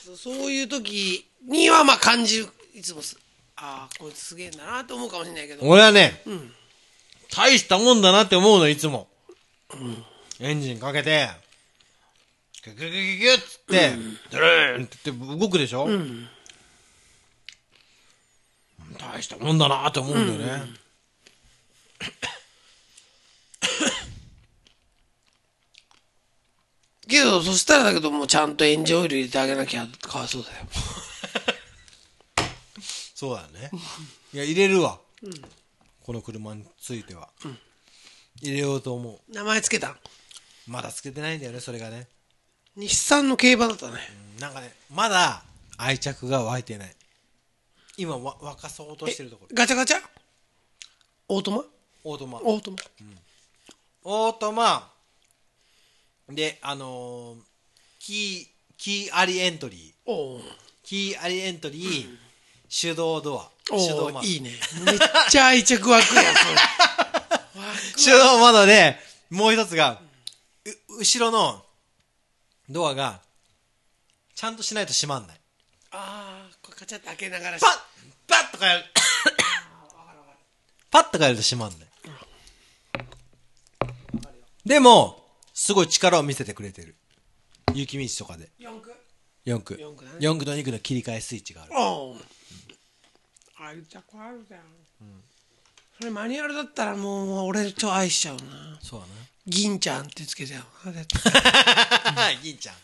[0.03, 3.17] そそういう時にはまあ感じる、いつもす、
[3.55, 6.21] ああ、こいつすげえんだなって思うかもしれないけど、俺はね、
[7.35, 9.07] 大したもんだなって思うのいつも、
[10.39, 11.29] エンジンかけて。
[12.65, 13.91] ギュギュギュギュギュッつって、
[14.31, 15.87] ドゥルーンって言って動くでしょ、
[18.97, 20.63] 大したもんだなって思うんだよね。
[27.07, 30.67] けど、そしたらだけどもうちゃんとエンジンオイル入れてあげなきゃかわいそうだよ。
[33.19, 33.69] そうだね。
[34.33, 34.97] いや、入れるわ。
[36.05, 37.27] この車については。
[38.41, 39.91] 入れようと思名前つけたん？
[39.91, 39.95] う。
[40.67, 42.07] まだつけてないんだよね、それがね。
[42.77, 43.97] 日産の競馬だったね。
[44.39, 45.43] なんかね、まだ
[45.75, 46.95] 愛着が湧いてない。
[47.97, 49.53] 今、わ沸かそうとしてるところ。
[49.53, 49.97] ガチャガチャ？
[51.27, 51.65] オートマ？
[52.05, 52.39] オートマ。
[52.41, 52.77] オートマ。
[54.05, 54.93] オートマ。
[56.29, 57.37] で、あのー
[57.99, 58.47] キー、
[58.77, 60.41] キーありエントリー
[60.83, 62.17] キーありエントリー、
[62.69, 63.49] 手動ドア。
[63.65, 64.51] 手動いいね。
[64.85, 67.93] めっちゃ愛着湧くやん、それ。
[68.03, 68.97] 手動窓で、
[69.29, 70.01] もう一つが、
[70.89, 71.65] う後ろの
[72.69, 73.21] ドアが、
[74.35, 75.41] ちゃんとしないと閉まんない。
[75.91, 77.59] ああ、これカチャって開けながら。
[77.59, 77.79] パッ
[78.27, 78.85] パッとかやる。
[80.91, 81.89] パッとかやると閉まんない。
[84.65, 86.95] でも、すごい力を見せてくれてる。
[87.73, 88.51] 雪道とかで。
[88.59, 88.93] 4区
[89.45, 89.77] 4区。
[89.79, 91.71] 四区だね4区と2区の切り替えスイッチがある。
[93.61, 94.61] 愛着あるじゃん。
[95.97, 98.79] それマニュアルだったらもう、俺超愛しちゃうな。
[98.81, 99.05] そうだ
[99.45, 100.91] 銀ちゃんってつけちゃう。
[100.91, 101.03] な。
[102.41, 102.75] 銀ちゃん。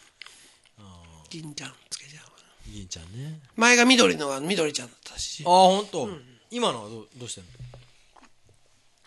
[1.30, 2.26] 銀ちゃんつけちゃう。
[2.70, 3.40] 銀ちゃんね。
[3.56, 5.52] 前が緑のが緑ちゃんだったしああ、。
[5.52, 6.10] ほんと。
[6.52, 7.50] 今のはどうどうしてんの？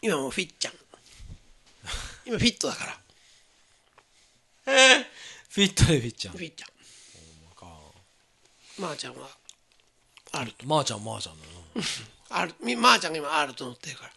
[0.02, 0.74] 今もうフィッちゃん。
[2.24, 3.00] 今フィットだから。
[5.48, 6.38] フィットでフィッちゃんフ。
[6.40, 6.68] ィッちゃん。
[8.78, 9.28] まー、ちゃんは、
[10.32, 10.66] あると。
[10.66, 11.52] まー、ちゃん、まー、ちゃんだな。
[12.42, 14.12] ある、みまー、ちゃんが今あると乗ってるから。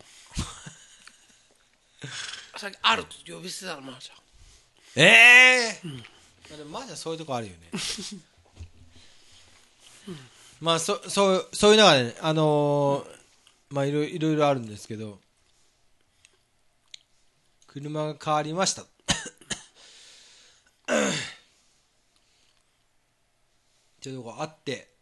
[2.59, 4.17] さっきあると呼び捨てたのまー、ちゃん。
[4.95, 6.03] ええー
[6.57, 7.71] でもまーちゃんそういうとこあるよね。
[10.59, 13.21] まあ、そ、そう、そういうのがね、あのー
[13.71, 15.19] まあ、いろいろいろあるんですけど、
[17.67, 18.83] 車が変わりました。
[24.01, 24.93] ちょっとこうあって、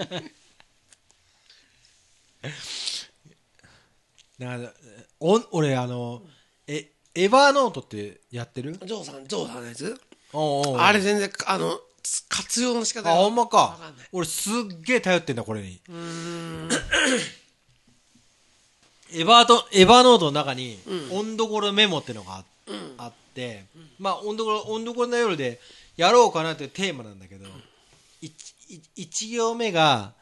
[4.38, 4.72] なんか
[5.18, 6.22] おん俺あの
[6.66, 8.72] えエヴァーノートってやってる？
[8.72, 10.00] ジョーさん、ジョーさんのやつ？
[10.32, 13.56] おうおうあれ全然、あの、つ活用の仕方あがほんまか。
[13.56, 14.08] わかんない。
[14.12, 14.52] 俺すっ
[14.82, 15.80] げえ頼ってんだこれに。
[19.12, 20.78] エヴァートエヴァーノートの中に
[21.10, 22.44] 温度頃メモってのがあ,、
[22.96, 23.64] あって
[23.98, 25.58] まあ温度頃温度頃の夜で
[25.96, 27.44] やろうかなというテーマなんだけど、
[28.22, 28.32] 一
[28.70, 30.14] 一一行目が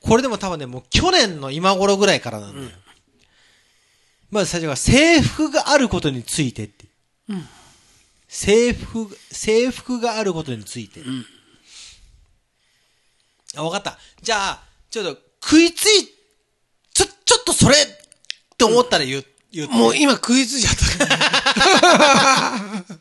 [0.00, 2.68] これでも多分ねもう去年の今頃ぐらいからなんだよ、
[4.30, 6.86] まず最初が制服があることについてって、
[8.28, 11.00] 制服制服があることについて、
[13.56, 13.98] あ、わかった。
[14.22, 16.06] じゃあ、ちょっと、食いつい、
[16.92, 17.78] ちょ、ちょっとそれっ
[18.56, 19.74] て思ったら言う、言って。
[19.74, 20.74] もう今食いついちゃっ
[21.08, 22.98] た。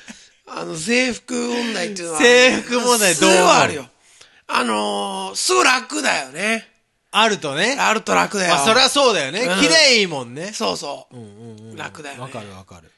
[0.53, 2.19] あの、制服問題っていうのは。
[2.19, 3.85] 制服問題どうすごいあるよ。
[4.47, 6.67] あのー、すごい楽だよね。
[7.11, 7.77] あるとね。
[7.79, 8.55] あると楽だよ。
[8.55, 9.41] まあ、そりゃそうだよね。
[9.41, 10.51] うん綺麗いもんね。
[10.53, 11.15] そうそう。
[11.15, 11.75] うんうんうん。
[11.75, 12.91] 楽だよねわかるわかる。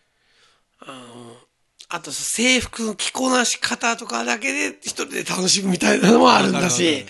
[1.89, 7.09] あと制服の着こなし方とかだけで一人で楽しむみたいなのもあるんだわかるわしか、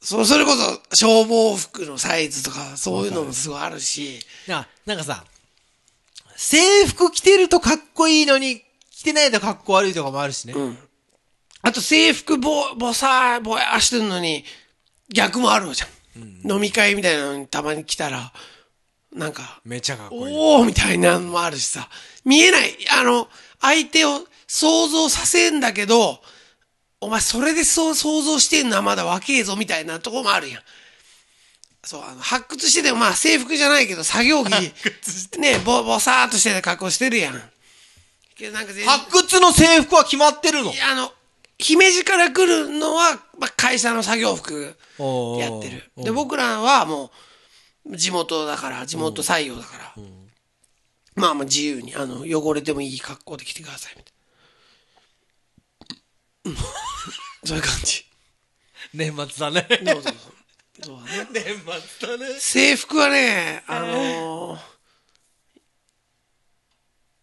[0.00, 5.24] そう、それこそ消防服のサイズとかそういうのもすごいあるし、な、なんかさ、
[6.36, 8.64] 制服着てるとかっこいいのに、着
[9.08, 10.54] てないとかっこ悪いとかもあるしね。
[10.54, 10.78] うん。
[11.62, 14.44] あと制服ぼ、ぼさ、ぼやしてるのに
[15.12, 16.50] 逆もあるじゃん。
[16.50, 18.32] 飲み会みたいなのにたまに来たら、
[19.12, 20.34] なんか、めちゃかっこいい。
[20.36, 21.88] おーみたいなのもあるしさ。
[22.24, 22.76] 見えない。
[22.92, 23.28] あの、
[23.60, 26.20] 相手を想像させんだけど、
[27.00, 30.62] お前それでそう想像してんのはまだ若えぞみたいなとこもあるやん。
[31.84, 34.50] そう、あの、発掘しててもまあ制服じゃないけど作業着、
[35.38, 37.50] ね、ぼ、ぼさーっとしてる格好してるやん。
[38.38, 40.72] けどなんか全然発掘の制服は決まってるの？
[40.72, 41.12] いやあの、
[41.58, 44.76] 姫路から来るのは、まあ、会社の作業服
[45.38, 45.90] やってる。
[45.96, 47.10] で、僕らはも
[47.84, 49.94] う、地元だから、地元採用だから、
[51.16, 54.12] まあまあ自由に、あの、汚れてもいい格好で来てください、みたい
[56.44, 56.50] な。
[56.52, 56.56] うん
[57.48, 58.04] そういう感じ。
[58.94, 59.66] 年末だね。
[59.68, 60.14] そうそうそう。
[60.84, 61.28] そうだね。
[61.44, 61.44] 年
[61.98, 62.40] 末だね。
[62.40, 64.77] 制服はね、あのー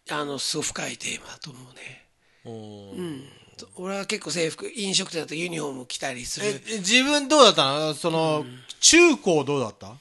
[0.08, 2.06] あの、すごい深いテーマだと思うね。
[2.44, 3.28] おーうん。
[3.76, 6.62] 俺は結構制服、飲食店だとユニフォーム着たりする。
[6.68, 7.94] え、自分どうだったの？
[7.94, 8.44] その、
[8.80, 9.94] 中高どうだった？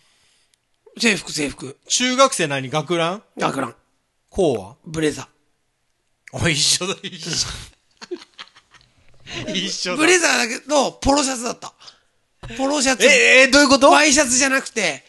[0.99, 1.77] 制服、制服。
[1.88, 3.23] 中学生何学ラン？
[3.38, 3.76] 学ラン。
[4.30, 4.76] 高は？
[4.86, 5.27] ブレザ
[6.34, 7.48] あ、一緒だ、一緒。
[9.48, 11.73] 一緒ブレザーだけど、ポロシャツだった。
[12.57, 13.06] ポロシャツ。
[13.06, 13.90] え、え、どういうこと？
[13.90, 15.03] ワイシャツじゃなくて、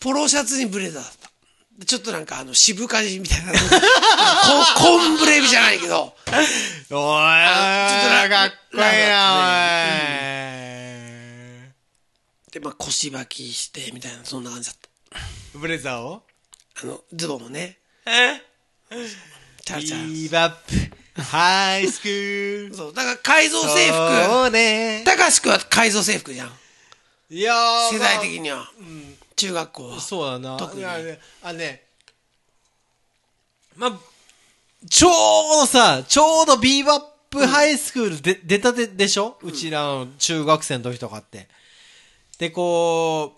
[0.00, 1.21] ポロシャツにブレザーだった。
[1.84, 3.52] ちょっとなんかあの、渋かじみたいな。
[3.56, 3.58] こ
[4.76, 6.96] コンブレーブじゃないけど、おい、ちょっと
[8.10, 9.22] なかっこいいな、
[12.50, 14.76] で、まあ腰履きして、みたいな、そんな感じだっ
[15.54, 15.60] おい。
[15.60, 16.22] ブレザーを？
[16.74, 16.82] た。
[16.82, 18.42] あの、ズボンもね、え？
[19.64, 20.06] チャラチャラ。
[20.06, 20.56] ビーバッ
[21.14, 22.74] プ、ハイスクール。
[22.74, 24.24] そう、だから改造制服。
[24.26, 25.02] そうね。
[25.04, 26.58] 高橋くは改造制服じゃん。
[27.30, 28.70] いやー世代的には。
[29.36, 30.00] 中学校は。
[30.00, 30.56] そうだな。
[30.56, 31.82] 特にいやねあのね、
[33.76, 33.98] まあ、
[34.88, 35.12] ちょう
[35.60, 37.00] どさ、ちょうどビーバッ
[37.30, 41.48] プハイスクールで、出たてでしょ、うちらの中学生の時とかって。
[42.38, 43.34] で、こ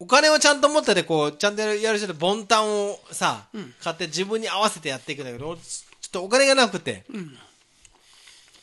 [0.00, 3.46] う、お金をちゃんと持ってて、こう、ちゃんとやるやる人で、ボンタンをさ、
[3.82, 5.60] 買って自分に合わせてやっていくんだけど、ちょ
[6.08, 7.04] っとお金がなくて、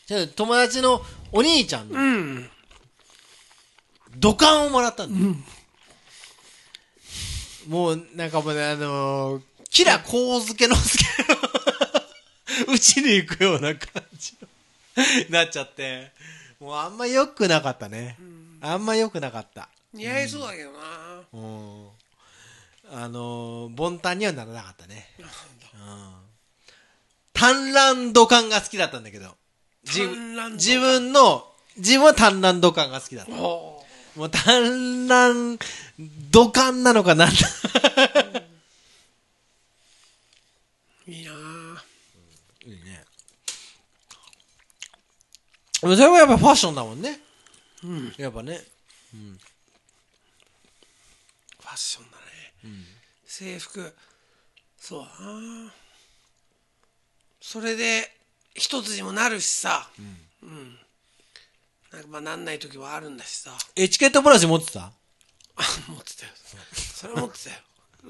[0.08, 1.02] じゃあ友達の
[1.32, 2.50] お兄ちゃんの、うん。
[4.18, 5.36] 土管をもらったんだよ。
[7.68, 11.06] もう、なんかもうね、あのー、キラコウスケのすけ
[12.68, 14.34] の、 うちに行くような感じ
[15.26, 16.12] になっちゃって、
[16.60, 18.18] もうあんま良くなかったね。
[18.62, 19.70] あんま良くなかった。
[19.94, 20.80] 似合いそうだけどな。
[21.34, 21.88] うん。
[22.94, 25.10] あのー、ボンタンにはならなかったね。
[25.20, 25.28] うん。
[27.34, 29.36] 単乱土管が好きだったんだけど。
[29.84, 31.48] 自分の、
[31.78, 33.32] 自分は単乱土管が好きだった。
[34.16, 35.58] おもう単乱
[36.30, 37.30] 土管なのかなん
[41.08, 41.78] いいなぁ
[42.66, 43.04] いいね。
[45.80, 47.20] それはやっぱファッションだもんね。
[47.84, 48.14] うん。
[48.18, 48.62] やっぱね。
[49.12, 52.22] ファッションだね。
[53.26, 53.94] 制服。
[54.78, 55.74] そうだな
[57.40, 58.12] それで、
[58.54, 59.90] 一つにもなるしさ。
[60.44, 60.78] うん。
[61.94, 63.52] なんかまあなんない時はあるんだしさ。
[63.76, 64.80] エチケットブラシ持ってた？
[64.82, 66.32] あ、持ってたよ。
[66.96, 67.56] それは持ってたよ。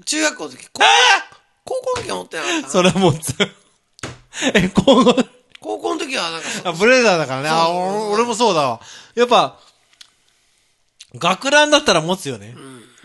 [0.05, 0.83] 中学校の時、高
[1.65, 2.69] 高校の時は持ってなかったな。
[2.69, 3.45] それ持ってた。
[4.59, 5.29] え、こう、
[5.59, 7.49] 高校の時はなんかそあ、ブレザーだからね。
[7.49, 8.81] あ、俺俺もそうだわ。
[9.15, 9.59] やっぱ、
[11.15, 12.55] 学ランだったら持つよね。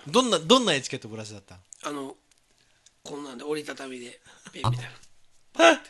[0.06, 1.58] どんな、どんなエチケットブラシだった？
[1.84, 2.16] あの、
[3.02, 4.20] こんなんで折りたたみで、
[4.52, 4.90] ペンみたい
[5.72, 5.80] な。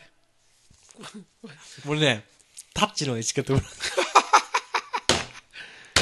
[1.87, 2.25] 俺ね、
[2.73, 3.71] タッチのエチケットブラシ。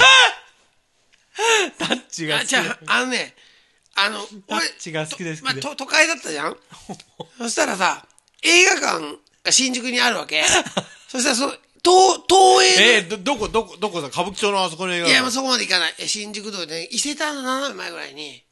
[1.78, 3.36] タッチがあ、好きじゃあ、あのね、
[3.96, 6.58] あの、タ俺、ッチが好きですまあ、都会だったじゃん？
[7.38, 8.06] そしたらさ、
[8.44, 10.44] 映画館が新宿にあるわけ。
[11.10, 11.54] そしたらその、
[11.84, 15.96] 東、東映えーど、どこ、どこ、どこさ、歌舞伎町のあそこの映画の、いや、もうそこまで行かない。
[16.00, 18.44] え新宿通りで、伊勢丹の斜め前ぐらいに、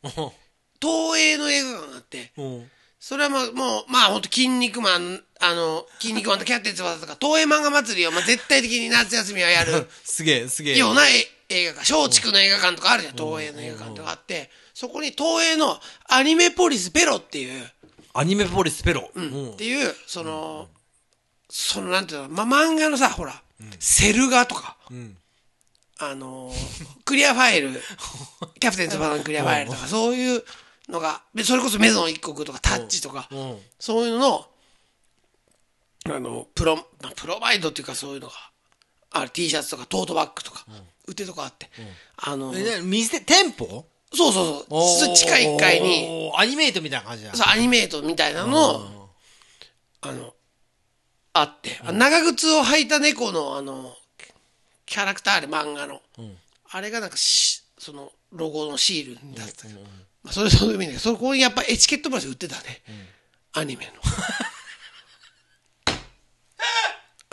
[0.82, 2.72] 東映の映画館があって、うん。
[3.00, 10.78] それはもう、もう、まあ、ほんと、筋肉マン、あの、筋肉マンとキャプテン翼とか、東映漫画祭りを、まあ、絶対的に夏休みはやるすげえ、すげえ。
[10.78, 17.72] ようなえ映画館、松竹の映画館とかあるじゃん、東映の映画館とかあって、そこに東映のアニメポリスペロっていう、
[18.14, 19.10] アニメポリスペロ。
[19.14, 19.52] うん。
[19.52, 20.68] っていう、その、
[21.50, 23.42] その、なんていうの、ま、漫画のさ、ほら、
[23.80, 25.18] セル画とか、ん。
[26.00, 27.70] あのー、クリアファイル、
[28.60, 30.44] キャプテン翼のクリアファイルとか、そういう
[30.90, 33.62] のが、でそれこそメゾン一国とか、タッチとか、うん。
[33.80, 34.50] そういうのの、
[36.16, 38.36] あの、プロ、まあプロバイドっていうかそういうのが、
[39.12, 40.66] ある T シャツとかトートバッグとか、
[41.08, 41.70] 売ってるとこあって、
[42.18, 42.52] あの、
[42.84, 43.86] 店、店舗？
[44.16, 46.32] そうそうそう、地下1階に。
[46.36, 47.34] アニメイトみたいな感じだ。
[47.34, 49.10] そう、アニメートみたいなのを、
[50.02, 50.34] あの、
[51.34, 53.96] あって、あ長靴を履いた猫の、あの、
[54.86, 56.02] キャラクターで漫画の、
[56.70, 59.68] あれがなんかし、その、ロゴのシールだった。
[59.68, 59.82] けど、
[60.24, 62.84] まあ、それそういう意味だけど、そこにやっぱエチケットブラシ売ってたね。
[63.54, 63.92] アニメの。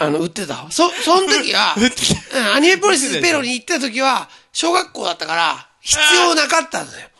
[0.00, 0.70] あの、売ってたわ。
[0.70, 7.10] そ、その時は、 うんアニメポリスペロに行ってた時は、小学校だったから、必要なかったんだよ。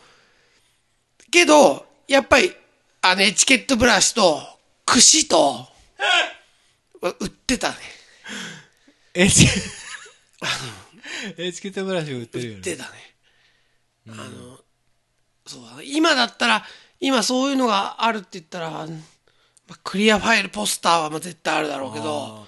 [1.29, 2.55] けど、やっぱり、
[3.01, 4.41] あの、エチケットブラシと、
[4.87, 5.69] 櫛と、
[7.01, 7.77] 売ってたね。
[9.13, 9.47] エチ、
[11.37, 12.57] エチケットブラシ売ってるよね。
[12.57, 13.15] 売ってたね。
[14.09, 14.59] あの、
[15.45, 15.83] そうだね。
[15.85, 16.65] 今だったら、
[16.99, 18.87] 今そういうのがあるって言ったら、ま
[19.69, 22.47] あ、クリアファイルポスターはまあ絶対あるだろうけど、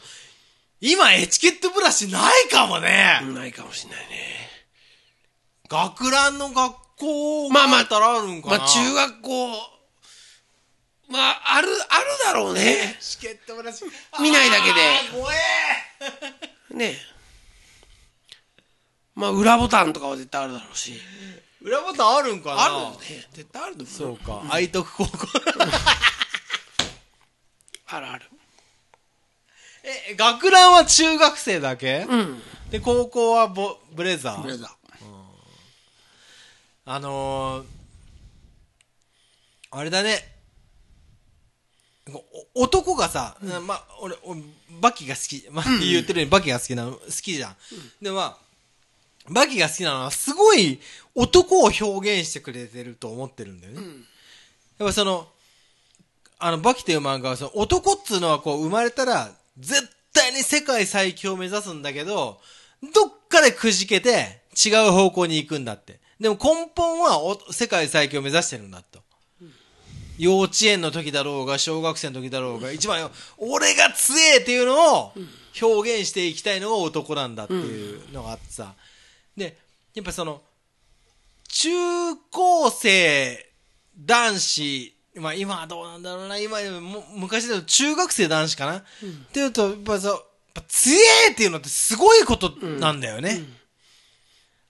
[0.85, 3.22] 今、エチケットブラシないかもね。
[3.34, 4.49] ないかもしれないね。
[5.69, 8.57] 学ランの学校まあまあたらあるんかな。
[8.57, 9.47] まあ中学校、
[11.10, 11.77] まあ、ある、ある
[12.26, 12.95] だろうね。
[12.97, 13.85] エチケットブラシ。
[14.22, 14.73] 見ないだけで
[15.18, 15.38] 怖え
[16.76, 16.95] ね
[19.15, 20.95] まあ、裏ボタンとかは絶対あるだろうし。
[21.61, 22.97] 裏ボタンあるんかなあるよね。
[23.31, 23.95] 絶対あると思う。
[23.95, 24.43] そうか。
[24.49, 25.27] 愛徳高校。
[27.88, 28.26] あるある。
[29.84, 32.07] え、学ランは中学生だけ？
[32.10, 32.41] うん。
[32.72, 34.69] で、高校はボブレザーブレザー。
[36.85, 37.65] あのー、
[39.72, 40.30] あれだね。
[42.55, 44.41] お男がさ、まあ、俺、俺
[44.81, 45.47] バキが好き。
[45.49, 47.55] まあ、言ってるようにバキが好きなの、好きじゃん。
[48.01, 48.38] で、まあ、
[49.30, 50.81] バキが好きなのは、すごい
[51.15, 53.81] 男を表現してくれてると思ってるんだよね。
[54.80, 55.30] やっぱその、
[56.39, 62.39] あの、バキという漫画は、その男っつうのはこう、生まれたら、絶対に世界最強を目指すんだけど、
[62.93, 65.99] どっかでくじけて、違う方向に行くんだって。
[66.19, 69.01] でも根本はお世界最強を目指してるんだと。
[70.17, 75.13] 幼稚園の時だろうが、小学生の時だろうが、一番よ、俺が強えっていうのを
[75.59, 78.75] 表現していきたいのが男なんだっていうのがあってさ。
[79.35, 79.57] で、
[79.95, 80.41] やっぱその、
[81.47, 81.69] 中
[82.31, 83.53] 高生
[83.97, 88.84] 男子、まあ今はどうなんだろうな、今も昔だと中学生男子かな、っ
[89.31, 90.23] ていうと、やっぱさ、やっ
[90.53, 93.44] ぱ強えっていうのってすごいことなんだよね。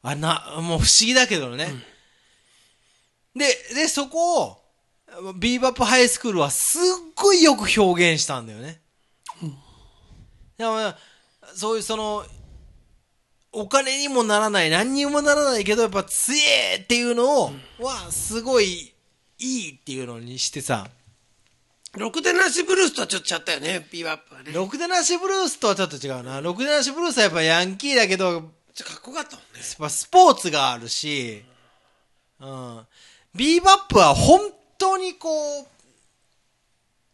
[0.02, 1.74] あな、もう不思議だけどね。
[3.36, 4.64] で、で、そこを、
[5.36, 6.82] ビーバップハイスクールはすっ
[7.16, 8.82] ごいよく表現したんだよね。
[10.58, 10.94] でも
[11.56, 12.26] そういうその、
[13.52, 16.38] お金にもならない、何にもならないけど、やっぱ強
[16.74, 18.93] えっていうのを、は、すごい
[19.44, 20.88] いいっていうのにしてさ、
[21.98, 24.54] ろくでなしブルースとはちょっとちゃったよね、ビーバップはね。
[24.54, 26.42] ろくでなしブルースとはちょっと違うな。
[26.42, 28.44] ろくでなしブルースはやっぱヤンキーだけど、やっ
[28.74, 29.62] ちょっとかっこよかったもんね。
[29.78, 31.44] ぱスポーツがあるし、
[32.40, 32.82] うん。
[33.36, 34.40] ビーバップは本
[34.80, 35.68] 当にこう、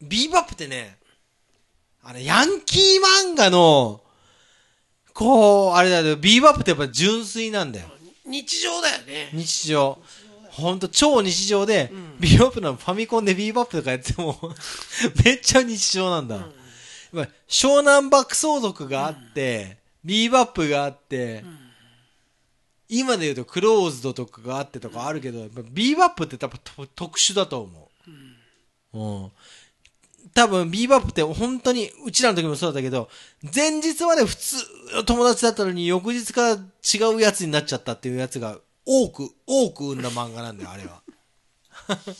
[0.01, 0.97] ビーバップってね、
[2.03, 4.01] あれ、ヤンキー漫画の、
[5.13, 7.89] こう、あれだよ、ビーバップってやっぱ純粋なんだよ。
[8.25, 9.31] 日常だよね。
[9.33, 10.01] 日常。
[10.59, 14.37] ほんと超日常で、ビーバップのファミコンでビーバップとかやっても、
[15.25, 16.35] めっちゃ日常なんだ。
[16.35, 21.43] やっぱ湘南爆走族があって、ビーバップがあって、
[22.87, 27.89] 今で言うとクローズとかがあってとかあるけど、ビーバップって多分と特殊だと思
[28.93, 28.97] う。
[28.97, 29.31] うん。
[30.33, 33.09] 多分ビーバップって本当に、うちらの時もそうだったけど、
[33.55, 34.55] 前日まで普通
[34.95, 38.59] の友達だったのに翌日から違うやつになっちゃったっていうやつが
[38.91, 41.03] 多く、多く生んだ漫画なんだよ、あれは。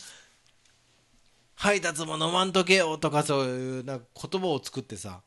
[1.56, 5.20] 配達も飲まんとけよとかそういうなんか言葉を作ってさ。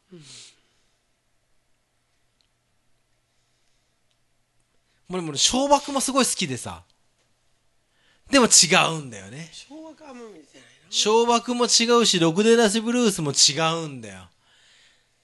[5.10, 6.86] もうでも俺小爆もすごい好きでさ。
[8.32, 9.50] でも違うんだよね。
[9.52, 10.68] 昭和かもみたいな。
[10.90, 14.30] 小爆も違うし、ろくでなしブルースも違うんだよ。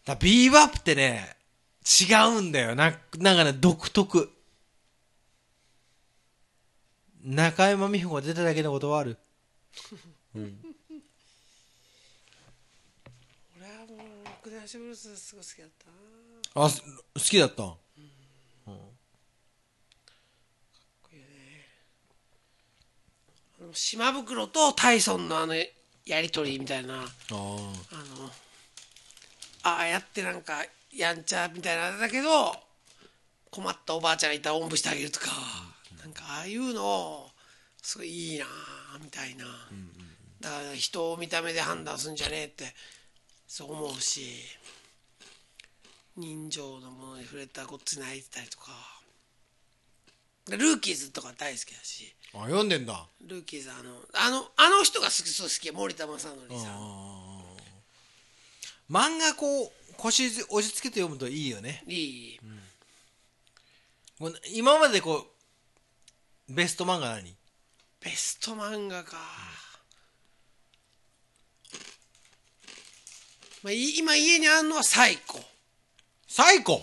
[0.03, 1.37] だビーバップってね、
[1.81, 2.75] 違うんだよ。
[2.75, 4.33] な、なんかね、独特。
[7.23, 9.17] 中山美穂が出ただけのことはある。
[10.35, 10.49] 俺は
[13.87, 15.87] もう、ろくでなしブルースすごい好きだった
[16.59, 16.65] な。
[16.65, 16.87] あ、す好
[17.19, 17.75] きだった。
[23.61, 25.53] あの島袋とタイソンのあの
[26.05, 27.05] やりとりみたいな、ああ
[27.35, 27.73] の、
[29.63, 30.63] ああやってなんか
[30.93, 32.55] やんちゃみたいなあれだけど、
[33.51, 35.27] 困ったおばあちゃんがいたらおんぶしてあげるとか、
[36.01, 37.29] なんかああいうの、
[37.81, 39.45] すごいいいなあみたいな。
[40.39, 42.73] だから人を見た目で判断するんじゃねえって、
[43.47, 44.21] そう思うし、
[46.15, 48.99] 人情のものに触れたこっち泣いてたりとか。
[50.49, 52.15] ルーキーズとか大好きだし。
[52.33, 53.05] あ、読んでんだ。
[53.21, 57.29] ルーキーズあのあのあの人が好きそう好き森田正則さん
[58.89, 61.83] 漫画こう、腰押し付けて読むといいよね。
[61.87, 62.39] いい、
[64.17, 65.25] もう今までこう、
[66.49, 67.35] ベスト漫画何？
[68.03, 69.17] ベスト漫画か、
[73.63, 75.39] まあ、い今家にあるのはサイコ。
[76.27, 76.81] サイコ？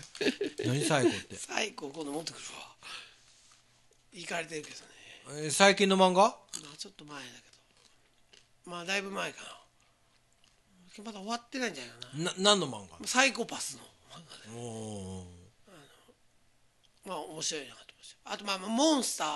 [0.64, 1.36] 何サイコって？
[1.36, 2.74] サイコ今度持ってくるわ。
[4.12, 4.84] 行かれてるけどね。
[5.44, 6.22] えー最近の漫画？
[6.22, 6.36] ま
[6.72, 7.28] あちょっと前だけ
[8.66, 8.70] ど。
[8.70, 9.48] まあだいぶ前かな。
[11.04, 12.24] まだ終わってないんじゃないかな。
[12.24, 13.06] な、何の漫画？
[13.06, 13.82] サイコパスの
[14.12, 15.24] 漫画でおー。
[17.06, 17.74] まあ面白いな
[18.04, 18.32] した。
[18.32, 19.28] あとまあまあモンスター。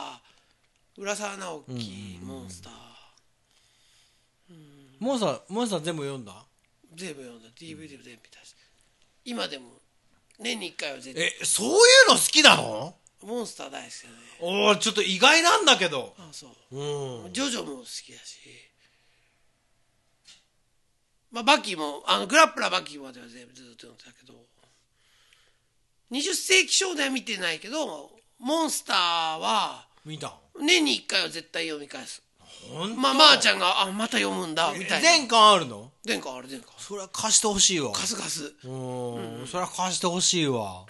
[0.98, 2.72] 浦沢直樹、モンスター。
[4.98, 6.44] モンスター、モンスター全部読んだ？
[6.94, 7.48] 全部読んだ。
[7.56, 8.44] DVD も全部見た。
[8.44, 8.54] し
[9.24, 9.66] 今でも
[10.40, 11.24] 年に1回は絶対。
[11.24, 11.70] え、そうい
[12.08, 12.96] うの好きなの？
[13.22, 14.14] モンスター大好きだね。
[14.40, 16.14] おー、ちょっと意外なんだけど。
[16.18, 16.76] あそう。
[16.76, 17.32] うん。
[17.32, 18.38] ジョジョも好きだし。
[21.30, 24.34] まあバキもあのグラップラーバキまでは全部ずっと読んでたけど。
[26.10, 28.96] 20世紀少年は見てないけどモンスター
[29.36, 30.34] は見た？
[30.60, 32.22] 年に1回は絶対読み返す
[32.96, 35.08] まあ、まー、ちゃんが、あ、また読むんだ、みたいな。
[35.08, 35.90] 前巻あるの？
[36.06, 36.68] 前回あれ前回。
[36.76, 37.92] それは貸してほしいわ。
[37.92, 38.54] カスカス。
[38.64, 38.68] う
[39.42, 39.46] ん。
[39.46, 40.84] それは貸してほしいわ。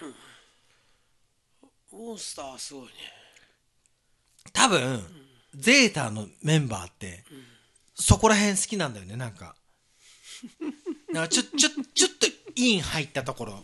[1.91, 2.89] モンスターはすごいね。
[4.51, 5.01] 多分、
[5.55, 7.23] ゼータのメンバーって、
[7.95, 9.55] そこら辺好きなんだよね、なんか。
[11.13, 13.63] なんかちょ、ちょ、ちょっとイン入ったところ、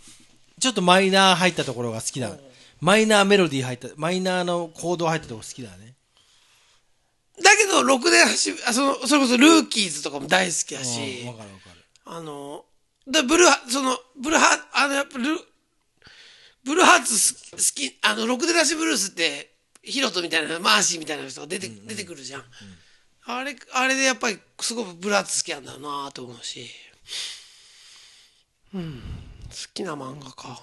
[0.59, 2.31] ちょっとマイナー入ったところが好きだ。
[2.85, 5.95] マイナーメロディー入った、マイナーのコード入ったところ好きだね。
[7.43, 11.83] だけど、ろくで走あ、その、それこそルーキーズとかも大好きだしうん、わかるわかる。
[12.05, 12.63] あの、
[13.07, 15.25] で、ブルーハ、その、ブルーハ、あの、やっぱル、
[16.63, 22.43] ブルーハーツす好き、あの、ろくでなしブルースって、ヒロトみたいな、マーシーみたいな人が出て、出てくるじゃん。
[23.25, 26.69] あれ、あれでやっぱり、すごくブルーハーツ好きなんだろうなと思うし。
[28.75, 29.01] うん。
[29.49, 30.61] 好きな漫画か。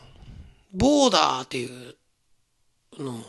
[0.72, 1.96] ボーダーっていう
[2.98, 3.24] のも、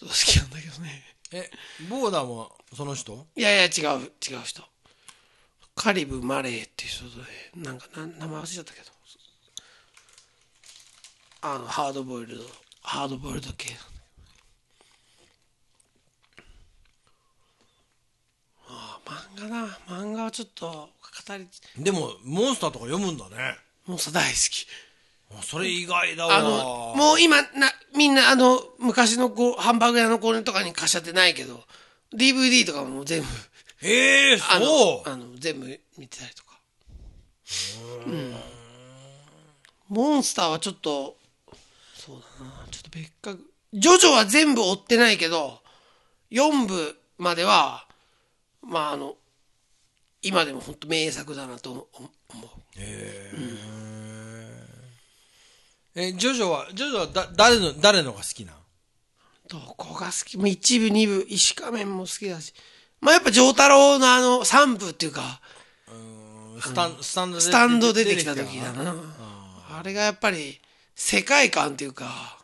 [0.00, 1.04] 好きなんだけどね。
[1.32, 1.50] え、
[1.88, 3.26] ボーダーもその人？
[3.36, 4.62] いやいや、違う、違う人。
[5.74, 8.86] カリブ・マレーっていう人で、なんか、名前忘れちゃったけど。
[11.40, 12.44] あの、ハードボイルド、
[12.82, 13.92] ハードボイルド系なんだけ
[18.66, 18.74] ど。
[18.74, 19.78] ああ、漫画な。
[19.86, 21.48] 漫画はちょっと、語り、
[21.82, 23.56] でも、モンスターとか読むんだね。
[23.86, 24.66] もうさ、大好き。
[25.30, 26.36] あそれ意外だわ。
[26.36, 31.62] あの、もう今、な、みんな、あの、昔のこう、ハンバーグ屋の子とかに貸しちゃってないけど、
[32.14, 33.26] DVD とかも全部、
[33.82, 35.08] ええ あのそう。
[35.08, 36.58] あの全部見てたりとか。
[38.06, 38.36] うん。
[39.88, 41.16] モンスターはちょっと
[41.94, 43.52] そうだなちょっと別格。
[43.72, 45.60] ジョジョは全部追ってないけど
[46.30, 47.86] 4部までは
[48.62, 49.16] まああの
[50.22, 52.10] 今でも本当名作だなと思う。
[52.76, 53.32] え、
[55.94, 58.52] ジョジョは、ジョジョはだ、誰の、誰のが好きな
[59.48, 60.36] どこが好き？
[60.36, 62.52] まあ一部二部石仮面も好きだし。
[63.00, 65.40] まあやっぱ丈太郎のあの3部っていうか。
[66.60, 68.94] スタン、スタンドでスタンド出てきた時だな。
[69.70, 70.60] あれがやっぱり
[70.94, 72.38] 世界観っていうか、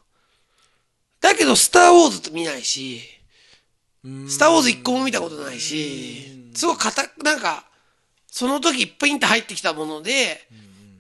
[1.21, 3.01] だけどスターウォーズって見ないし、
[4.29, 7.65] スターウォーズ一個も見たことないし、すごい硬く、なんか、
[8.31, 10.47] その時ピンって入ってきたもので、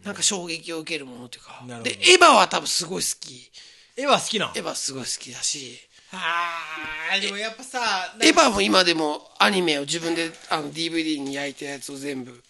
[0.04, 3.50] なんか衝撃を受けるものっていうかなるほ、どで、エヴァは多分すごい好き。
[3.96, 5.78] 絵は好きなエヴァすごい好きだし、
[6.12, 7.80] あー、でもやっぱさ、
[8.20, 12.42] エヴァも今でもアニメを自分であの DVD に焼いたやつを全部、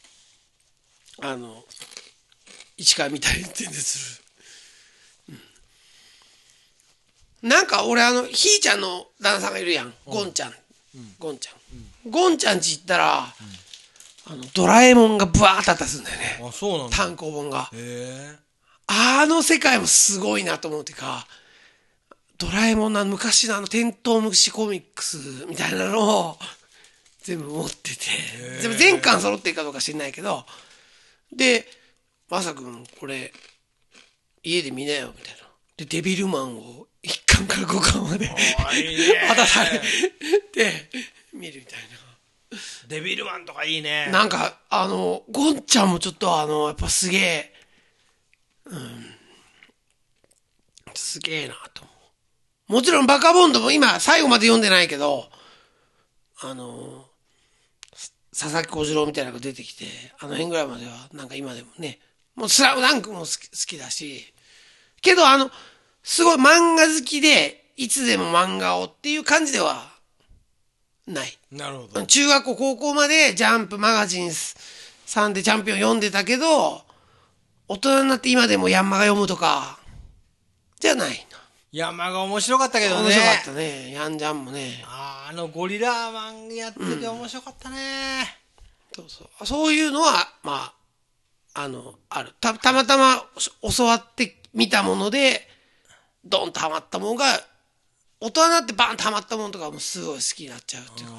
[1.20, 1.64] あの、
[2.76, 4.24] 一から見たり全然する。
[5.28, 5.40] うん
[7.48, 9.92] なんか俺あの、ひーちゃんの旦那さんがいるやん。
[10.06, 10.54] ゴンちゃん。
[11.18, 11.52] ゴンちゃ
[12.08, 12.10] ん。
[12.10, 13.34] ゴンちゃんち行ったら、
[14.26, 16.40] あの、ドラえもんがブワーってあったりするんだよね。
[16.48, 16.96] あ、そうなんだ。
[16.96, 17.70] 単行本が。
[17.72, 18.36] へ
[18.86, 21.26] あの世界もすごいなと思うっていうか、
[22.38, 26.38] ドラえもんの昔のあのテントウムシコミックスみたいなのを
[27.22, 28.00] 全部持ってて、
[28.60, 30.44] 全部全巻揃ってるかどうか知んないけど、
[31.34, 31.66] で、
[32.28, 33.32] まさくんこれ
[34.42, 35.48] 家で見なよみたいな。
[35.76, 38.28] で、デビルマンを1巻から5巻まで
[39.28, 39.80] 渡され
[40.52, 40.90] て、
[41.32, 42.03] 見るみたいな。
[42.88, 44.08] デビルマンとかいいね。
[44.10, 47.54] なんか、あの、ゴンちゃんもちょっとあの、やっぱすげえ、
[48.66, 49.06] うん、
[50.94, 51.90] すげえなと思
[52.68, 52.72] う。
[52.72, 55.28] もちろんバカボンドも今最後まで読んでないけど、
[56.40, 57.04] あの、
[58.36, 59.84] 佐々木小次郎みたいなのが出てきて、
[60.18, 62.00] あの辺ぐらいまではなんか今でもね、
[62.34, 64.32] もうスラムダンクも好き好きだし、
[65.00, 65.50] けどあの、
[66.02, 69.93] すごい漫画好きで、いつでも漫画をっていう感じでは
[71.06, 71.38] ない。
[71.52, 72.06] なるほど。
[72.06, 76.82] 中学校、高校までジャンプマガジンさんでチャンピオン読んでたけど、
[77.68, 79.78] 大人になって今でもヤンマが読むとか、
[80.80, 81.26] じゃない
[81.72, 82.94] 山が面白かったけな。
[82.94, 83.04] どね。
[83.04, 83.92] 面白かったね。
[83.92, 84.84] ヤンジャンもね。
[84.86, 88.38] あーあのゴリラマンやってて面白かったね。
[88.94, 89.46] そうそう。
[89.46, 90.72] そういうのは、ま
[91.54, 92.32] あ、あの、ある。
[92.40, 93.24] た、たまたま
[93.76, 95.48] 教わってみたもので、
[96.24, 97.24] ドンとハマったものが、
[98.24, 101.14] 大人になってバンとハマったものとかもすごい好きになっちゃうっていうか。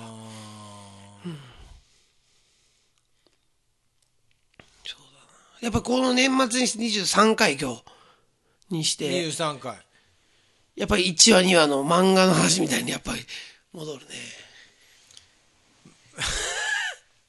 [4.84, 5.20] そうだ
[5.62, 5.62] な。
[5.62, 7.84] やっぱこの年末にして23回今日
[8.72, 9.78] にして、23回。
[10.76, 13.22] やっぱり1話2話の漫画の話みたいにやっぱり
[13.72, 14.06] 戻るね。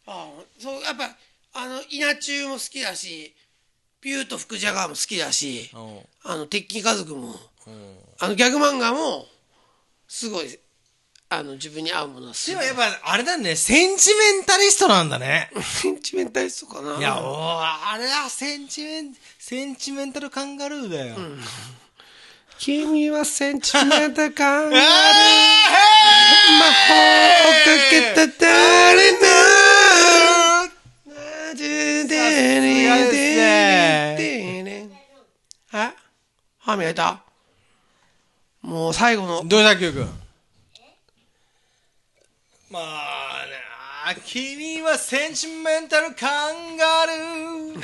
[0.06, 1.14] ああ、そう、やっぱ、
[1.52, 3.34] あの、稲中も好きだし、
[4.00, 7.38] ピューと福ジャガーも好きだし、うんあの、鉄筋家族も、
[8.18, 9.28] あの、ギャグ漫画も、
[10.08, 10.58] すごい、
[11.28, 12.66] あの、自分に合うものはすごい。
[12.66, 15.50] でもやっぱ、あれだね、センチメンタリストなんだね。
[15.82, 16.98] センチメンタリストかな。
[16.98, 21.16] いや、おーあれはセンチメン、センチメンタルカンガルーだよ。
[22.58, 24.86] 君はセンチメンタル感が えー！
[26.58, 29.18] 魔法をかけた誰の
[35.72, 35.92] あ
[36.58, 37.25] 歯磨いた
[38.66, 40.04] もう最後のどうした、Q 君？
[42.68, 43.46] まあ
[44.08, 47.80] な、君はセンチメンタルカンガルー。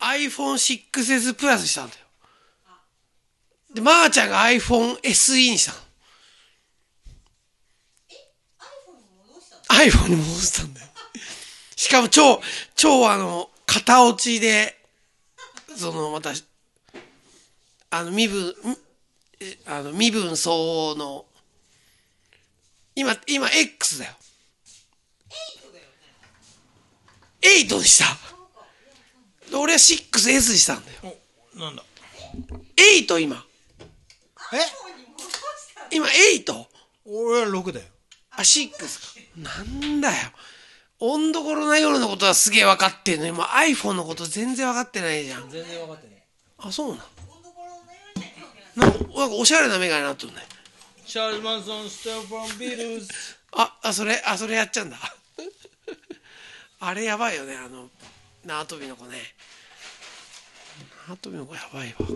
[0.00, 2.00] ？iPhone6S プラスにしたんだよ。
[3.74, 5.78] でまー、ちゃんが iPhone SE にしたの。
[9.68, 10.88] iPhone に戻したんだよ。
[11.76, 12.42] しかも超、
[12.74, 14.81] 超あの、型落ちで、
[15.76, 16.32] その、また、
[17.90, 18.54] あの、身分、
[19.66, 21.26] あの、身分相応の、
[22.94, 24.12] 今、今、X だよ。
[27.42, 28.04] 8にした。
[29.50, 31.16] で俺は 6S にしたんだよ。
[31.56, 31.84] なんだ
[32.76, 33.44] ？8今。
[34.52, 34.58] え？
[35.90, 36.66] 今 8?
[37.04, 37.86] 俺は6だよ。
[38.30, 38.78] あ、6か。
[39.36, 40.14] なんだよ。
[41.04, 45.50] 温どころな夜のことはすげえ分かってんのに、もう iPhone のこと全然分かってないじゃん。
[45.50, 46.22] 全然分かってない。
[46.58, 46.98] あ、そうなん。
[48.76, 50.38] なんか、なんかおしゃれなメガネになっとるね。
[51.04, 53.08] チャールズ・マンソン、ステル・フロン・ビールズ。
[53.50, 54.96] あ、あ、それ、あ、それやっちゃうんだ。
[56.78, 57.90] あれやばいよね、あの、
[58.44, 59.34] 縄跳びの子ね。
[61.08, 62.06] 縄跳びの子やばいわ。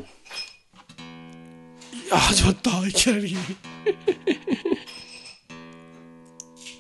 [1.93, 3.37] いや、始まった、いきなり。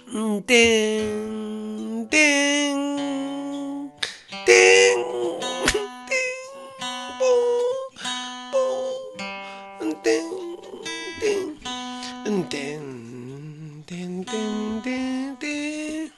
[0.08, 3.90] ん、てん、てん、
[4.46, 5.02] てん、てん、
[7.18, 8.06] ぽん、
[9.80, 10.30] ぽん、てん、
[11.20, 11.48] てん、
[12.24, 16.12] うんてん、てん、てん、てん、てん。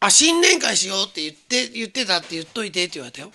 [0.00, 3.30] あ、新年会しようって言って、言ってたって言っといてって言われたよ。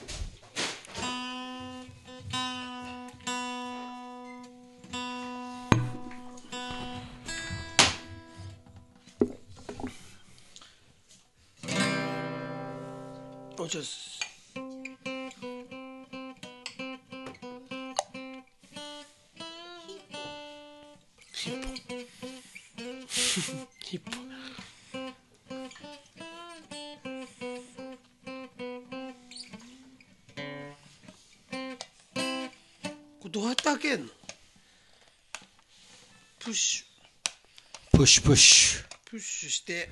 [38.07, 38.85] シュプッシュ。
[39.09, 39.89] プッシュして。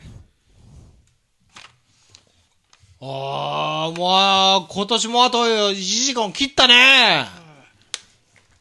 [3.01, 7.27] あー、もう、今年もあと1時間切ったね。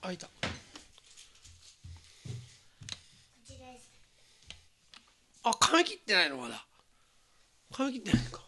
[0.02, 0.28] 開いた。
[5.44, 6.39] あ、髪切ってないの？
[6.39, 6.66] まだ。
[7.72, 8.43] 髪切ってないのか。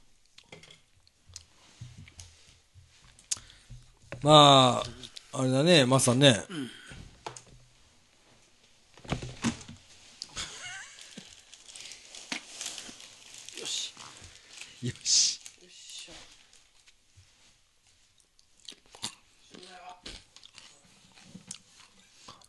[4.23, 4.83] ま
[5.33, 6.29] あ、あれだね、マスさんね。
[6.29, 6.35] よ
[14.87, 15.41] よし。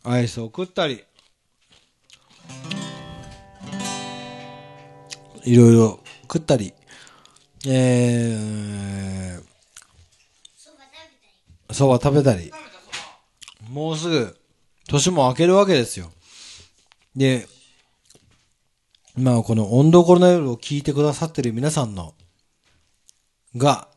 [0.04, 1.02] アイスを食ったり。
[5.42, 6.72] いろいろ食ったり。
[7.66, 12.52] えー、そば食べたり。
[13.68, 14.36] もうすぐ、
[14.88, 16.12] 年も明けるわけですよ。
[17.16, 17.48] で、
[19.16, 22.14] まあこの温度コロナ夜を聞いてくださってる皆さんの、
[23.56, 23.88] が、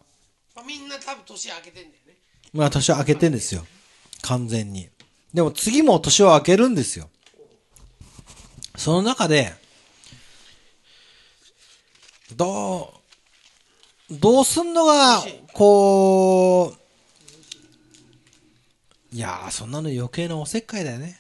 [0.56, 2.18] まあ、みんな多分年明けてんだよね。
[2.53, 3.65] まあ年を明けてんですよ。
[4.22, 4.90] 完全に。
[5.34, 7.10] でも次も年を明けるんですよ。
[8.76, 9.53] その中で、
[12.36, 12.94] ど
[14.10, 15.23] う、どうすんのが、
[15.53, 16.76] こ
[19.11, 21.19] う、いやー、そんなの余計なおせっかいだよね。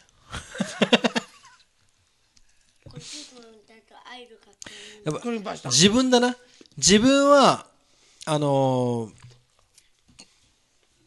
[5.03, 5.69] やっぱ。
[5.69, 6.35] 自分だな。
[6.77, 7.67] 自分は、
[8.25, 9.21] あのー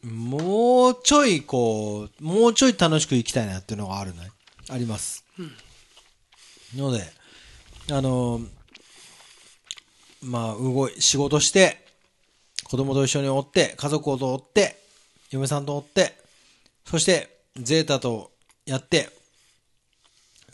[0.05, 4.31] もうちょいこう、もうちょい楽しく生きたいなっていうのがあるね。
[4.69, 5.25] あります。
[5.39, 5.51] うん
[6.77, 7.05] ので、
[7.91, 8.49] あのー
[10.23, 11.87] まあ、動い、仕事して、
[12.65, 14.77] 子供と一緒におって、家族をとおって、
[15.31, 16.19] 嫁さんとおって、
[16.85, 18.33] そして、ゼータと
[18.67, 19.09] やって、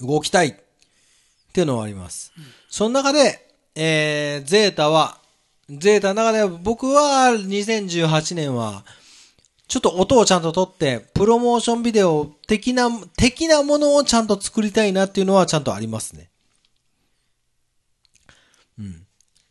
[0.01, 0.55] 動きたいっ
[1.53, 2.33] ていうのはあります。
[2.37, 5.21] うんその中で、えー、ゼータは、
[5.79, 8.85] ゼータの中で僕は2018年は、
[9.69, 16.29] ちょっと音をちゃんと取って、プロモーションビデオ的な、的なものをちゃんと作りたいなっていうのはちゃんとありますね。
[18.81, 19.07] うん。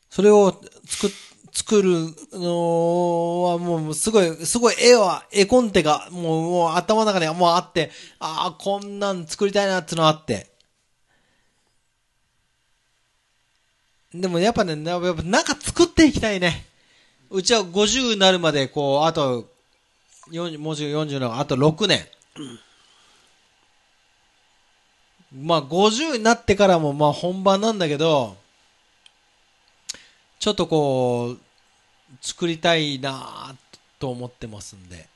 [0.09, 1.09] それを作、
[1.53, 1.93] 作る
[2.33, 10.51] のはもうすごい、すごい絵は、絵コンテがもう、もう頭の中にはもうあって、ああ、こんなん作りたいなっていうのがあって。
[14.13, 16.65] でもやっぱね、やっぱなんか作っていきたいね。
[17.29, 19.47] うちは50になるまで、こう、あと、
[20.31, 22.07] 40もうすぐ40の、あと6年。
[25.31, 28.35] まあ、50になってからも、まあ、本番なんだけど、
[30.39, 31.39] ちょっとこう、
[32.19, 33.55] 作りたいな
[33.99, 35.07] と思ってますんで、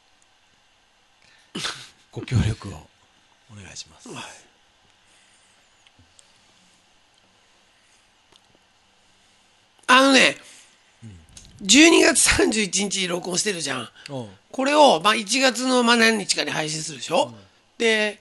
[2.12, 2.74] ご協力を
[3.52, 4.10] お願いします。
[4.10, 4.43] はい
[9.94, 10.38] あのね、
[11.62, 13.90] 12月31日に録音してるじゃん。
[14.10, 17.34] うんこれを、まあ、1月のまあ何日かに配信するでしょ、
[17.80, 18.20] で、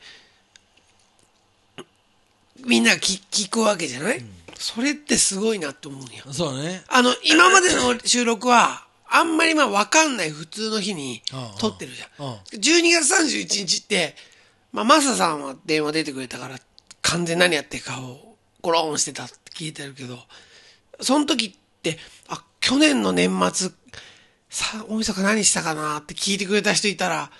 [2.64, 4.24] みんなが聞聞くわけじゃない、
[4.58, 6.22] それってすごいなって思うんや。
[6.32, 6.84] そうだね。
[6.88, 11.20] あの、今までの収録は、あんまりまあ分かんない普通の日に
[11.58, 12.26] 撮ってるじゃん。
[12.26, 14.16] ああ12月31日って、
[14.72, 16.58] まあ、マサさんは電話出てくれたから、
[17.02, 20.18] 完全に何やってるかを、ゴロンしてたって聞いてるけど、
[21.02, 21.61] その時って、
[22.28, 23.70] あ、去年の年末、
[24.48, 27.30] さ、大晦日何したかなって聞いてくれた人いたら、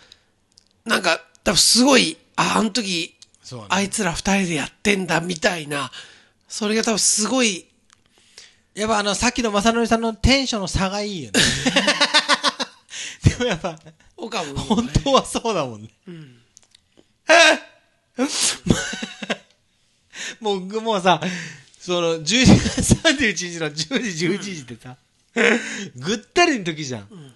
[0.84, 3.14] なんか、多分すごい、あ、あの時、
[3.52, 5.92] ねあいつら二人でやってんだみたいな、
[6.48, 7.66] それが多分すごい、
[8.74, 11.40] やっぱあの、さっきの正則さんのテンションの差がいいよね。
[13.28, 13.78] でもやっぱ、
[14.16, 15.90] 岡も、本当はそうだもんね。
[20.40, 21.20] もう、もうさ、
[21.82, 24.96] その、12月31日の10時、11時ってさ、
[25.96, 27.34] ぐったりの時じゃん。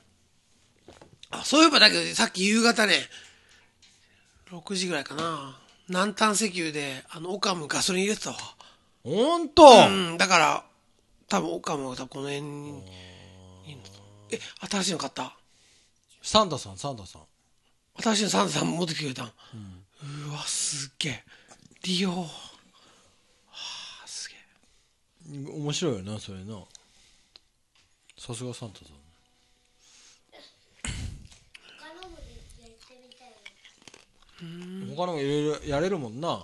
[1.31, 2.95] あ、そういえばだけど、さっき夕方ね、
[4.53, 5.59] 6時ぐらいかな。
[5.89, 8.37] 南端石油で、あの、オカムガソリン入れてたわ。
[9.03, 10.65] ほんと、うん、だから、
[11.29, 12.85] 多分オカムが多分この辺に、
[14.31, 14.39] え、
[14.71, 15.37] 新しいの買った？
[16.23, 17.23] サンタさん、サンタさん。
[18.01, 19.27] 新しいのサンタさん持ってきてくれたん。
[19.27, 21.25] うわ、すっげえ。
[21.83, 22.29] 利用。
[25.29, 26.61] 面白いよな、それな。
[28.19, 28.89] さすがサンタさん。
[34.97, 36.29] 他のもいろいろやれるもんな。
[36.29, 36.35] あ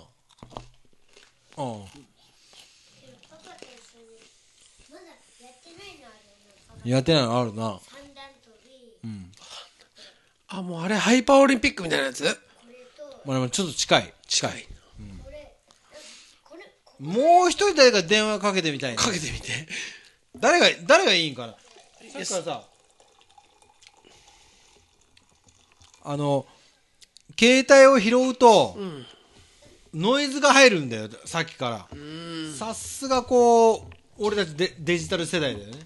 [1.57, 1.85] るよな
[3.29, 3.51] パパ
[6.83, 7.79] やってないのあるな。
[7.79, 8.69] 三段跳び
[9.03, 9.31] うん。
[10.47, 12.23] あ、もうあれ、ハイパーオリンピックみたいなやつ？
[12.23, 12.39] これと
[13.25, 14.13] まあでもちょっと近い。
[14.27, 14.67] 近い。
[17.03, 19.01] もう一人誰か電話かけてみたいな。
[19.01, 19.67] かけてみて。
[20.37, 21.53] 誰が、誰がいいんかな。
[21.53, 22.63] さっきからさ、
[26.05, 26.45] あの、
[27.37, 29.05] 携帯を拾うと、ん
[29.93, 31.87] ノイズが入るんだよ、さっきから。
[32.57, 33.81] さすがこう、
[34.17, 35.85] 俺たちデデジタル世代だよね。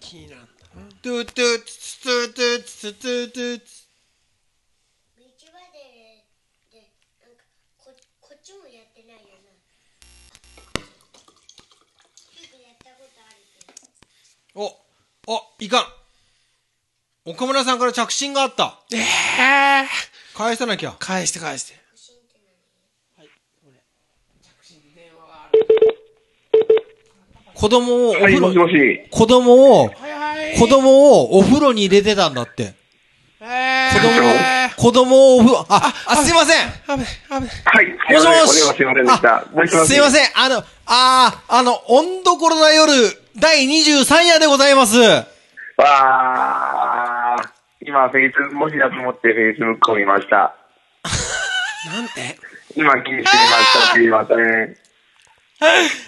[0.00, 0.88] 気になるんだな。
[1.02, 3.84] トゥトゥツトゥトゥツトゥトゥツ
[5.16, 5.26] 道場
[5.72, 6.24] で
[6.70, 7.42] でなんか
[7.78, 7.90] こ
[8.20, 10.86] こっちもやってないよなよ
[12.50, 13.74] くやったことあるけど
[14.56, 14.66] お、
[15.26, 17.30] お、いかん。
[17.30, 18.78] 岡村さんから着信があった。
[18.92, 19.86] ええ
[20.36, 20.94] 返さなきゃ。
[20.98, 21.84] 返して返して。
[27.54, 29.08] 子供をおはい、風呂、もしもし。
[29.10, 30.58] 子供を、はいはい。
[30.58, 32.74] 子供をお風呂に入れてたんだって。
[34.04, 34.10] 供、
[34.76, 37.48] 子供をお風呂、あ、あ、すいません危ない、危ない。
[37.64, 38.14] はい。
[38.14, 39.56] もしもしこれはすい。
[39.56, 42.92] もしもしすいません、あの、あー、あの、温どころな夜、
[43.36, 44.98] 第23夜でございます。
[44.98, 45.24] わ
[45.78, 47.36] あ、
[47.80, 50.54] 今、フェイス、もしやと思ってフェイスブックを見ました。
[51.86, 52.38] なんて？
[52.76, 53.32] 今、聞いてみまし
[53.88, 53.94] た。
[53.94, 54.76] すいません。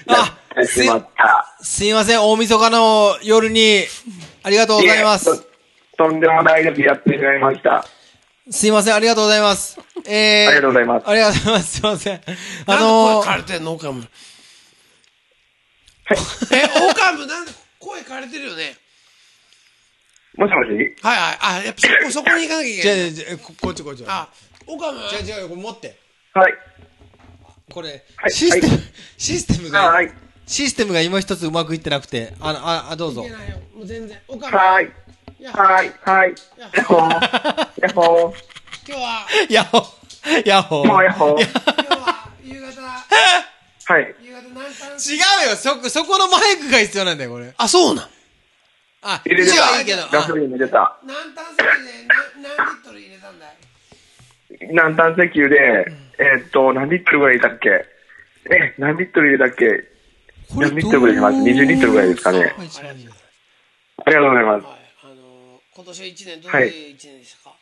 [0.07, 0.23] や
[0.59, 1.57] あすいしまった。
[1.63, 3.85] すいません、大晦日の夜に、
[4.43, 5.43] ありがとうございます。
[5.43, 5.47] と
[5.97, 6.81] とんでもないです。
[6.83, 7.87] やってしまいました。
[8.51, 9.81] すいません、ありがとうございます。
[10.07, 11.73] えー、ありがとうございますありがとうございます。
[11.73, 12.21] すいません。
[12.67, 13.73] あなんでの声枯れてんの？
[13.73, 13.79] オ
[16.07, 16.21] カム。
[16.53, 18.77] え、オカムなんで声枯れてるよね。
[20.37, 20.69] もしもし？
[21.03, 21.39] はいはい。
[21.41, 23.13] あ、やっぱそこ、 そこに行かなきゃいけない。
[23.13, 24.05] じゃあじゃあここっちこっち。
[24.07, 24.29] あ、
[24.67, 25.99] オカムじゃあじゃあこれ持って。
[26.35, 26.55] はい。
[27.73, 28.83] これ、はいシステム、はい
[29.19, 30.13] システムが、はい。
[30.47, 33.31] システムが今一つうまくいってなくて、あの、あ、あどうぞいけ。
[33.33, 33.57] ないよ。
[33.75, 34.19] もう全然。
[34.29, 34.57] オカム。
[34.57, 34.93] はい。
[35.41, 35.93] やはい。
[36.05, 36.35] はい。
[36.59, 37.11] やっほー。
[37.83, 38.35] やっほー。
[38.89, 41.43] 今日は、ヤッホーヤッホーもうやっほー。
[41.43, 42.71] 今日は、夕方、
[43.89, 44.03] はい。
[44.03, 47.55] 違うよそこ、そこのマイクが必要なんだよ、これ。
[47.57, 48.09] あ、そうなん？
[49.03, 50.03] あ、入れてた違ういいけど。
[50.03, 50.99] あガソリン入れた。
[51.07, 51.71] 何単席で
[52.35, 53.51] 何何リットル入れたんだい？
[54.75, 55.87] 何単石油で、
[56.19, 57.87] えーっと、何リットルぐらい入れたっけ？
[58.51, 59.85] え、何リットル入れたっけ？
[60.55, 62.39] これ何リットルぐらい入れます ?20 リットルぐらいですかね？
[62.39, 64.65] ありがとうございます。
[64.67, 64.77] はい。
[65.05, 65.17] あのー、
[65.77, 67.57] 今年は一年、どういう一年でしたか、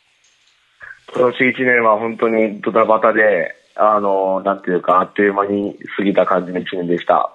[1.13, 7.31] 今年1年は本当にドタバタで、あの、なんていうか、あっという間に過ぎた感じの1年でした。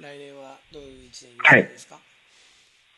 [0.00, 1.98] 来年はどういう一年ですか、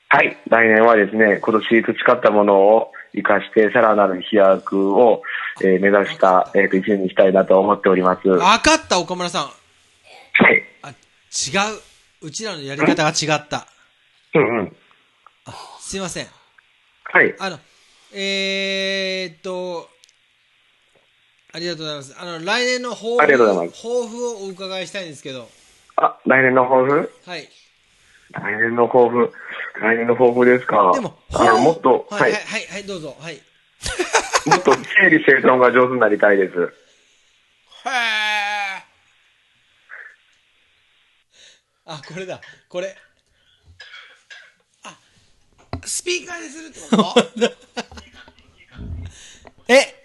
[0.08, 0.36] はい。
[0.48, 5.22] 来年はですね、今年培ったものを活かして、さらなる飛躍を、
[5.62, 8.28] えー目指した、えーと、1年にしたいなと思っております。
[8.28, 9.44] はわかった、岡村さん。
[10.52, 10.62] い。
[10.82, 11.80] あ、違う。
[12.22, 13.66] うちらのやり方が違った。
[14.34, 14.76] うんうん。
[15.80, 16.26] すいません。
[17.04, 17.34] はい。
[17.38, 17.58] あの、
[18.14, 19.88] えー、っと、
[21.54, 22.14] ありがとうございます。
[22.18, 25.48] あの、来年の抱負、ありがとうございます抱負をお伺いしたいんですけど、
[25.96, 27.12] あ、来年の抱負？
[27.26, 27.48] はい。
[28.32, 29.32] 来年の抱負？
[29.80, 30.92] 来年の抱負ですか？
[30.94, 32.42] でも、あの、もっと、は、はいいはい、。
[32.44, 33.16] はい、はい、どうぞ。
[33.20, 33.40] はい。
[34.46, 36.54] もっと整理整頓が上手になりたいです。
[37.84, 38.82] へえ。
[41.84, 42.40] あ、これだ。
[42.68, 42.96] これ。
[45.84, 47.32] スピーカーにするってこと？
[49.72, 50.01] え？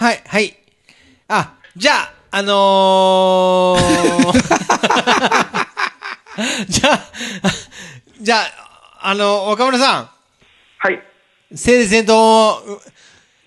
[0.00, 0.54] はい、はい。
[1.28, 4.32] あ、じゃあ、あのー、
[6.66, 7.00] じゃあ、
[8.18, 10.08] じゃあ、あの、若村さん、
[10.78, 11.02] はい。
[11.54, 12.80] 整理整頓を、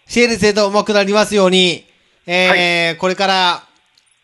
[0.06, 1.88] 整理整頓うまくなりますように、
[2.28, 3.64] えーこれから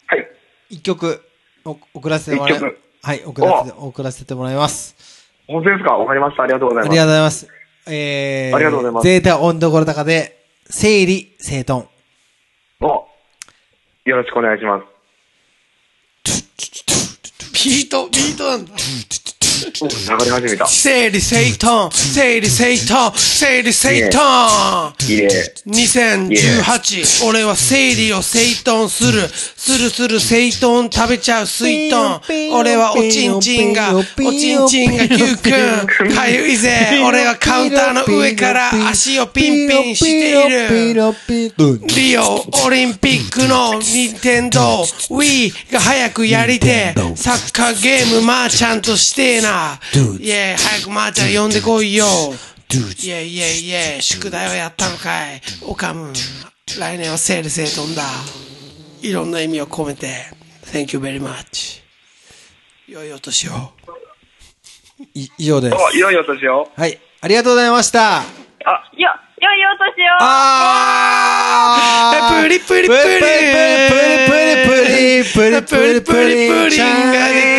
[0.08, 0.28] はい。
[0.70, 1.26] 一曲
[1.66, 4.96] お送らせてもらい一曲はい、送らせて、送らせてもらいます。
[5.48, 5.98] 本当ですか？
[5.98, 6.44] わかりました。
[6.44, 6.94] ありがとうござあいます。
[6.94, 7.48] りがとうございます。
[7.88, 11.88] えー、ありがとうございますゼータ温度ころ高で、整理整頓。
[12.82, 13.06] お
[14.06, 14.86] よろしくお願いします。
[17.66, 18.74] ビート、ビートなんだ。
[19.82, 20.68] お流れ始めた。
[20.68, 24.94] 整理整頓、整理整頓、整理整頓。
[25.08, 25.30] いいね。
[25.68, 29.28] 2018、俺は整理を整頓する。
[29.30, 32.22] するする整頓食べちゃう水豚。
[32.54, 35.50] 俺はおちんちんが、おちんちんが Q く
[36.10, 36.16] ん。
[36.16, 37.02] かゆいぜ。
[37.06, 40.94] 俺はカウンターの上から足をピンピンしている。
[41.96, 49.49] リオオリンピックのニンテンドー Wii が早くやりてえサッカーゲームまあちゃんとしてえな。
[49.50, 52.06] イェー早くまーちゃん呼んでこいよ。
[52.06, 56.14] イェーイイェー宿題はやったのかいオカム。
[56.78, 58.04] 来年は整理整頓だ。
[59.02, 60.08] いろんな意味を込めて。
[60.72, 61.82] Thank you very much.
[62.88, 63.52] 良いお年を。
[65.16, 65.76] い以上です。
[65.76, 66.70] お、いよいよ年を。
[66.76, 68.18] はい、ありがとうございました。
[68.20, 68.26] あ、よ、
[69.42, 73.30] 良いお年をあープリプリプリプリプリ
[73.88, 77.40] プリプリプリプリプリプリプリプリが出てきたぜ。
[77.40, 77.59] でき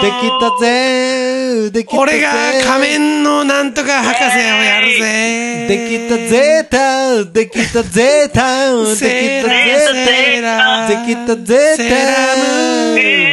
[0.00, 1.70] たぜ。
[1.70, 1.98] できたぜ。
[1.98, 2.30] 俺が
[2.64, 5.66] 仮面のなんとか博士をやるぜ。
[5.68, 13.29] できたぜタウできたぜタウできたぜーセーラーできたぜセーラームーン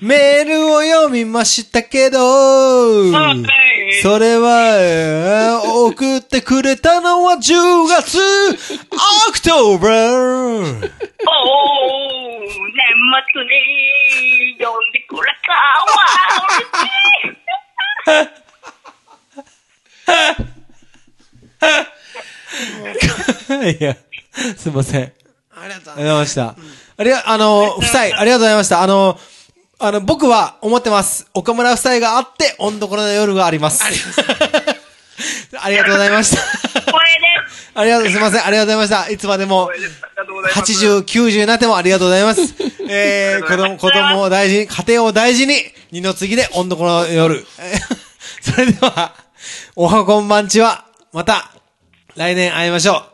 [0.00, 3.10] メールを読みましたけど、
[4.02, 10.88] それは、送ってくれたのは10月、 October おー、年
[13.32, 13.50] 末に
[14.58, 15.88] 呼んでくれたわ、
[16.58, 17.32] 嬉
[23.72, 23.78] しい。
[23.78, 23.96] いや、
[24.56, 25.12] すいません。
[25.54, 26.54] ありがとうありがとうございました。
[26.96, 28.82] ありが、あの、夫妻、ありがとうございました。
[28.82, 29.18] あの、
[29.80, 31.28] あの、僕は思ってます。
[31.34, 33.84] 岡村夫妻があって、温どころの夜があります。
[35.60, 36.42] ありがとうございました。
[36.80, 37.70] 光栄です。
[37.76, 38.44] ありがとう、すいません。
[38.44, 39.08] ありがとうございました。
[39.08, 39.70] いつまでも、
[40.52, 42.56] 80、90になってもありがとうございます。
[42.90, 45.54] えー、子供、子供を大事に、家庭を大事に、
[45.92, 47.46] 二の次で温度この夜。
[47.60, 49.14] え ーそれでは、
[49.76, 51.52] おはこんばんちは、また、
[52.16, 53.04] 来年会いましょ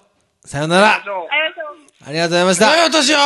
[0.44, 0.48] う。
[0.48, 0.94] さよなら。
[0.94, 2.08] ありがとう。
[2.08, 2.76] ありがとうございました。
[2.78, 3.18] 良いお年を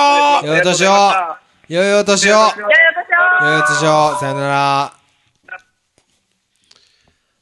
[0.44, 1.48] 良いお年を。
[1.68, 2.36] 良いお年を。
[3.40, 4.06] よいお年を。
[4.06, 4.18] お年を。
[4.18, 4.94] さよなら。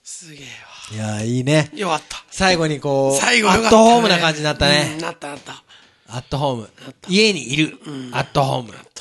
[0.02, 0.46] すげえ
[0.94, 1.70] いやー、いいね。
[1.74, 2.22] よかった。
[2.30, 4.98] 最後にこう、最後よかった、アットホームな感じになったうんね。
[5.00, 5.62] なったなった。
[6.08, 6.70] アットホーム。
[7.08, 7.78] 家にいる。
[8.12, 8.68] アットホーム。
[8.72, 8.92] まさか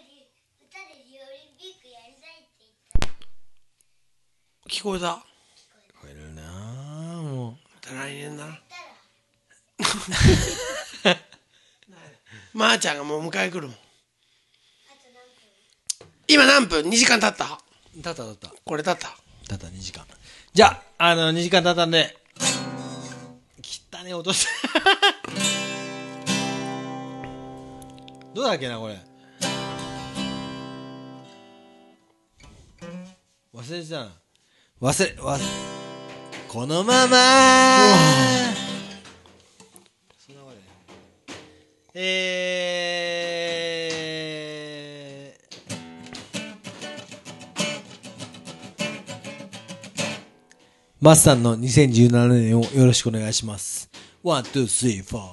[0.00, 0.26] り
[0.68, 2.64] 歌でリオリンピックやりたいって
[3.00, 3.12] 言っ
[4.64, 5.06] た聞こえた。
[5.06, 5.20] 聞
[6.00, 7.52] こえるなぁ、もう。
[7.52, 8.58] また来年な。
[12.52, 13.76] まーちゃんがもう迎え来るもん。
[16.28, 17.60] 今何分 ?2 時間経った？
[18.02, 18.52] たったたった。
[18.64, 19.08] これ経った？
[19.48, 20.04] たった2時間。
[20.52, 22.16] じゃあ、あの、2時間経ったんで、
[23.62, 24.50] 切ったね、落として。
[28.34, 28.98] どうだっけな、これ？
[33.54, 34.12] 忘れてたな。
[34.80, 35.44] 忘れ、忘れ、
[36.48, 37.16] このまま
[40.26, 40.62] そんなことね。
[41.94, 42.45] え
[51.06, 53.88] マスさんの2017年をよろしくお願いします。
[54.24, 55.24] ワン、ツー、スリー、フォー。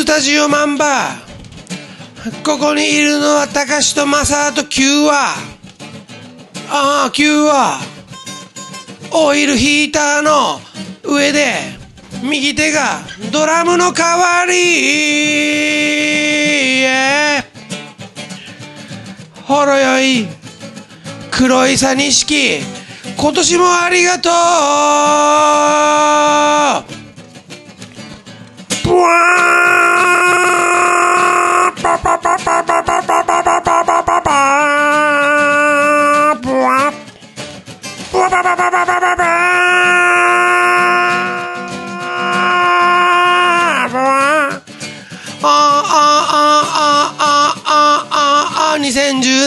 [0.06, 2.44] タジオマンバー。
[2.44, 5.34] ここにいるのは高志と正と Q は
[6.70, 7.80] ああ Q は
[9.12, 10.60] オイルヒーターの
[11.04, 11.54] 上で
[12.22, 13.00] 右手が
[13.32, 14.52] ドラムの代わり、
[19.44, 20.28] ほろよい。
[21.30, 22.60] 黒いさ錦。
[23.18, 24.32] 今年もありがとう。
[28.88, 29.55] ブワーン。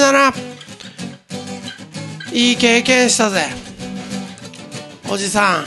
[0.10, 0.34] 2017
[2.34, 3.44] いい経験したぜ。
[5.12, 5.66] おじさん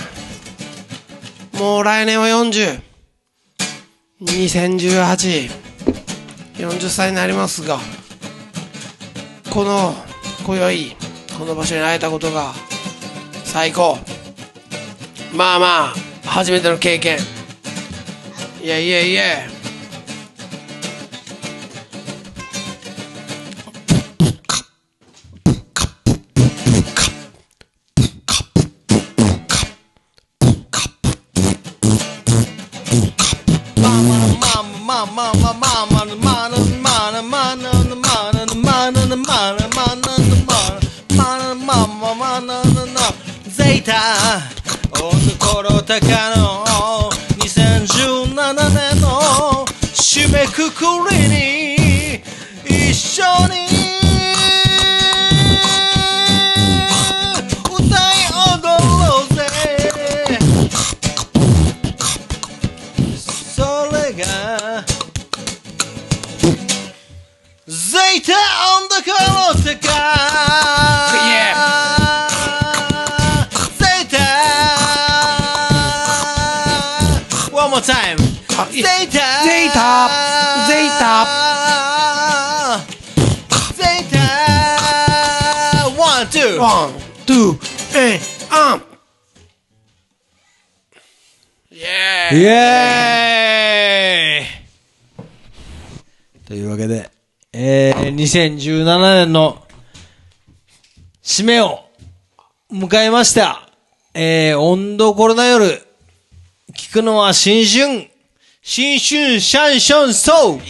[1.58, 2.28] もう来年は
[4.20, 7.80] 40201840歳になりますが
[9.50, 9.92] この
[10.46, 10.96] 今宵
[11.38, 12.52] この場所に会えたことが
[13.44, 13.96] 最高。
[15.34, 15.94] まあまあ
[16.24, 17.18] 初めての経験。
[18.62, 19.61] いやいやいや。
[98.32, 99.62] 2017年の
[101.22, 101.80] 締めを
[102.72, 103.68] 迎えました。
[104.14, 105.66] えー、温度コロナ夜、
[106.74, 108.08] 聞くのは新春、
[108.62, 110.62] 新春シャンションソーイエーイ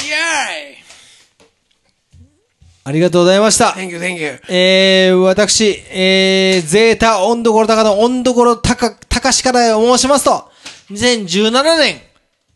[2.83, 3.67] ありがとうございました。
[3.67, 4.41] Thank you, thank you.
[4.49, 10.51] えー、私、えー、ゼータ温度コロ高の温度コロ高、高しから申しますと、
[10.91, 12.01] 2017年、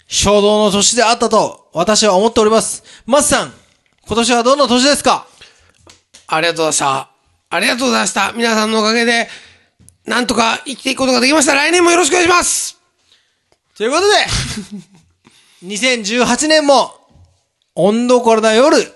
[0.09, 2.83] 衝動の年であったと私は思っております。
[3.07, 3.53] マスさん、
[4.07, 5.27] 今年はどんな年ですか？
[6.29, 7.11] ありがとうございました。
[7.51, 8.33] ありがとうございました。
[8.33, 9.29] 皆さんのおかげで、
[10.05, 11.55] なんとか生きていくことができました。
[11.55, 12.79] 来年もよろしくお願いします
[13.77, 14.15] ということで、
[15.67, 16.95] 2018年も、
[17.75, 18.93] 温度コロナ夜、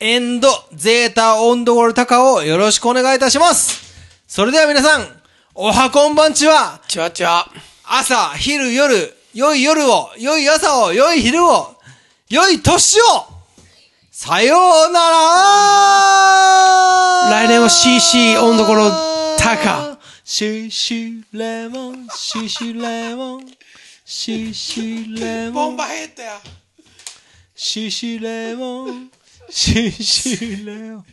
[0.00, 3.94] エンド、ゼータ、温度コロタカをよろしくお願いいたします。
[4.28, 5.22] それでは皆さん、
[5.54, 7.48] おはこんばんちは、ちわちわ。
[7.84, 11.74] 朝、昼、夜、良い夜を、良い朝を、良い昼を、
[12.28, 13.33] 良い年を、
[14.26, 14.56] さよ
[14.88, 15.16] うなら
[17.30, 18.90] 来年は CC 温度コロ
[19.36, 19.98] タカ。
[20.24, 23.46] CC レモン、CC レモン、
[24.02, 26.40] CC レモン、バヘッドや。
[27.54, 29.10] CC レモン、
[29.50, 31.04] CC レモン。